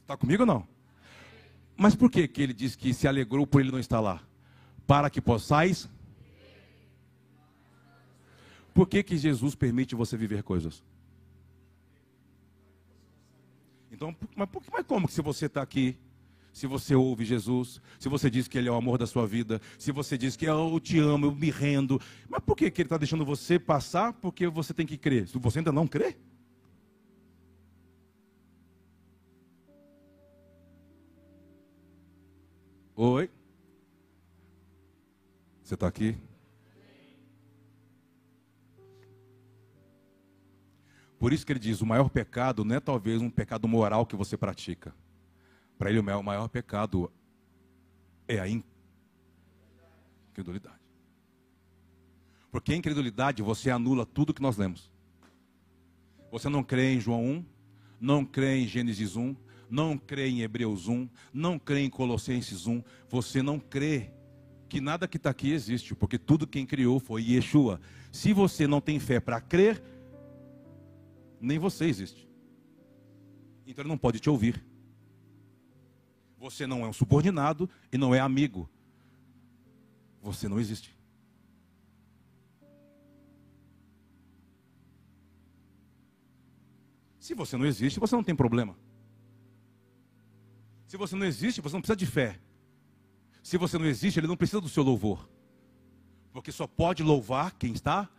Está 0.01 0.17
comigo 0.17 0.43
ou 0.43 0.47
não? 0.47 0.67
Mas 1.77 1.95
por 1.95 2.11
que, 2.11 2.27
que 2.27 2.41
ele 2.41 2.53
diz 2.53 2.75
que 2.75 2.93
se 2.93 3.07
alegrou 3.07 3.47
por 3.47 3.61
ele 3.61 3.71
não 3.71 3.79
estar 3.79 3.99
lá? 3.99 4.21
Para 4.85 5.09
que 5.09 5.21
possais. 5.21 5.89
Por 8.73 8.87
que, 8.87 9.01
que 9.03 9.17
Jesus 9.17 9.55
permite 9.55 9.95
você 9.95 10.17
viver 10.17 10.43
coisas? 10.43 10.83
Então, 13.91 14.15
mas, 14.35 14.49
mas 14.71 14.85
como 14.85 15.07
que 15.07 15.13
se 15.13 15.21
você 15.21 15.45
está 15.45 15.61
aqui 15.61 15.97
se 16.51 16.67
você 16.67 16.93
ouve 16.95 17.23
Jesus, 17.23 17.81
se 17.99 18.09
você 18.09 18.29
diz 18.29 18.47
que 18.47 18.57
Ele 18.57 18.67
é 18.67 18.71
o 18.71 18.75
amor 18.75 18.97
da 18.97 19.07
sua 19.07 19.25
vida, 19.25 19.61
se 19.77 19.91
você 19.91 20.17
diz 20.17 20.35
que 20.35 20.45
eu 20.45 20.79
te 20.79 20.99
amo, 20.99 21.27
eu 21.27 21.35
me 21.35 21.49
rendo, 21.49 21.99
mas 22.29 22.41
por 22.41 22.55
que, 22.55 22.69
que 22.69 22.81
Ele 22.81 22.87
está 22.87 22.97
deixando 22.97 23.25
você 23.25 23.57
passar? 23.57 24.13
Porque 24.13 24.47
você 24.47 24.73
tem 24.73 24.85
que 24.85 24.97
crer. 24.97 25.27
Se 25.27 25.37
você 25.37 25.59
ainda 25.59 25.71
não 25.71 25.87
crê? 25.87 26.17
Oi? 32.95 33.29
Você 35.63 35.73
está 35.75 35.87
aqui? 35.87 36.17
Por 41.17 41.31
isso 41.31 41.45
que 41.45 41.53
ele 41.53 41.59
diz: 41.59 41.81
o 41.81 41.85
maior 41.85 42.09
pecado 42.09 42.65
não 42.65 42.75
é 42.75 42.79
talvez 42.79 43.21
um 43.21 43.29
pecado 43.29 43.67
moral 43.67 44.05
que 44.05 44.15
você 44.15 44.35
pratica. 44.35 44.93
Para 45.81 45.89
ele, 45.89 45.97
o 45.99 46.21
maior 46.21 46.47
pecado 46.47 47.11
é 48.27 48.39
a 48.39 48.47
incredulidade. 50.29 50.79
Porque 52.51 52.73
a 52.73 52.75
incredulidade 52.75 53.41
você 53.41 53.71
anula 53.71 54.05
tudo 54.05 54.31
que 54.31 54.43
nós 54.43 54.57
lemos. 54.57 54.91
Você 56.31 56.49
não 56.49 56.63
crê 56.63 56.93
em 56.93 56.99
João 56.99 57.25
1, 57.25 57.45
não 57.99 58.23
crê 58.23 58.59
em 58.59 58.67
Gênesis 58.67 59.15
1, 59.15 59.35
não 59.71 59.97
crê 59.97 60.29
em 60.29 60.41
Hebreus 60.41 60.87
1, 60.87 61.09
não 61.33 61.57
crê 61.57 61.79
em 61.79 61.89
Colossenses 61.89 62.67
1, 62.67 62.83
você 63.09 63.41
não 63.41 63.59
crê 63.59 64.11
que 64.69 64.79
nada 64.79 65.07
que 65.07 65.17
está 65.17 65.31
aqui 65.31 65.51
existe, 65.51 65.95
porque 65.95 66.19
tudo 66.19 66.45
quem 66.45 66.63
criou 66.63 66.99
foi 66.99 67.23
Yeshua. 67.23 67.81
Se 68.11 68.33
você 68.33 68.67
não 68.67 68.81
tem 68.81 68.99
fé 68.99 69.19
para 69.19 69.41
crer, 69.41 69.81
nem 71.39 71.57
você 71.57 71.85
existe. 71.85 72.29
Então 73.65 73.81
ele 73.81 73.89
não 73.89 73.97
pode 73.97 74.19
te 74.19 74.29
ouvir. 74.29 74.69
Você 76.41 76.65
não 76.65 76.83
é 76.83 76.87
um 76.87 76.93
subordinado 76.93 77.69
e 77.91 77.99
não 77.99 78.15
é 78.15 78.19
amigo. 78.19 78.67
Você 80.23 80.49
não 80.49 80.59
existe. 80.59 80.91
Se 87.19 87.35
você 87.35 87.55
não 87.55 87.65
existe, 87.67 87.99
você 87.99 88.15
não 88.15 88.23
tem 88.23 88.35
problema. 88.35 88.75
Se 90.87 90.97
você 90.97 91.15
não 91.15 91.27
existe, 91.27 91.61
você 91.61 91.75
não 91.75 91.81
precisa 91.81 91.95
de 91.95 92.07
fé. 92.07 92.39
Se 93.43 93.55
você 93.55 93.77
não 93.77 93.85
existe, 93.85 94.19
ele 94.19 94.25
não 94.25 94.35
precisa 94.35 94.59
do 94.59 94.67
seu 94.67 94.81
louvor. 94.81 95.29
Porque 96.33 96.51
só 96.51 96.65
pode 96.65 97.03
louvar 97.03 97.51
quem 97.51 97.71
está. 97.71 98.09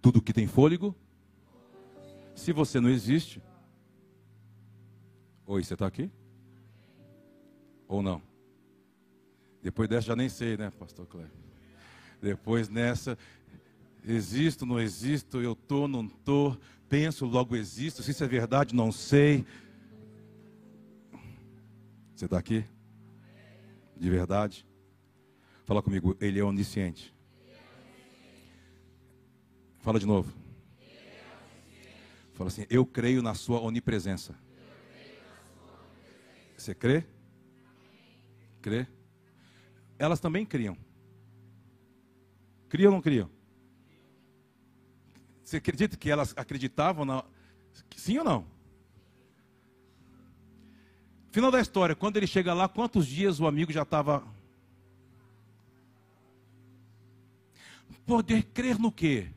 Tudo 0.00 0.20
que 0.20 0.32
tem 0.32 0.48
fôlego. 0.48 0.92
Se 2.34 2.52
você 2.52 2.80
não 2.80 2.90
existe. 2.90 3.40
Oi, 5.46 5.62
você 5.62 5.74
está 5.74 5.86
aqui? 5.86 6.10
Ou 7.92 8.00
não? 8.00 8.22
Depois 9.62 9.86
dessa 9.86 10.06
já 10.06 10.16
nem 10.16 10.26
sei, 10.26 10.56
né, 10.56 10.70
pastor 10.70 11.06
Cleber? 11.06 11.30
Depois 12.22 12.70
nessa, 12.70 13.18
existo, 14.02 14.64
não 14.64 14.80
existo, 14.80 15.42
eu 15.42 15.54
tô, 15.54 15.86
não 15.86 16.08
tô, 16.08 16.56
penso, 16.88 17.26
logo 17.26 17.54
existo. 17.54 18.02
Se 18.02 18.12
isso 18.12 18.24
é 18.24 18.26
verdade, 18.26 18.74
não 18.74 18.90
sei. 18.90 19.44
Você 22.14 22.24
está 22.24 22.38
aqui? 22.38 22.64
De 23.94 24.08
verdade? 24.08 24.66
Fala 25.66 25.82
comigo, 25.82 26.16
ele 26.18 26.40
é 26.40 26.42
onisciente. 26.42 27.14
Fala 29.80 30.00
de 30.00 30.06
novo. 30.06 30.32
Fala 32.32 32.48
assim, 32.48 32.64
eu 32.70 32.86
creio 32.86 33.20
na 33.20 33.34
sua 33.34 33.60
onipresença. 33.60 34.34
Você 36.56 36.74
crê? 36.74 37.04
Crê? 38.62 38.86
Elas 39.98 40.20
também 40.20 40.46
criam. 40.46 40.76
Criam 42.68 42.90
ou 42.90 42.94
não 42.94 43.02
criam? 43.02 43.28
Você 45.42 45.58
acredita 45.58 45.96
que 45.96 46.08
elas 46.08 46.32
acreditavam 46.36 47.04
na. 47.04 47.24
Sim 47.96 48.18
ou 48.18 48.24
não? 48.24 48.46
Final 51.30 51.50
da 51.50 51.60
história, 51.60 51.96
quando 51.96 52.16
ele 52.16 52.26
chega 52.26 52.54
lá, 52.54 52.68
quantos 52.68 53.06
dias 53.06 53.40
o 53.40 53.46
amigo 53.46 53.72
já 53.72 53.82
estava. 53.82 54.22
Poder 58.06 58.44
crer 58.44 58.78
no 58.78 58.92
quê? 58.92 59.28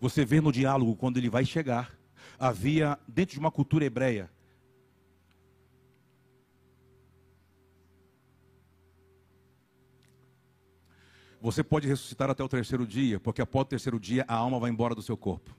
Você 0.00 0.24
vê 0.24 0.40
no 0.40 0.52
diálogo, 0.52 0.96
quando 0.96 1.18
ele 1.18 1.28
vai 1.28 1.44
chegar, 1.44 1.96
havia, 2.38 2.98
dentro 3.06 3.34
de 3.34 3.40
uma 3.40 3.50
cultura 3.50 3.84
hebreia, 3.84 4.30
Você 11.42 11.64
pode 11.64 11.88
ressuscitar 11.88 12.30
até 12.30 12.44
o 12.44 12.48
terceiro 12.48 12.86
dia, 12.86 13.18
porque 13.18 13.42
após 13.42 13.62
o 13.64 13.68
terceiro 13.68 13.98
dia 13.98 14.24
a 14.28 14.34
alma 14.34 14.60
vai 14.60 14.70
embora 14.70 14.94
do 14.94 15.02
seu 15.02 15.16
corpo. 15.16 15.52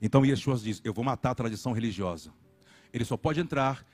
Então 0.00 0.26
Yeshua 0.26 0.56
diz: 0.56 0.80
Eu 0.82 0.92
vou 0.92 1.04
matar 1.04 1.30
a 1.30 1.34
tradição 1.36 1.70
religiosa. 1.70 2.32
Ele 2.92 3.04
só 3.04 3.16
pode 3.16 3.38
entrar, 3.38 3.86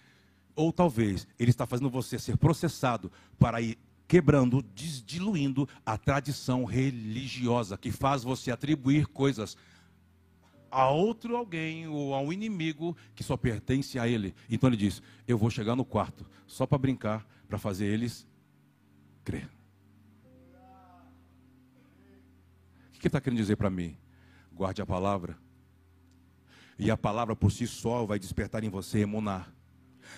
ou 0.56 0.72
talvez 0.72 1.28
ele 1.38 1.50
está 1.50 1.66
fazendo 1.66 1.90
você 1.90 2.18
ser 2.18 2.38
processado 2.38 3.12
para 3.38 3.60
ir 3.60 3.78
quebrando, 4.08 4.64
diluindo 4.72 5.68
a 5.84 5.98
tradição 5.98 6.64
religiosa 6.64 7.76
que 7.76 7.92
faz 7.92 8.24
você 8.24 8.50
atribuir 8.50 9.06
coisas 9.06 9.54
a 10.70 10.88
outro 10.88 11.36
alguém 11.36 11.86
ou 11.86 12.14
a 12.14 12.20
um 12.20 12.32
inimigo 12.32 12.96
que 13.14 13.22
só 13.22 13.36
pertence 13.36 13.98
a 13.98 14.08
ele. 14.08 14.34
Então 14.48 14.70
ele 14.70 14.78
diz: 14.78 15.02
Eu 15.26 15.36
vou 15.36 15.50
chegar 15.50 15.76
no 15.76 15.84
quarto 15.84 16.24
só 16.46 16.66
para 16.66 16.78
brincar, 16.78 17.26
para 17.46 17.58
fazer 17.58 17.84
eles 17.84 18.26
crer. 19.22 19.57
Que 22.98 23.06
ele 23.06 23.10
está 23.10 23.20
querendo 23.20 23.38
dizer 23.38 23.56
para 23.56 23.70
mim? 23.70 23.96
Guarde 24.52 24.82
a 24.82 24.86
palavra. 24.86 25.38
E 26.78 26.90
a 26.90 26.96
palavra 26.96 27.34
por 27.34 27.50
si 27.50 27.66
só 27.66 28.04
vai 28.04 28.18
despertar 28.18 28.62
em 28.62 28.68
você 28.68 29.00
emunar. 29.00 29.52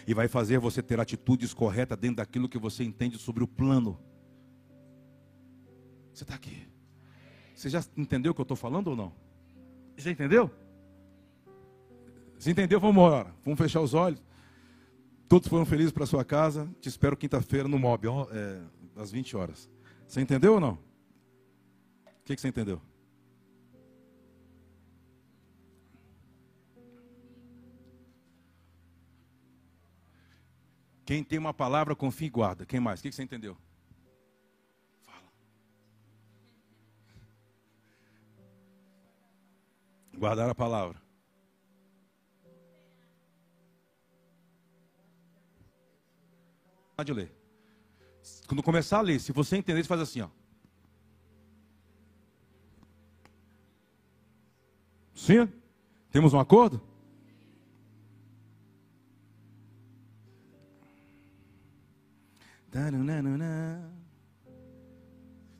E 0.06 0.14
vai 0.14 0.28
fazer 0.28 0.58
você 0.58 0.82
ter 0.82 1.00
atitudes 1.00 1.54
corretas 1.54 1.98
dentro 1.98 2.16
daquilo 2.16 2.48
que 2.48 2.58
você 2.58 2.84
entende 2.84 3.18
sobre 3.18 3.42
o 3.42 3.48
plano. 3.48 3.98
Você 6.12 6.24
está 6.24 6.34
aqui. 6.34 6.66
Você 7.54 7.68
já 7.68 7.82
entendeu 7.96 8.32
o 8.32 8.34
que 8.34 8.40
eu 8.40 8.44
estou 8.44 8.56
falando 8.56 8.88
ou 8.88 8.96
não? 8.96 9.12
Já 9.96 10.10
entendeu? 10.10 10.50
Se 12.38 12.50
entendeu, 12.50 12.80
vamos 12.80 12.96
embora. 12.96 13.34
Vamos 13.44 13.58
fechar 13.58 13.80
os 13.80 13.94
olhos. 13.94 14.22
Todos 15.28 15.48
foram 15.48 15.64
felizes 15.64 15.92
para 15.92 16.06
sua 16.06 16.24
casa. 16.24 16.68
Te 16.80 16.88
espero 16.88 17.16
quinta-feira 17.16 17.68
no 17.68 17.78
MOB, 17.78 18.06
é, 18.32 18.60
às 18.96 19.10
20 19.12 19.36
horas. 19.36 19.70
Você 20.06 20.20
entendeu 20.20 20.54
ou 20.54 20.60
não? 20.60 20.89
Que, 22.30 22.36
que 22.36 22.42
você 22.42 22.46
entendeu? 22.46 22.80
Quem 31.04 31.24
tem 31.24 31.40
uma 31.40 31.52
palavra, 31.52 31.96
confia 31.96 32.28
e 32.28 32.30
guarda. 32.30 32.64
Quem 32.64 32.78
mais? 32.78 33.00
O 33.00 33.02
que, 33.02 33.08
que 33.08 33.16
você 33.16 33.24
entendeu? 33.24 33.56
Fala. 35.02 35.32
Guardar 40.16 40.48
a 40.48 40.54
palavra. 40.54 41.02
Pode 46.96 47.12
ler. 47.12 47.34
Quando 48.46 48.62
começar 48.62 48.98
a 48.98 49.02
ler, 49.02 49.18
se 49.18 49.32
você 49.32 49.56
entender, 49.56 49.82
você 49.82 49.88
faz 49.88 50.02
assim, 50.02 50.20
ó. 50.20 50.39
Sim? 55.20 55.46
Temos 56.10 56.32
um 56.32 56.40
acordo? 56.40 56.80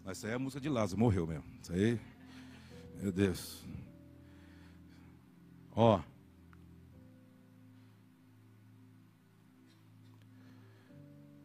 Essa 0.06 0.28
aí 0.28 0.32
é 0.32 0.36
a 0.36 0.38
música 0.38 0.62
de 0.62 0.70
Lázaro, 0.70 0.98
morreu 0.98 1.26
mesmo. 1.26 1.44
Isso 1.62 1.72
aí, 1.74 2.00
meu 3.02 3.12
Deus. 3.12 3.62
Ó. 5.72 6.00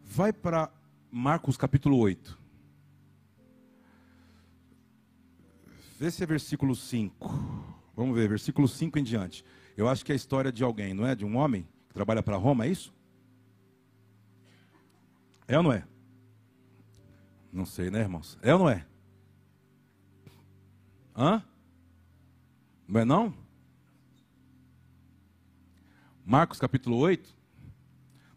Vai 0.06 0.32
para 0.32 0.72
Marcos 1.12 1.58
capítulo 1.58 1.98
8. 1.98 2.40
Vê 6.00 6.10
se 6.10 6.24
é 6.24 6.26
versículo 6.26 6.74
5. 6.78 7.75
Vamos 7.96 8.16
ver, 8.16 8.28
versículo 8.28 8.68
5 8.68 9.00
em 9.00 9.04
diante. 9.04 9.46
Eu 9.78 9.88
acho 9.88 10.04
que 10.04 10.12
é 10.12 10.14
a 10.14 10.16
história 10.16 10.52
de 10.52 10.64
alguém, 10.64 10.94
não 10.94 11.06
é? 11.06 11.16
De 11.16 11.26
um 11.26 11.38
homem 11.38 11.68
que 11.88 11.94
trabalha 11.94 12.22
para 12.22 12.36
Roma, 12.36 12.66
é 12.66 12.70
isso? 12.70 12.94
É 15.48 15.58
ou 15.58 15.64
não 15.64 15.72
é? 15.72 15.88
Não 17.52 17.66
sei, 17.66 17.90
né, 17.90 18.02
irmãos? 18.02 18.38
É 18.42 18.54
ou 18.54 18.60
não 18.60 18.70
é? 18.70 18.86
Hã? 21.16 21.42
Não 22.88 23.00
é 23.00 23.06
não? 23.06 23.34
Marcos 26.26 26.60
capítulo 26.60 26.98
8, 26.98 27.34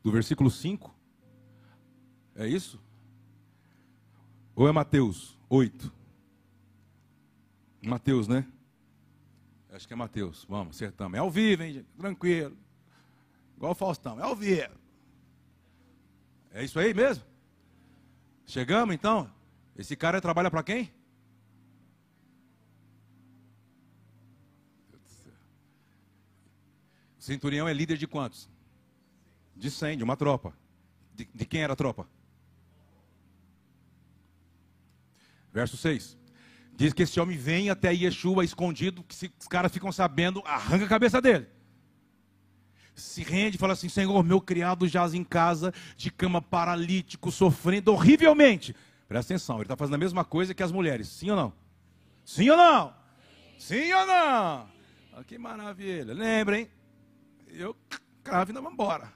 do 0.05 0.13
versículo 0.13 0.51
5. 0.51 0.95
É 2.37 2.47
isso? 2.47 2.81
Ou 4.55 4.69
é 4.69 4.73
Mateus 4.73 5.37
8? 5.49 5.93
Mateus, 7.83 8.29
né? 8.29 8.47
Acho 9.79 9.87
que 9.87 9.93
é 9.93 9.97
Mateus. 9.97 10.45
Vamos, 10.49 10.75
acertamos. 10.75 11.17
É 11.17 11.21
ao 11.21 11.31
vivo, 11.31 11.63
hein? 11.63 11.87
Tranquilo. 11.97 12.59
Igual 13.57 13.71
o 13.71 13.75
Faustão. 13.77 14.19
É 14.19 14.25
ao 14.25 14.35
vivo. 14.35 14.75
É 16.51 16.65
isso 16.65 16.81
aí 16.81 16.93
mesmo? 16.93 17.25
Chegamos 18.45 18.93
então? 18.93 19.33
Esse 19.77 19.95
cara 19.95 20.21
trabalha 20.21 20.51
para 20.51 20.65
quem? 20.65 20.93
O 27.17 27.23
centurião 27.23 27.69
é 27.69 27.73
líder 27.73 27.99
de 27.99 28.09
quantos? 28.09 28.51
De 29.55 29.71
100, 29.71 29.99
de 29.99 30.03
uma 30.03 30.17
tropa. 30.17 30.59
De, 31.15 31.25
de 31.33 31.47
quem 31.47 31.63
era 31.63 31.75
a 31.75 31.77
tropa? 31.77 32.09
Verso 35.53 35.77
6. 35.77 36.18
Diz 36.79 36.93
que 36.93 37.03
esse 37.03 37.19
homem 37.19 37.37
vem 37.37 37.71
até 37.71 37.93
Yeshua 37.93 38.45
escondido, 38.45 39.03
que 39.03 39.13
se 39.13 39.33
os 39.37 39.49
caras 39.49 39.73
ficam 39.73 39.91
sabendo, 39.91 40.41
arranca 40.47 40.85
a 40.85 40.89
cabeça 40.89 41.21
dele. 41.21 41.49
se 42.95 43.25
rende 43.25 43.57
e 43.57 43.59
fala 43.59 43.73
assim: 43.73 43.89
Senhor, 43.89 44.23
meu 44.23 44.41
criado 44.41 44.87
jaz 44.87 45.13
em 45.13 45.25
casa, 45.25 45.75
de 45.97 46.09
cama 46.09 46.41
paralítico, 46.41 47.33
sofrendo 47.33 47.93
horrivelmente. 47.93 48.77
Presta 49.09 49.35
atenção, 49.35 49.57
ele 49.57 49.65
está 49.65 49.77
fazendo 49.77 49.97
a 49.97 49.99
mesma 49.99 50.25
coisa 50.25 50.55
que 50.55 50.63
as 50.63 50.71
mulheres, 50.71 51.09
sim 51.09 51.31
ou 51.31 51.37
não? 51.37 51.53
Sim 52.25 52.49
ou 52.51 52.57
não? 52.57 52.95
Sim 53.59 53.93
ou 53.93 54.07
não? 54.07 54.69
Ah, 55.15 55.25
que 55.27 55.37
maravilha. 55.37 56.15
Lembrem, 56.15 56.71
eu 57.49 57.77
cravo 58.23 58.53
e 58.53 58.55
vamos 58.55 58.73
embora. 58.73 59.13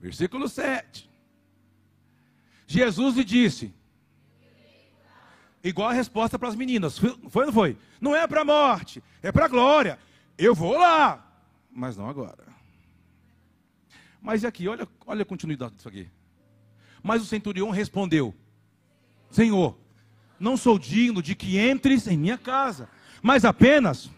Versículo 0.00 0.48
7. 0.48 1.10
Jesus 2.66 3.16
lhe 3.16 3.24
disse, 3.24 3.74
igual 5.62 5.88
a 5.88 5.92
resposta 5.92 6.38
para 6.38 6.48
as 6.48 6.54
meninas, 6.54 6.98
foi 6.98 7.42
ou 7.42 7.46
não 7.46 7.52
foi? 7.52 7.76
Não 8.00 8.14
é 8.14 8.26
para 8.26 8.42
a 8.42 8.44
morte, 8.44 9.02
é 9.22 9.32
para 9.32 9.46
a 9.46 9.48
glória. 9.48 9.98
Eu 10.36 10.54
vou 10.54 10.76
lá, 10.78 11.24
mas 11.70 11.96
não 11.96 12.08
agora. 12.08 12.46
Mas 14.20 14.44
aqui, 14.44 14.68
olha, 14.68 14.86
olha 15.06 15.22
a 15.22 15.26
continuidade 15.26 15.74
disso 15.74 15.88
aqui. 15.88 16.08
Mas 17.02 17.22
o 17.22 17.26
centurião 17.26 17.70
respondeu: 17.70 18.34
Senhor, 19.30 19.78
não 20.38 20.56
sou 20.56 20.78
digno 20.78 21.22
de 21.22 21.34
que 21.34 21.58
entres 21.58 22.06
em 22.06 22.16
minha 22.16 22.38
casa, 22.38 22.88
mas 23.22 23.44
apenas. 23.44 24.10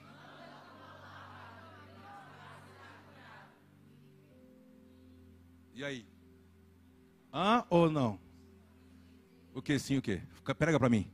E 5.75 5.85
aí? 5.85 6.07
Hã 7.33 7.65
ou 7.71 7.91
não? 7.91 8.19
O 9.55 9.63
que 9.63 9.79
sim, 9.79 9.97
o 9.97 10.03
que? 10.03 10.21
Pega 10.59 10.79
para 10.79 10.89
mim. 10.91 11.11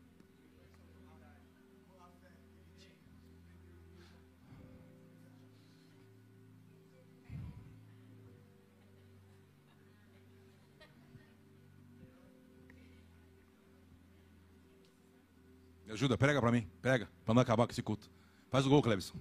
Ajuda, 15.97 16.16
prega 16.16 16.40
para 16.40 16.53
mim, 16.53 16.66
prega, 16.80 17.09
para 17.24 17.34
não 17.34 17.42
acabar 17.42 17.66
com 17.66 17.72
esse 17.72 17.82
culto. 17.82 18.09
Faz 18.51 18.66
o 18.66 18.70
gol, 18.70 18.82
Clebson. 18.82 19.18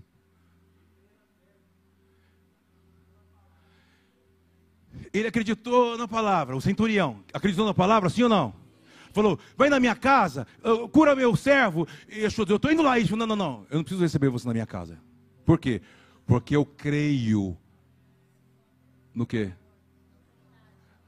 Ele 5.13 5.27
acreditou 5.27 5.97
na 5.97 6.07
palavra, 6.07 6.55
o 6.55 6.61
centurião. 6.61 7.23
Acreditou 7.33 7.65
na 7.65 7.73
palavra, 7.73 8.09
sim 8.09 8.23
ou 8.23 8.29
não? 8.29 8.53
Falou, 9.11 9.37
vai 9.57 9.69
na 9.69 9.79
minha 9.79 9.95
casa, 9.95 10.45
cura 10.91 11.15
meu 11.15 11.35
servo. 11.35 11.87
E 12.09 12.19
eu 12.19 12.27
estou 12.27 12.71
indo 12.71 12.83
lá. 12.83 12.99
E 12.99 13.09
não, 13.15 13.25
não, 13.25 13.35
não, 13.35 13.65
eu 13.69 13.77
não 13.77 13.83
preciso 13.83 14.03
receber 14.03 14.29
você 14.29 14.47
na 14.47 14.53
minha 14.53 14.65
casa. 14.65 14.99
Por 15.45 15.57
quê? 15.57 15.81
Porque 16.25 16.55
eu 16.55 16.65
creio 16.65 17.57
no 19.13 19.25
quê? 19.25 19.53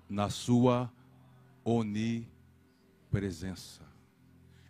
Na 0.10 0.30
sua 0.30 0.92
onipresença. 1.66 3.87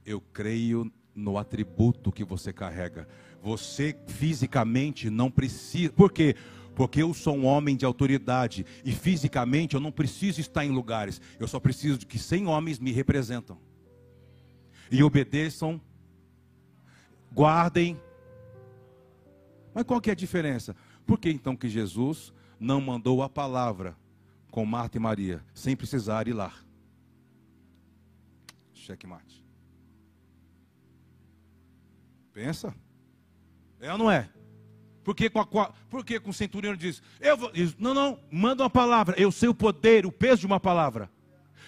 Eu 0.08 0.22
creio 0.22 0.90
no 1.14 1.38
atributo 1.38 2.14
que 2.14 2.24
você 2.24 2.54
carrega. 2.54 3.06
Você 3.42 3.94
fisicamente 4.08 5.10
não 5.10 5.30
precisa. 5.30 5.92
Por 5.92 6.14
quê? 6.14 6.34
Porque 6.74 7.02
eu 7.02 7.14
sou 7.14 7.36
um 7.36 7.46
homem 7.46 7.76
de 7.76 7.84
autoridade 7.84 8.66
e 8.86 8.94
fisicamente 8.94 9.74
eu 9.74 9.82
não 9.82 9.92
preciso 9.92 10.40
estar 10.40 10.64
em 10.64 10.72
lugares. 10.72 11.20
Eu 11.38 11.48
só 11.48 11.60
preciso 11.60 11.98
de 11.98 12.06
que 12.06 12.18
100 12.18 12.48
homens 12.48 12.80
me 12.80 12.92
representam. 12.94 13.60
E 14.90 15.04
obedeçam, 15.04 15.82
guardem. 17.34 18.00
Mas 19.74 19.84
qual 19.84 20.00
que 20.00 20.10
é 20.10 20.14
a 20.14 20.16
diferença? 20.16 20.74
Por 21.06 21.20
que 21.20 21.30
então 21.30 21.56
que 21.56 21.68
Jesus 21.68 22.32
não 22.58 22.80
mandou 22.80 23.22
a 23.22 23.28
palavra 23.28 23.98
com 24.50 24.66
Marta 24.66 24.98
e 24.98 25.02
Maria, 25.02 25.44
sem 25.54 25.76
precisar 25.76 26.30
ir 26.30 26.34
lá? 26.34 26.54
Cheque 28.74 29.06
mate. 29.06 29.47
Pensa. 32.38 32.72
É 33.82 33.92
ou 33.92 33.98
não 33.98 34.12
é? 34.12 34.30
Porque 35.04 35.28
com, 35.28 35.40
a, 35.40 35.74
porque 35.90 36.20
com 36.20 36.30
o 36.30 36.34
centurião 36.34 36.76
diz, 36.76 37.02
eu 37.20 37.36
vou, 37.36 37.52
diz, 37.52 37.76
não, 37.80 37.96
não, 37.96 38.20
manda 38.32 38.62
uma 38.62 38.70
palavra. 38.70 39.20
Eu 39.20 39.32
sei 39.32 39.50
o 39.50 39.56
poder, 39.56 40.06
o 40.06 40.12
peso 40.12 40.42
de 40.42 40.46
uma 40.46 40.60
palavra. 40.60 41.10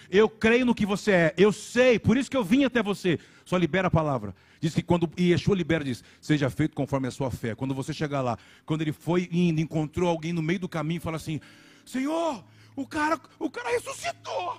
Eu 0.08 0.28
creio 0.28 0.64
no 0.64 0.72
que 0.72 0.86
você 0.86 1.10
é. 1.10 1.34
Eu 1.36 1.50
sei, 1.50 1.98
por 1.98 2.16
isso 2.16 2.30
que 2.30 2.36
eu 2.36 2.44
vim 2.44 2.62
até 2.62 2.84
você. 2.84 3.18
Só 3.44 3.56
libera 3.56 3.88
a 3.88 3.90
palavra. 3.90 4.32
Diz 4.60 4.72
que 4.72 4.80
quando 4.80 5.10
e 5.16 5.32
Yeshua 5.32 5.56
libera, 5.56 5.82
diz: 5.82 6.04
Seja 6.20 6.48
feito 6.48 6.76
conforme 6.76 7.08
a 7.08 7.10
sua 7.10 7.32
fé. 7.32 7.56
Quando 7.56 7.74
você 7.74 7.92
chegar 7.92 8.20
lá, 8.20 8.38
quando 8.64 8.82
ele 8.82 8.92
foi 8.92 9.28
indo, 9.32 9.60
encontrou 9.60 10.08
alguém 10.08 10.32
no 10.32 10.40
meio 10.40 10.60
do 10.60 10.68
caminho 10.68 11.00
fala 11.00 11.16
assim: 11.16 11.40
Senhor, 11.84 12.44
o 12.76 12.86
cara, 12.86 13.18
o 13.40 13.50
cara 13.50 13.70
ressuscitou. 13.70 14.52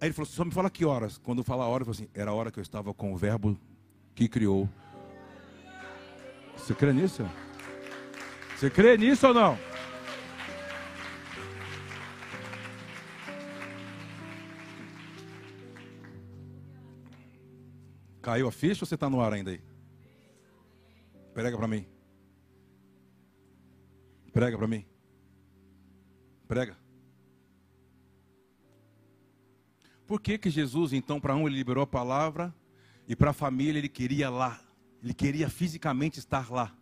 Aí 0.00 0.06
ele 0.06 0.12
falou: 0.12 0.26
Só 0.30 0.44
me 0.44 0.52
fala 0.52 0.70
que 0.70 0.84
horas. 0.84 1.18
Quando 1.18 1.42
fala 1.42 1.64
a 1.64 1.66
hora, 1.66 1.82
ele 1.82 1.92
falou 1.92 1.96
assim: 1.96 2.08
Era 2.14 2.30
a 2.30 2.34
hora 2.34 2.52
que 2.52 2.60
eu 2.60 2.62
estava 2.62 2.94
com 2.94 3.12
o 3.12 3.16
verbo 3.16 3.58
que 4.14 4.28
criou 4.28 4.68
você 6.58 6.74
crê 6.74 6.92
nisso? 6.92 7.24
Você 8.56 8.68
crê 8.68 8.96
nisso 8.96 9.26
ou 9.28 9.34
não? 9.34 9.58
Caiu 18.20 18.48
a 18.48 18.52
ficha 18.52 18.82
ou 18.82 18.86
você 18.86 18.94
está 18.94 19.08
no 19.08 19.22
ar 19.22 19.32
ainda 19.32 19.52
aí? 19.52 19.62
Prega 21.32 21.56
para 21.56 21.66
mim. 21.66 21.86
Prega 24.32 24.58
para 24.58 24.66
mim. 24.66 24.84
Prega. 26.46 26.76
Por 30.06 30.20
que 30.20 30.36
que 30.36 30.50
Jesus, 30.50 30.92
então, 30.92 31.20
para 31.20 31.34
um 31.36 31.46
ele 31.46 31.56
liberou 31.56 31.84
a 31.84 31.86
palavra 31.86 32.54
e 33.06 33.16
para 33.16 33.30
a 33.30 33.32
família 33.32 33.78
ele 33.78 33.88
queria 33.88 34.28
lá 34.28 34.60
ele 35.02 35.14
queria 35.14 35.48
fisicamente 35.48 36.18
estar 36.18 36.50
lá. 36.50 36.76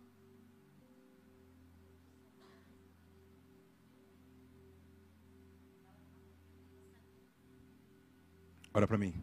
Olha 8.73 8.87
para 8.87 8.97
mim. 8.97 9.13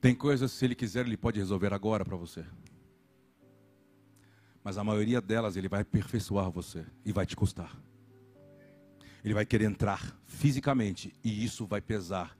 Tem 0.00 0.14
coisas, 0.14 0.52
se 0.52 0.64
ele 0.64 0.74
quiser, 0.74 1.04
ele 1.04 1.16
pode 1.16 1.38
resolver 1.38 1.74
agora 1.74 2.04
para 2.04 2.16
você. 2.16 2.44
Mas 4.62 4.78
a 4.78 4.84
maioria 4.84 5.20
delas 5.20 5.56
ele 5.56 5.68
vai 5.68 5.82
aperfeiçoar 5.82 6.50
você 6.50 6.86
e 7.04 7.12
vai 7.12 7.26
te 7.26 7.34
custar. 7.36 7.76
Ele 9.24 9.34
vai 9.34 9.44
querer 9.44 9.64
entrar 9.64 10.16
fisicamente 10.24 11.12
e 11.22 11.44
isso 11.44 11.66
vai 11.66 11.80
pesar. 11.80 12.36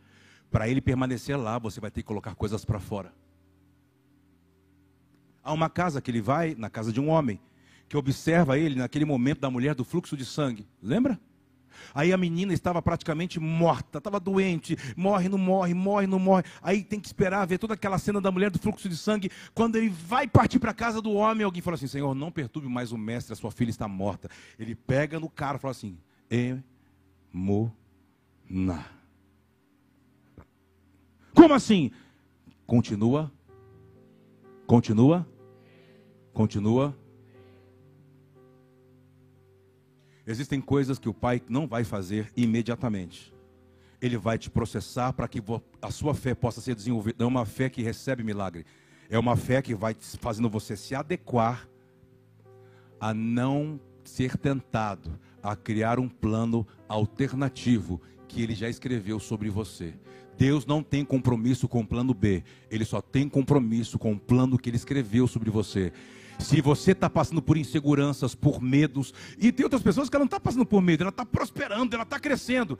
Para 0.50 0.68
ele 0.68 0.80
permanecer 0.80 1.38
lá, 1.38 1.58
você 1.58 1.80
vai 1.80 1.90
ter 1.90 2.02
que 2.02 2.06
colocar 2.06 2.34
coisas 2.34 2.64
para 2.64 2.80
fora. 2.80 3.12
Há 5.50 5.52
uma 5.52 5.68
casa 5.68 6.00
que 6.00 6.08
ele 6.08 6.20
vai, 6.20 6.54
na 6.56 6.70
casa 6.70 6.92
de 6.92 7.00
um 7.00 7.08
homem, 7.08 7.40
que 7.88 7.96
observa 7.96 8.56
ele 8.56 8.76
naquele 8.76 9.04
momento 9.04 9.40
da 9.40 9.50
mulher 9.50 9.74
do 9.74 9.84
fluxo 9.84 10.16
de 10.16 10.24
sangue. 10.24 10.64
Lembra? 10.80 11.20
Aí 11.92 12.12
a 12.12 12.16
menina 12.16 12.52
estava 12.52 12.80
praticamente 12.80 13.40
morta, 13.40 13.98
estava 13.98 14.20
doente, 14.20 14.76
morre, 14.96 15.28
não 15.28 15.38
morre, 15.38 15.74
morre, 15.74 16.06
não 16.06 16.20
morre. 16.20 16.44
Aí 16.62 16.84
tem 16.84 17.00
que 17.00 17.08
esperar 17.08 17.44
ver 17.48 17.58
toda 17.58 17.74
aquela 17.74 17.98
cena 17.98 18.20
da 18.20 18.30
mulher 18.30 18.48
do 18.48 18.60
fluxo 18.60 18.88
de 18.88 18.96
sangue. 18.96 19.28
Quando 19.52 19.74
ele 19.74 19.88
vai 19.88 20.28
partir 20.28 20.60
para 20.60 20.70
a 20.70 20.74
casa 20.74 21.02
do 21.02 21.10
homem, 21.14 21.42
alguém 21.44 21.60
fala 21.60 21.74
assim: 21.74 21.88
Senhor, 21.88 22.14
não 22.14 22.30
perturbe 22.30 22.68
mais 22.68 22.92
o 22.92 22.96
mestre, 22.96 23.32
a 23.32 23.36
sua 23.36 23.50
filha 23.50 23.70
está 23.70 23.88
morta. 23.88 24.30
Ele 24.56 24.76
pega 24.76 25.18
no 25.18 25.28
cara 25.28 25.56
e 25.56 25.60
fala 25.60 25.72
assim: 25.72 25.98
Emona. 26.30 26.64
Como 31.34 31.54
assim? 31.54 31.90
Continua 32.68 33.32
Continua? 34.70 35.26
Continua? 36.32 36.96
Existem 40.26 40.60
coisas 40.60 40.98
que 40.98 41.08
o 41.08 41.14
pai 41.14 41.42
não 41.48 41.66
vai 41.66 41.82
fazer 41.82 42.30
imediatamente. 42.36 43.34
Ele 44.00 44.16
vai 44.16 44.38
te 44.38 44.48
processar 44.48 45.12
para 45.12 45.28
que 45.28 45.42
a 45.82 45.90
sua 45.90 46.14
fé 46.14 46.34
possa 46.34 46.60
ser 46.60 46.74
desenvolvida. 46.74 47.24
É 47.24 47.26
uma 47.26 47.44
fé 47.44 47.68
que 47.68 47.82
recebe 47.82 48.22
milagre. 48.22 48.64
É 49.08 49.18
uma 49.18 49.36
fé 49.36 49.60
que 49.60 49.74
vai 49.74 49.96
fazendo 50.20 50.48
você 50.48 50.76
se 50.76 50.94
adequar 50.94 51.68
a 53.00 53.12
não 53.12 53.80
ser 54.04 54.36
tentado 54.36 55.18
a 55.42 55.56
criar 55.56 55.98
um 55.98 56.08
plano 56.08 56.66
alternativo 56.88 58.00
que 58.28 58.42
ele 58.42 58.54
já 58.54 58.68
escreveu 58.68 59.18
sobre 59.18 59.50
você. 59.50 59.94
Deus 60.38 60.64
não 60.64 60.82
tem 60.82 61.04
compromisso 61.04 61.68
com 61.68 61.80
o 61.80 61.86
plano 61.86 62.14
B, 62.14 62.42
ele 62.70 62.84
só 62.84 63.00
tem 63.00 63.28
compromisso 63.28 63.98
com 63.98 64.12
o 64.12 64.18
plano 64.18 64.58
que 64.58 64.70
ele 64.70 64.76
escreveu 64.76 65.26
sobre 65.26 65.50
você. 65.50 65.92
Se 66.40 66.60
você 66.60 66.92
está 66.92 67.08
passando 67.08 67.42
por 67.42 67.56
inseguranças, 67.56 68.34
por 68.34 68.60
medos, 68.60 69.12
e 69.38 69.52
tem 69.52 69.64
outras 69.64 69.82
pessoas 69.82 70.08
que 70.08 70.16
ela 70.16 70.24
não 70.24 70.26
está 70.26 70.40
passando 70.40 70.64
por 70.64 70.80
medo, 70.80 71.02
ela 71.02 71.10
está 71.10 71.24
prosperando, 71.24 71.94
ela 71.94 72.02
está 72.02 72.18
crescendo. 72.18 72.78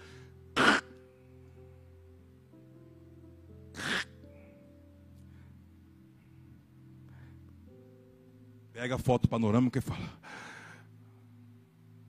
Pega 8.72 8.94
a 8.94 8.98
foto 8.98 9.28
panorâmica 9.28 9.78
e 9.78 9.82
fala: 9.82 10.08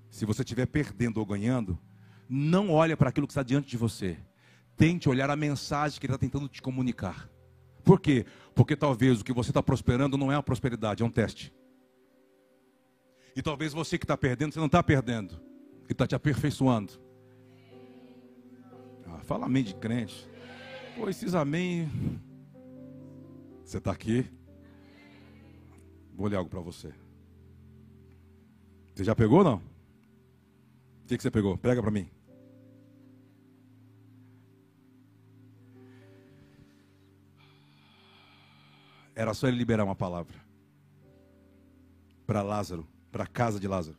Se 0.09 0.25
você 0.25 0.41
estiver 0.41 0.65
perdendo 0.65 1.17
ou 1.17 1.25
ganhando, 1.25 1.77
não 2.29 2.71
olhe 2.71 2.95
para 2.95 3.09
aquilo 3.09 3.27
que 3.27 3.31
está 3.31 3.43
diante 3.43 3.69
de 3.69 3.75
você. 3.75 4.17
Tente 4.77 5.09
olhar 5.09 5.29
a 5.29 5.35
mensagem 5.35 5.99
que 5.99 6.05
ele 6.05 6.13
está 6.13 6.25
tentando 6.25 6.47
te 6.47 6.61
comunicar. 6.61 7.29
Por 7.83 7.99
quê? 7.99 8.25
Porque 8.53 8.75
talvez 8.75 9.21
o 9.21 9.23
que 9.23 9.33
você 9.33 9.49
está 9.51 9.61
prosperando 9.61 10.17
não 10.17 10.31
é 10.31 10.35
uma 10.35 10.43
prosperidade, 10.43 11.03
é 11.03 11.05
um 11.05 11.09
teste. 11.09 11.53
E 13.35 13.41
talvez 13.41 13.73
você 13.73 13.97
que 13.97 14.03
está 14.03 14.17
perdendo, 14.17 14.53
você 14.53 14.59
não 14.59 14.65
está 14.65 14.83
perdendo. 14.83 15.35
Ele 15.83 15.91
está 15.91 16.05
te 16.05 16.15
aperfeiçoando. 16.15 16.93
Ah, 19.05 19.19
fala 19.23 19.45
amém 19.45 19.63
de 19.63 19.75
crente. 19.75 20.29
Pô, 20.95 21.09
esses 21.09 21.33
amém. 21.33 21.89
Você 23.63 23.77
está 23.77 23.91
aqui? 23.91 24.25
Vou 26.13 26.27
ler 26.27 26.35
algo 26.35 26.49
para 26.49 26.59
você. 26.59 26.93
Você 28.93 29.03
já 29.03 29.15
pegou 29.15 29.39
ou 29.39 29.43
não? 29.43 29.55
O 29.55 31.07
que, 31.07 31.17
que 31.17 31.23
você 31.23 31.31
pegou? 31.31 31.57
Pega 31.57 31.81
para 31.81 31.91
mim. 31.91 32.09
Era 39.15 39.33
só 39.33 39.47
ele 39.47 39.57
liberar 39.57 39.83
uma 39.83 39.95
palavra 39.95 40.51
para 42.25 42.41
Lázaro, 42.41 42.87
para 43.11 43.25
a 43.25 43.27
casa 43.27 43.59
de 43.59 43.67
Lázaro. 43.67 43.97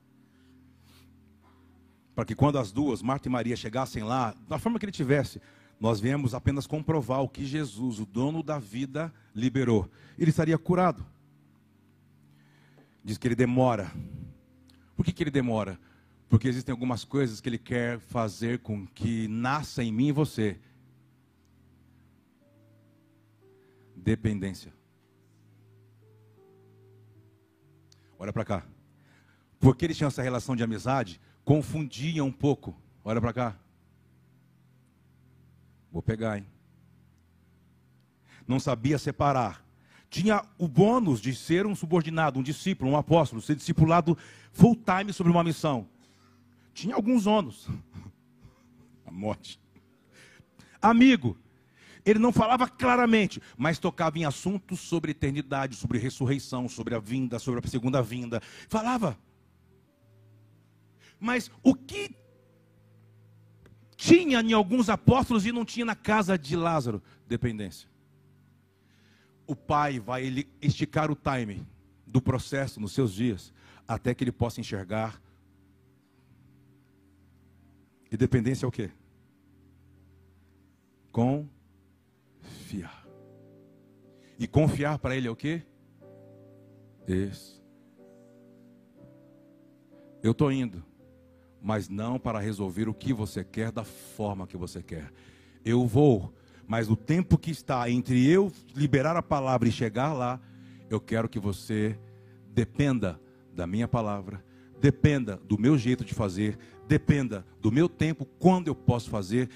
Para 2.14 2.24
que 2.24 2.34
quando 2.34 2.58
as 2.58 2.72
duas, 2.72 3.02
Marta 3.02 3.28
e 3.28 3.30
Maria, 3.30 3.54
chegassem 3.56 4.02
lá, 4.02 4.34
da 4.48 4.58
forma 4.58 4.78
que 4.78 4.86
ele 4.86 4.92
tivesse, 4.92 5.40
nós 5.78 6.00
viemos 6.00 6.32
apenas 6.32 6.66
comprovar 6.66 7.22
o 7.22 7.28
que 7.28 7.44
Jesus, 7.44 7.98
o 7.98 8.06
dono 8.06 8.42
da 8.42 8.58
vida, 8.58 9.12
liberou. 9.34 9.90
Ele 10.18 10.30
estaria 10.30 10.56
curado. 10.56 11.04
Diz 13.04 13.18
que 13.18 13.28
ele 13.28 13.34
demora. 13.34 13.92
Por 14.96 15.04
que, 15.04 15.12
que 15.12 15.22
ele 15.22 15.30
demora? 15.30 15.78
Porque 16.28 16.48
existem 16.48 16.72
algumas 16.72 17.04
coisas 17.04 17.40
que 17.40 17.48
ele 17.48 17.58
quer 17.58 17.98
fazer 17.98 18.60
com 18.60 18.86
que 18.86 19.28
nasça 19.28 19.82
em 19.82 19.92
mim 19.92 20.08
e 20.08 20.12
você. 20.12 20.58
Dependência. 23.94 24.72
Olha 28.22 28.32
para 28.32 28.44
cá. 28.44 28.62
Porque 29.58 29.84
eles 29.84 29.96
tinham 29.96 30.06
essa 30.06 30.22
relação 30.22 30.54
de 30.54 30.62
amizade, 30.62 31.20
confundia 31.44 32.22
um 32.22 32.30
pouco. 32.30 32.72
Olha 33.04 33.20
para 33.20 33.32
cá. 33.32 33.56
Vou 35.90 36.00
pegar, 36.00 36.38
hein? 36.38 36.46
Não 38.46 38.60
sabia 38.60 38.96
separar. 38.96 39.66
Tinha 40.08 40.44
o 40.56 40.68
bônus 40.68 41.20
de 41.20 41.34
ser 41.34 41.66
um 41.66 41.74
subordinado, 41.74 42.38
um 42.38 42.44
discípulo, 42.44 42.92
um 42.92 42.96
apóstolo, 42.96 43.42
ser 43.42 43.56
discipulado 43.56 44.16
full 44.52 44.76
time 44.76 45.12
sobre 45.12 45.32
uma 45.32 45.42
missão. 45.42 45.88
Tinha 46.72 46.94
alguns 46.94 47.26
ônus. 47.26 47.68
A 49.04 49.10
morte. 49.10 49.60
Amigo, 50.80 51.36
ele 52.04 52.18
não 52.18 52.32
falava 52.32 52.68
claramente, 52.68 53.40
mas 53.56 53.78
tocava 53.78 54.18
em 54.18 54.24
assuntos 54.24 54.80
sobre 54.80 55.12
eternidade, 55.12 55.76
sobre 55.76 55.98
ressurreição, 55.98 56.68
sobre 56.68 56.94
a 56.94 56.98
vinda, 56.98 57.38
sobre 57.38 57.64
a 57.64 57.68
segunda 57.68 58.02
vinda. 58.02 58.40
Falava. 58.68 59.16
Mas 61.18 61.50
o 61.62 61.74
que 61.74 62.16
tinha 63.96 64.40
em 64.40 64.52
alguns 64.52 64.88
apóstolos 64.88 65.46
e 65.46 65.52
não 65.52 65.64
tinha 65.64 65.86
na 65.86 65.94
casa 65.94 66.36
de 66.36 66.56
Lázaro? 66.56 67.00
Dependência. 67.28 67.88
O 69.46 69.54
pai 69.54 70.00
vai 70.00 70.46
esticar 70.60 71.08
o 71.08 71.14
time 71.14 71.64
do 72.04 72.20
processo 72.20 72.80
nos 72.80 72.92
seus 72.92 73.14
dias, 73.14 73.52
até 73.86 74.12
que 74.12 74.24
ele 74.24 74.32
possa 74.32 74.60
enxergar. 74.60 75.22
E 78.10 78.16
dependência 78.16 78.66
é 78.66 78.68
o 78.68 78.72
quê? 78.72 78.90
Com. 81.12 81.48
E 84.42 84.46
confiar 84.48 84.98
para 84.98 85.14
Ele 85.14 85.28
é 85.28 85.30
o 85.30 85.36
quê? 85.36 85.62
Isso. 87.06 87.62
Eu 90.20 90.32
estou 90.32 90.50
indo, 90.50 90.84
mas 91.62 91.88
não 91.88 92.18
para 92.18 92.40
resolver 92.40 92.88
o 92.88 92.94
que 92.94 93.12
você 93.12 93.44
quer 93.44 93.70
da 93.70 93.84
forma 93.84 94.48
que 94.48 94.56
você 94.56 94.82
quer. 94.82 95.12
Eu 95.64 95.86
vou, 95.86 96.34
mas 96.66 96.90
o 96.90 96.96
tempo 96.96 97.38
que 97.38 97.52
está 97.52 97.88
entre 97.88 98.28
eu 98.28 98.50
liberar 98.74 99.16
a 99.16 99.22
palavra 99.22 99.68
e 99.68 99.70
chegar 99.70 100.12
lá, 100.12 100.40
eu 100.90 101.00
quero 101.00 101.28
que 101.28 101.38
você 101.38 101.96
dependa 102.48 103.20
da 103.54 103.64
minha 103.64 103.86
palavra, 103.86 104.44
dependa 104.80 105.36
do 105.36 105.56
meu 105.56 105.78
jeito 105.78 106.04
de 106.04 106.14
fazer, 106.14 106.58
dependa 106.88 107.46
do 107.60 107.70
meu 107.70 107.88
tempo, 107.88 108.24
quando 108.40 108.66
eu 108.66 108.74
posso 108.74 109.08
fazer 109.08 109.48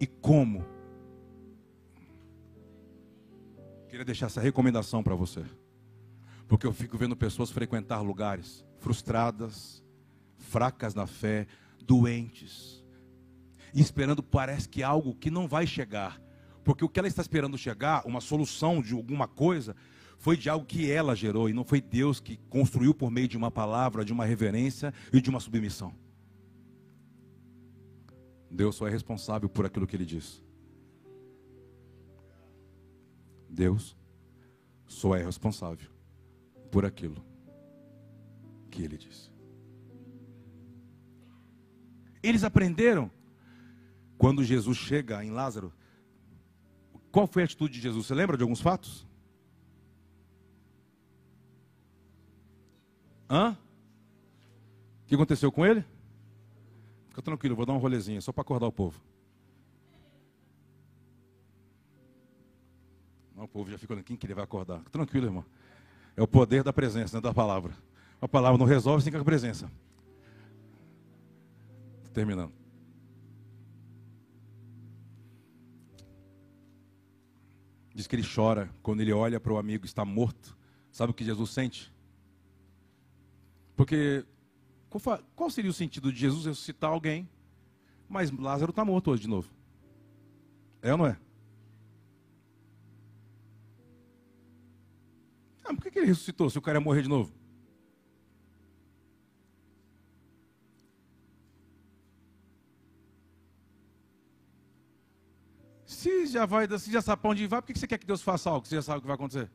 e 0.00 0.06
como 0.06 0.64
Queria 4.00 4.14
deixar 4.14 4.26
essa 4.28 4.40
recomendação 4.40 5.02
para 5.02 5.14
você. 5.14 5.44
Porque 6.48 6.66
eu 6.66 6.72
fico 6.72 6.96
vendo 6.96 7.14
pessoas 7.14 7.50
frequentar 7.50 8.00
lugares 8.00 8.64
frustradas, 8.78 9.84
fracas 10.38 10.94
na 10.94 11.06
fé, 11.06 11.46
doentes, 11.84 12.82
esperando 13.74 14.22
parece 14.22 14.66
que 14.66 14.82
algo 14.82 15.14
que 15.14 15.30
não 15.30 15.46
vai 15.46 15.66
chegar. 15.66 16.18
Porque 16.64 16.82
o 16.82 16.88
que 16.88 16.98
ela 16.98 17.08
está 17.08 17.20
esperando 17.20 17.58
chegar, 17.58 18.06
uma 18.06 18.22
solução 18.22 18.80
de 18.80 18.94
alguma 18.94 19.28
coisa, 19.28 19.76
foi 20.16 20.34
de 20.34 20.48
algo 20.48 20.64
que 20.64 20.90
ela 20.90 21.14
gerou 21.14 21.50
e 21.50 21.52
não 21.52 21.62
foi 21.62 21.82
Deus 21.82 22.20
que 22.20 22.38
construiu 22.48 22.94
por 22.94 23.10
meio 23.10 23.28
de 23.28 23.36
uma 23.36 23.50
palavra, 23.50 24.02
de 24.02 24.14
uma 24.14 24.24
reverência 24.24 24.94
e 25.12 25.20
de 25.20 25.28
uma 25.28 25.40
submissão. 25.40 25.94
Deus 28.50 28.76
só 28.76 28.88
é 28.88 28.90
responsável 28.90 29.50
por 29.50 29.66
aquilo 29.66 29.86
que 29.86 29.94
ele 29.94 30.06
diz. 30.06 30.42
Deus 33.50 33.96
só 34.86 35.16
é 35.16 35.24
responsável 35.24 35.90
por 36.70 36.84
aquilo 36.84 37.24
que 38.70 38.82
ele 38.82 38.96
disse. 38.96 39.30
Eles 42.22 42.44
aprenderam 42.44 43.10
quando 44.16 44.44
Jesus 44.44 44.76
chega 44.76 45.24
em 45.24 45.30
Lázaro. 45.30 45.72
Qual 47.10 47.26
foi 47.26 47.42
a 47.42 47.44
atitude 47.44 47.74
de 47.74 47.80
Jesus? 47.80 48.06
Você 48.06 48.14
lembra 48.14 48.36
de 48.36 48.42
alguns 48.42 48.60
fatos? 48.60 49.06
Hã? 53.28 53.56
O 55.02 55.06
que 55.06 55.14
aconteceu 55.14 55.50
com 55.50 55.66
ele? 55.66 55.84
Fica 57.08 57.22
tranquilo, 57.22 57.56
vou 57.56 57.66
dar 57.66 57.72
um 57.72 57.78
rolezinho, 57.78 58.22
só 58.22 58.32
para 58.32 58.42
acordar 58.42 58.66
o 58.66 58.72
povo. 58.72 59.00
O 63.40 63.48
povo 63.48 63.70
já 63.70 63.78
olhando, 63.88 64.04
quem 64.04 64.16
que 64.16 64.26
ele 64.26 64.34
vai 64.34 64.44
acordar? 64.44 64.80
Tranquilo, 64.90 65.26
irmão. 65.26 65.44
É 66.14 66.22
o 66.22 66.28
poder 66.28 66.62
da 66.62 66.72
presença, 66.72 67.16
né, 67.16 67.20
da 67.22 67.32
palavra. 67.32 67.72
A 68.20 68.28
palavra 68.28 68.58
não 68.58 68.66
resolve 68.66 69.02
sem 69.02 69.14
a 69.14 69.24
presença. 69.24 69.70
Terminando. 72.12 72.52
Diz 77.94 78.06
que 78.06 78.14
ele 78.14 78.26
chora 78.26 78.70
quando 78.82 79.00
ele 79.00 79.12
olha 79.12 79.40
para 79.40 79.52
o 79.52 79.58
amigo 79.58 79.86
está 79.86 80.04
morto. 80.04 80.56
Sabe 80.92 81.12
o 81.12 81.14
que 81.14 81.24
Jesus 81.24 81.50
sente? 81.50 81.92
Porque 83.74 84.26
qual 85.34 85.48
seria 85.48 85.70
o 85.70 85.74
sentido 85.74 86.12
de 86.12 86.18
Jesus 86.18 86.44
ressuscitar 86.44 86.90
alguém, 86.90 87.26
mas 88.06 88.30
Lázaro 88.30 88.70
está 88.70 88.84
morto 88.84 89.10
hoje 89.10 89.22
de 89.22 89.28
novo? 89.28 89.48
É 90.82 90.92
ou 90.92 90.98
não 90.98 91.06
é? 91.06 91.16
Ah, 95.70 95.74
por 95.74 95.88
que 95.88 95.98
ele 96.00 96.08
ressuscitou 96.08 96.50
se 96.50 96.58
o 96.58 96.62
cara 96.62 96.78
ia 96.78 96.80
morrer 96.80 97.02
de 97.02 97.08
novo? 97.08 97.32
Se 105.86 106.26
já 106.26 106.44
vai, 106.44 106.66
se 106.76 106.90
já 106.90 107.00
sabe 107.00 107.22
para 107.22 107.30
onde 107.30 107.46
vai, 107.46 107.62
por 107.62 107.72
que 107.72 107.78
você 107.78 107.86
quer 107.86 107.98
que 107.98 108.06
Deus 108.06 108.20
faça 108.20 108.50
algo? 108.50 108.66
Você 108.66 108.74
já 108.74 108.82
sabe 108.82 108.98
o 108.98 109.00
que 109.02 109.06
vai 109.06 109.14
acontecer? 109.14 109.48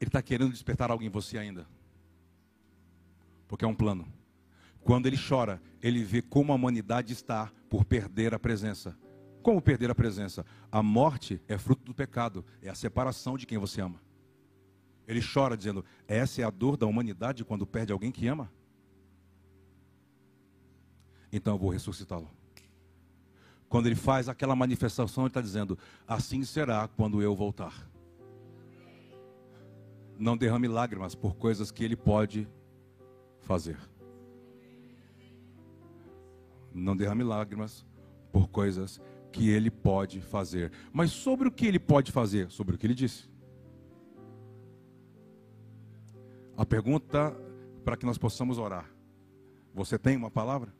Ele 0.00 0.08
está 0.08 0.20
querendo 0.20 0.50
despertar 0.50 0.90
algo 0.90 1.04
em 1.04 1.08
você 1.08 1.38
ainda. 1.38 1.68
Porque 3.46 3.64
é 3.64 3.68
um 3.68 3.74
plano. 3.74 4.12
Quando 4.80 5.06
ele 5.06 5.16
chora, 5.16 5.62
ele 5.80 6.02
vê 6.02 6.22
como 6.22 6.50
a 6.52 6.56
humanidade 6.56 7.12
está 7.12 7.52
por 7.68 7.84
perder 7.84 8.34
a 8.34 8.38
presença. 8.38 8.98
Como 9.42 9.60
perder 9.60 9.90
a 9.90 9.94
presença? 9.94 10.44
A 10.70 10.82
morte 10.82 11.40
é 11.48 11.56
fruto 11.56 11.82
do 11.84 11.94
pecado, 11.94 12.44
é 12.60 12.68
a 12.68 12.74
separação 12.74 13.36
de 13.36 13.46
quem 13.46 13.58
você 13.58 13.80
ama. 13.80 14.00
Ele 15.06 15.20
chora 15.20 15.56
dizendo: 15.56 15.84
essa 16.06 16.42
é 16.42 16.44
a 16.44 16.50
dor 16.50 16.76
da 16.76 16.86
humanidade 16.86 17.44
quando 17.44 17.66
perde 17.66 17.92
alguém 17.92 18.12
que 18.12 18.26
ama. 18.26 18.50
Então 21.32 21.54
eu 21.54 21.58
vou 21.58 21.70
ressuscitá-lo. 21.70 22.30
Quando 23.68 23.86
ele 23.86 23.94
faz 23.94 24.28
aquela 24.28 24.54
manifestação, 24.54 25.24
ele 25.24 25.30
está 25.30 25.40
dizendo: 25.40 25.78
assim 26.06 26.44
será 26.44 26.86
quando 26.88 27.22
eu 27.22 27.34
voltar. 27.34 27.88
Não 30.18 30.36
derrame 30.36 30.68
lágrimas 30.68 31.14
por 31.14 31.34
coisas 31.36 31.70
que 31.70 31.82
ele 31.82 31.96
pode 31.96 32.46
fazer. 33.40 33.78
Não 36.74 36.94
derrame 36.94 37.24
lágrimas 37.24 37.86
por 38.30 38.48
coisas 38.48 39.00
que 39.32 39.48
ele 39.48 39.70
pode 39.70 40.20
fazer. 40.20 40.72
Mas 40.92 41.10
sobre 41.10 41.48
o 41.48 41.52
que 41.52 41.66
ele 41.66 41.78
pode 41.78 42.12
fazer? 42.12 42.50
Sobre 42.50 42.74
o 42.74 42.78
que 42.78 42.86
ele 42.86 42.94
disse. 42.94 43.28
A 46.56 46.66
pergunta 46.66 47.36
para 47.84 47.96
que 47.96 48.04
nós 48.04 48.18
possamos 48.18 48.58
orar: 48.58 48.90
Você 49.74 49.98
tem 49.98 50.16
uma 50.16 50.30
palavra? 50.30 50.74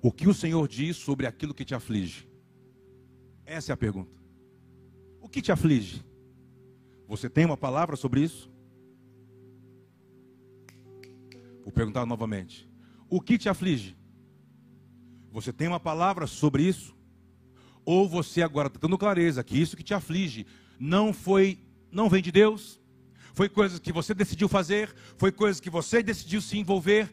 O 0.00 0.10
que 0.10 0.28
o 0.28 0.34
Senhor 0.34 0.66
diz 0.66 0.96
sobre 0.96 1.26
aquilo 1.26 1.54
que 1.54 1.64
te 1.64 1.74
aflige? 1.74 2.28
Essa 3.44 3.72
é 3.72 3.74
a 3.74 3.76
pergunta. 3.76 4.20
O 5.20 5.28
que 5.28 5.40
te 5.40 5.52
aflige? 5.52 6.04
Você 7.06 7.28
tem 7.28 7.44
uma 7.44 7.56
palavra 7.56 7.94
sobre 7.94 8.20
isso? 8.20 8.50
Vou 11.62 11.72
perguntar 11.72 12.04
novamente. 12.04 12.68
O 13.08 13.20
que 13.20 13.38
te 13.38 13.48
aflige? 13.48 13.96
Você 15.32 15.52
tem 15.52 15.66
uma 15.66 15.80
palavra 15.80 16.26
sobre 16.26 16.62
isso? 16.62 16.94
Ou 17.84 18.06
você 18.08 18.42
agora 18.42 18.68
está 18.68 18.78
dando 18.78 18.98
clareza 18.98 19.42
que 19.42 19.58
isso 19.58 19.76
que 19.76 19.82
te 19.82 19.94
aflige 19.94 20.46
não 20.78 21.12
foi, 21.12 21.58
não 21.90 22.08
vem 22.08 22.22
de 22.22 22.30
Deus? 22.30 22.78
Foi 23.32 23.48
coisas 23.48 23.78
que 23.78 23.90
você 23.90 24.12
decidiu 24.12 24.46
fazer? 24.46 24.94
Foi 25.16 25.32
coisas 25.32 25.58
que 25.58 25.70
você 25.70 26.02
decidiu 26.02 26.40
se 26.42 26.58
envolver? 26.58 27.12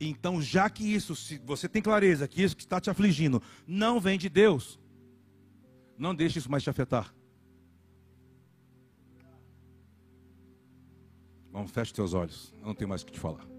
Então, 0.00 0.40
já 0.40 0.70
que 0.70 0.84
isso, 0.84 1.16
se 1.16 1.38
você 1.38 1.68
tem 1.68 1.82
clareza 1.82 2.28
que 2.28 2.40
isso 2.40 2.56
que 2.56 2.62
está 2.62 2.80
te 2.80 2.88
afligindo 2.88 3.42
não 3.66 3.98
vem 3.98 4.16
de 4.16 4.28
Deus, 4.28 4.78
não 5.98 6.14
deixe 6.14 6.38
isso 6.38 6.48
mais 6.48 6.62
te 6.62 6.70
afetar. 6.70 7.12
Vamos, 11.50 11.72
feche 11.72 11.92
teus 11.92 12.14
olhos. 12.14 12.54
Eu 12.60 12.68
não 12.68 12.74
tenho 12.74 12.88
mais 12.88 13.02
o 13.02 13.06
que 13.06 13.12
te 13.12 13.18
falar. 13.18 13.57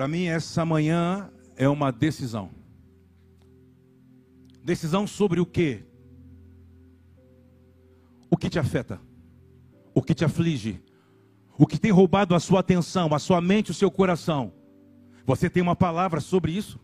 Para 0.00 0.08
mim, 0.08 0.24
essa 0.24 0.64
manhã 0.64 1.30
é 1.54 1.68
uma 1.68 1.92
decisão. 1.92 2.48
Decisão 4.64 5.06
sobre 5.06 5.40
o 5.40 5.44
que? 5.44 5.84
O 8.30 8.34
que 8.34 8.48
te 8.48 8.58
afeta? 8.58 8.98
O 9.92 10.00
que 10.00 10.14
te 10.14 10.24
aflige? 10.24 10.82
O 11.58 11.66
que 11.66 11.78
tem 11.78 11.90
roubado 11.90 12.34
a 12.34 12.40
sua 12.40 12.60
atenção, 12.60 13.12
a 13.14 13.18
sua 13.18 13.42
mente, 13.42 13.72
o 13.72 13.74
seu 13.74 13.90
coração? 13.90 14.54
Você 15.26 15.50
tem 15.50 15.62
uma 15.62 15.76
palavra 15.76 16.18
sobre 16.18 16.52
isso? 16.52 16.80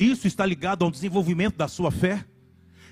Isso 0.00 0.26
está 0.26 0.46
ligado 0.46 0.86
ao 0.86 0.90
desenvolvimento 0.90 1.58
da 1.58 1.68
sua 1.68 1.90
fé? 1.90 2.24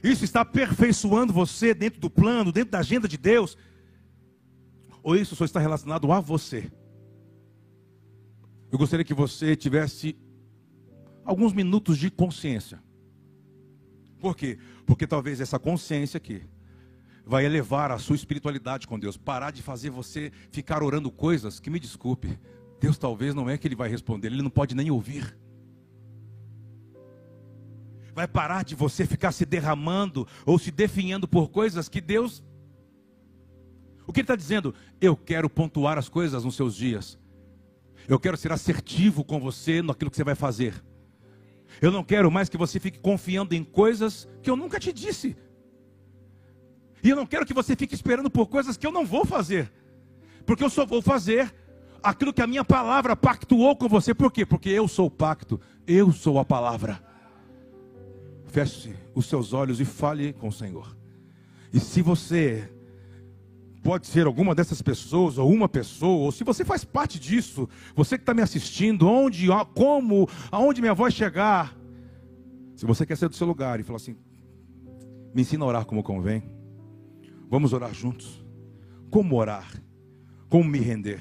Isso 0.04 0.22
está 0.22 0.42
aperfeiçoando 0.42 1.32
você 1.32 1.72
dentro 1.72 1.98
do 1.98 2.10
plano, 2.10 2.52
dentro 2.52 2.72
da 2.72 2.80
agenda 2.80 3.08
de 3.08 3.16
Deus? 3.16 3.56
Ou 5.02 5.16
isso 5.16 5.34
só 5.34 5.46
está 5.46 5.58
relacionado 5.58 6.12
a 6.12 6.20
você? 6.20 6.70
Eu 8.70 8.78
gostaria 8.78 9.04
que 9.04 9.14
você 9.14 9.54
tivesse 9.54 10.16
alguns 11.24 11.52
minutos 11.52 11.98
de 11.98 12.10
consciência. 12.10 12.82
Por 14.18 14.36
quê? 14.36 14.58
Porque 14.84 15.06
talvez 15.06 15.40
essa 15.40 15.58
consciência 15.58 16.18
aqui 16.18 16.42
vai 17.24 17.44
elevar 17.44 17.90
a 17.90 17.98
sua 17.98 18.16
espiritualidade 18.16 18.86
com 18.86 18.98
Deus, 18.98 19.16
parar 19.16 19.50
de 19.50 19.62
fazer 19.62 19.90
você 19.90 20.32
ficar 20.50 20.82
orando 20.82 21.10
coisas 21.10 21.58
que 21.58 21.68
me 21.68 21.80
desculpe, 21.80 22.38
Deus 22.80 22.96
talvez 22.96 23.34
não 23.34 23.50
é 23.50 23.58
que 23.58 23.66
ele 23.66 23.74
vai 23.74 23.88
responder, 23.88 24.28
ele 24.28 24.42
não 24.42 24.50
pode 24.50 24.74
nem 24.74 24.90
ouvir. 24.90 25.36
Vai 28.14 28.28
parar 28.28 28.64
de 28.64 28.74
você 28.74 29.04
ficar 29.04 29.32
se 29.32 29.44
derramando 29.44 30.26
ou 30.46 30.58
se 30.58 30.70
definhando 30.70 31.28
por 31.28 31.50
coisas 31.50 31.88
que 31.88 32.00
Deus. 32.00 32.42
O 34.06 34.12
que 34.12 34.20
ele 34.20 34.24
está 34.24 34.36
dizendo? 34.36 34.74
Eu 35.00 35.16
quero 35.16 35.50
pontuar 35.50 35.98
as 35.98 36.08
coisas 36.08 36.44
nos 36.44 36.54
seus 36.54 36.74
dias. 36.74 37.18
Eu 38.08 38.18
quero 38.20 38.36
ser 38.36 38.52
assertivo 38.52 39.24
com 39.24 39.40
você 39.40 39.82
naquilo 39.82 40.10
que 40.10 40.16
você 40.16 40.24
vai 40.24 40.34
fazer. 40.34 40.74
Eu 41.80 41.90
não 41.90 42.04
quero 42.04 42.30
mais 42.30 42.48
que 42.48 42.56
você 42.56 42.78
fique 42.78 42.98
confiando 42.98 43.54
em 43.54 43.64
coisas 43.64 44.28
que 44.42 44.48
eu 44.48 44.56
nunca 44.56 44.78
te 44.78 44.92
disse. 44.92 45.36
E 47.02 47.10
eu 47.10 47.16
não 47.16 47.26
quero 47.26 47.44
que 47.44 47.54
você 47.54 47.76
fique 47.76 47.94
esperando 47.94 48.30
por 48.30 48.46
coisas 48.46 48.76
que 48.76 48.86
eu 48.86 48.92
não 48.92 49.04
vou 49.04 49.24
fazer. 49.24 49.70
Porque 50.44 50.64
eu 50.64 50.70
só 50.70 50.86
vou 50.86 51.02
fazer 51.02 51.52
aquilo 52.02 52.32
que 52.32 52.40
a 52.42 52.46
minha 52.46 52.64
palavra 52.64 53.16
pactuou 53.16 53.76
com 53.76 53.88
você. 53.88 54.14
Por 54.14 54.32
quê? 54.32 54.46
Porque 54.46 54.68
eu 54.68 54.86
sou 54.86 55.06
o 55.06 55.10
pacto, 55.10 55.60
eu 55.86 56.12
sou 56.12 56.38
a 56.38 56.44
palavra. 56.44 57.02
Feche 58.46 58.94
os 59.14 59.26
seus 59.26 59.52
olhos 59.52 59.80
e 59.80 59.84
fale 59.84 60.32
com 60.32 60.48
o 60.48 60.52
Senhor. 60.52 60.96
E 61.72 61.80
se 61.80 62.00
você 62.00 62.70
pode 63.86 64.08
ser 64.08 64.26
alguma 64.26 64.52
dessas 64.52 64.82
pessoas, 64.82 65.38
ou 65.38 65.48
uma 65.48 65.68
pessoa, 65.68 66.24
ou 66.24 66.32
se 66.32 66.42
você 66.42 66.64
faz 66.64 66.84
parte 66.84 67.20
disso, 67.20 67.68
você 67.94 68.18
que 68.18 68.22
está 68.22 68.34
me 68.34 68.42
assistindo, 68.42 69.06
onde, 69.06 69.46
como, 69.76 70.28
aonde 70.50 70.80
minha 70.80 70.92
voz 70.92 71.14
chegar. 71.14 71.72
Se 72.74 72.84
você 72.84 73.06
quer 73.06 73.16
sair 73.16 73.28
do 73.28 73.36
seu 73.36 73.46
lugar 73.46 73.78
e 73.78 73.84
falar 73.84 73.98
assim, 73.98 74.16
me 75.32 75.42
ensina 75.42 75.64
a 75.64 75.68
orar 75.68 75.84
como 75.86 76.02
convém. 76.02 76.42
Vamos 77.48 77.72
orar 77.72 77.94
juntos. 77.94 78.44
Como 79.08 79.36
orar? 79.36 79.80
Como 80.48 80.64
me 80.64 80.80
render? 80.80 81.20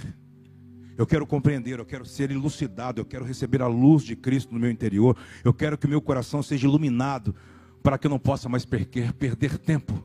Eu 0.98 1.06
quero 1.06 1.28
compreender, 1.28 1.78
eu 1.78 1.86
quero 1.86 2.04
ser 2.04 2.32
elucidado, 2.32 3.00
eu 3.00 3.06
quero 3.06 3.26
receber 3.26 3.62
a 3.62 3.68
luz 3.68 4.04
de 4.04 4.16
Cristo 4.16 4.52
no 4.52 4.60
meu 4.60 4.72
interior. 4.72 5.16
Eu 5.44 5.54
quero 5.54 5.78
que 5.78 5.86
o 5.86 5.90
meu 5.90 6.02
coração 6.02 6.42
seja 6.42 6.66
iluminado 6.66 7.36
para 7.84 7.96
que 8.00 8.08
eu 8.08 8.10
não 8.10 8.18
possa 8.18 8.50
mais 8.50 8.66
perder, 8.66 9.14
perder 9.14 9.60
tempo 9.60 10.04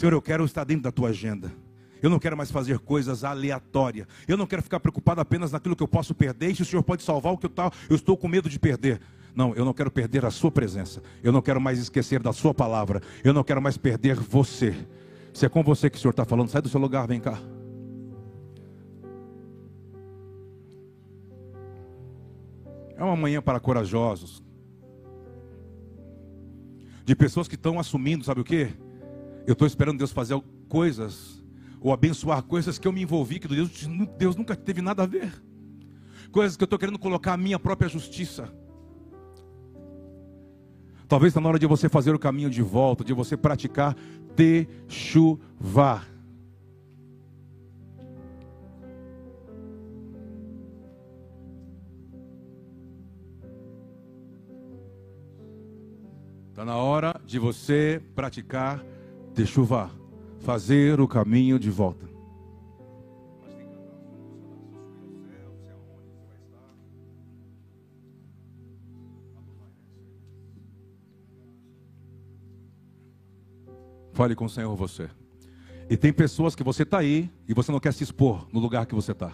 Senhor, 0.00 0.14
eu 0.14 0.22
quero 0.22 0.46
estar 0.46 0.64
dentro 0.64 0.84
da 0.84 0.90
tua 0.90 1.10
agenda. 1.10 1.52
Eu 2.00 2.08
não 2.08 2.18
quero 2.18 2.34
mais 2.34 2.50
fazer 2.50 2.78
coisas 2.78 3.22
aleatórias. 3.22 4.06
Eu 4.26 4.38
não 4.38 4.46
quero 4.46 4.62
ficar 4.62 4.80
preocupado 4.80 5.20
apenas 5.20 5.52
naquilo 5.52 5.76
que 5.76 5.82
eu 5.82 5.86
posso 5.86 6.14
perder. 6.14 6.52
E 6.52 6.56
se 6.56 6.62
o 6.62 6.64
Senhor 6.64 6.82
pode 6.82 7.02
salvar 7.02 7.34
o 7.34 7.36
que 7.36 7.44
eu, 7.44 7.50
tá, 7.50 7.70
eu 7.86 7.94
estou 7.94 8.16
com 8.16 8.26
medo 8.26 8.48
de 8.48 8.58
perder. 8.58 8.98
Não, 9.34 9.54
eu 9.54 9.62
não 9.62 9.74
quero 9.74 9.90
perder 9.90 10.24
a 10.24 10.30
sua 10.30 10.50
presença. 10.50 11.02
Eu 11.22 11.30
não 11.32 11.42
quero 11.42 11.60
mais 11.60 11.78
esquecer 11.78 12.18
da 12.22 12.32
sua 12.32 12.54
palavra. 12.54 13.02
Eu 13.22 13.34
não 13.34 13.44
quero 13.44 13.60
mais 13.60 13.76
perder 13.76 14.16
você. 14.16 14.74
Se 15.34 15.44
é 15.44 15.50
com 15.50 15.62
você 15.62 15.90
que 15.90 15.98
o 15.98 16.00
Senhor 16.00 16.12
está 16.12 16.24
falando, 16.24 16.48
sai 16.48 16.62
do 16.62 16.70
seu 16.70 16.80
lugar, 16.80 17.06
vem 17.06 17.20
cá. 17.20 17.38
É 22.96 23.04
uma 23.04 23.16
manhã 23.16 23.42
para 23.42 23.60
corajosos. 23.60 24.42
De 27.04 27.14
pessoas 27.14 27.46
que 27.46 27.54
estão 27.54 27.78
assumindo, 27.78 28.24
sabe 28.24 28.40
o 28.40 28.44
que? 28.44 28.72
Eu 29.46 29.52
estou 29.52 29.66
esperando 29.66 29.98
Deus 29.98 30.12
fazer 30.12 30.40
coisas, 30.68 31.42
ou 31.80 31.92
abençoar 31.92 32.42
coisas 32.42 32.78
que 32.78 32.86
eu 32.86 32.92
me 32.92 33.02
envolvi, 33.02 33.38
que 33.38 33.48
Deus, 33.48 33.86
Deus 34.18 34.36
nunca 34.36 34.54
teve 34.54 34.82
nada 34.82 35.02
a 35.02 35.06
ver. 35.06 35.32
Coisas 36.30 36.56
que 36.56 36.62
eu 36.62 36.66
estou 36.66 36.78
querendo 36.78 36.98
colocar 36.98 37.32
a 37.32 37.36
minha 37.36 37.58
própria 37.58 37.88
justiça. 37.88 38.52
Talvez 41.08 41.32
está 41.32 41.40
na 41.40 41.48
hora 41.48 41.58
de 41.58 41.66
você 41.66 41.88
fazer 41.88 42.14
o 42.14 42.18
caminho 42.18 42.48
de 42.48 42.62
volta, 42.62 43.02
de 43.02 43.12
você 43.12 43.36
praticar 43.36 43.96
techuvá. 44.36 46.04
Está 56.50 56.64
na 56.64 56.76
hora 56.76 57.20
de 57.24 57.38
você 57.38 58.02
praticar 58.14 58.84
de 59.34 59.46
chuva, 59.46 59.90
fazer 60.40 61.00
o 61.00 61.08
caminho 61.08 61.58
de 61.58 61.70
volta. 61.70 62.08
Fale 74.12 74.34
com 74.34 74.44
o 74.44 74.50
Senhor 74.50 74.74
você. 74.76 75.08
E 75.88 75.96
tem 75.96 76.12
pessoas 76.12 76.54
que 76.54 76.62
você 76.62 76.82
está 76.82 76.98
aí 76.98 77.30
e 77.48 77.54
você 77.54 77.72
não 77.72 77.80
quer 77.80 77.92
se 77.92 78.04
expor 78.04 78.46
no 78.52 78.60
lugar 78.60 78.86
que 78.86 78.94
você 78.94 79.12
está. 79.12 79.32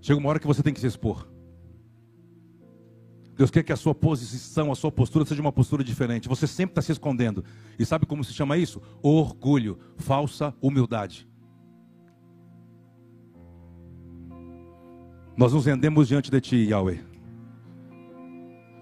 Chega 0.00 0.18
uma 0.18 0.28
hora 0.28 0.38
que 0.38 0.46
você 0.46 0.62
tem 0.62 0.72
que 0.72 0.80
se 0.80 0.86
expor. 0.86 1.28
Deus 3.38 3.52
quer 3.52 3.62
que 3.62 3.72
a 3.72 3.76
sua 3.76 3.94
posição, 3.94 4.72
a 4.72 4.74
sua 4.74 4.90
postura 4.90 5.24
seja 5.24 5.40
uma 5.40 5.52
postura 5.52 5.84
diferente. 5.84 6.28
Você 6.28 6.44
sempre 6.44 6.72
está 6.72 6.82
se 6.82 6.90
escondendo. 6.90 7.44
E 7.78 7.86
sabe 7.86 8.04
como 8.04 8.24
se 8.24 8.32
chama 8.32 8.56
isso? 8.56 8.82
Orgulho, 9.00 9.78
falsa 9.96 10.52
humildade. 10.60 11.28
Nós 15.36 15.52
nos 15.52 15.66
rendemos 15.66 16.08
diante 16.08 16.32
de 16.32 16.40
Ti, 16.40 16.56
Yahweh. 16.56 16.98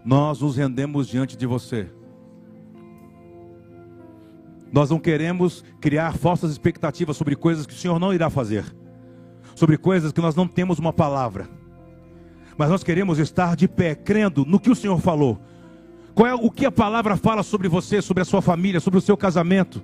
Nós 0.03 0.41
nos 0.41 0.57
rendemos 0.57 1.07
diante 1.07 1.37
de 1.37 1.45
você. 1.45 1.91
Nós 4.73 4.89
não 4.89 4.99
queremos 4.99 5.63
criar 5.83 6.17
falsas 6.17 6.51
expectativas 6.51 7.15
sobre 7.19 7.37
coisas 7.37 7.67
que 7.67 7.75
o 7.75 7.77
Senhor 7.77 7.99
não 7.99 8.15
irá 8.15 8.31
fazer, 8.31 8.65
sobre 9.55 9.77
coisas 9.77 10.13
que 10.13 10.21
nós 10.23 10.35
não 10.35 10.49
temos 10.49 10.79
uma 10.79 10.95
palavra 10.95 11.47
mas 12.57 12.71
nós 12.71 12.83
queremos 12.83 13.19
estar 13.19 13.55
de 13.55 13.69
pé, 13.69 13.95
crendo 13.95 14.45
no 14.45 14.59
que 14.59 14.71
o 14.71 14.75
Senhor 14.75 14.99
falou. 15.01 15.39
Qual 16.15 16.27
é 16.27 16.35
o 16.35 16.51
que 16.51 16.65
a 16.65 16.73
palavra 16.73 17.17
fala 17.17 17.43
sobre 17.43 17.69
você, 17.69 18.01
sobre 18.01 18.23
a 18.23 18.25
sua 18.25 18.41
família, 18.41 18.81
sobre 18.81 18.99
o 18.99 19.03
seu 19.03 19.17
casamento? 19.17 19.83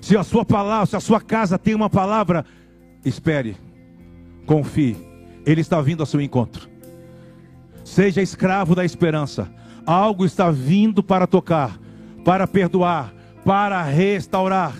Se 0.00 0.16
a 0.16 0.22
sua 0.22 0.44
palavra, 0.44 0.86
se 0.86 0.96
a 0.96 1.00
sua 1.00 1.20
casa 1.20 1.58
tem 1.58 1.74
uma 1.74 1.88
palavra, 1.88 2.44
espere, 3.04 3.56
confie, 4.46 4.96
Ele 5.46 5.62
está 5.62 5.80
vindo 5.80 6.00
ao 6.00 6.06
seu 6.06 6.20
encontro. 6.20 6.68
Seja 7.84 8.20
escravo 8.20 8.74
da 8.74 8.84
esperança. 8.84 9.50
Algo 9.86 10.26
está 10.26 10.50
vindo 10.50 11.02
para 11.02 11.26
tocar, 11.26 11.78
para 12.24 12.46
perdoar, 12.46 13.14
para 13.44 13.82
restaurar. 13.82 14.74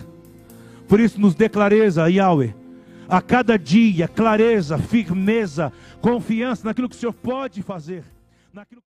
Por 0.87 0.99
isso 0.99 1.19
nos 1.19 1.33
dê 1.33 1.49
clareza, 1.49 2.09
Yahweh. 2.09 2.60
A 3.11 3.21
cada 3.21 3.59
dia, 3.59 4.07
clareza, 4.07 4.77
firmeza, 4.77 5.73
confiança 5.99 6.65
naquilo 6.65 6.87
que 6.87 6.95
o 6.95 6.97
Senhor 6.97 7.11
pode 7.11 7.61
fazer. 7.61 8.05
Naquilo... 8.53 8.79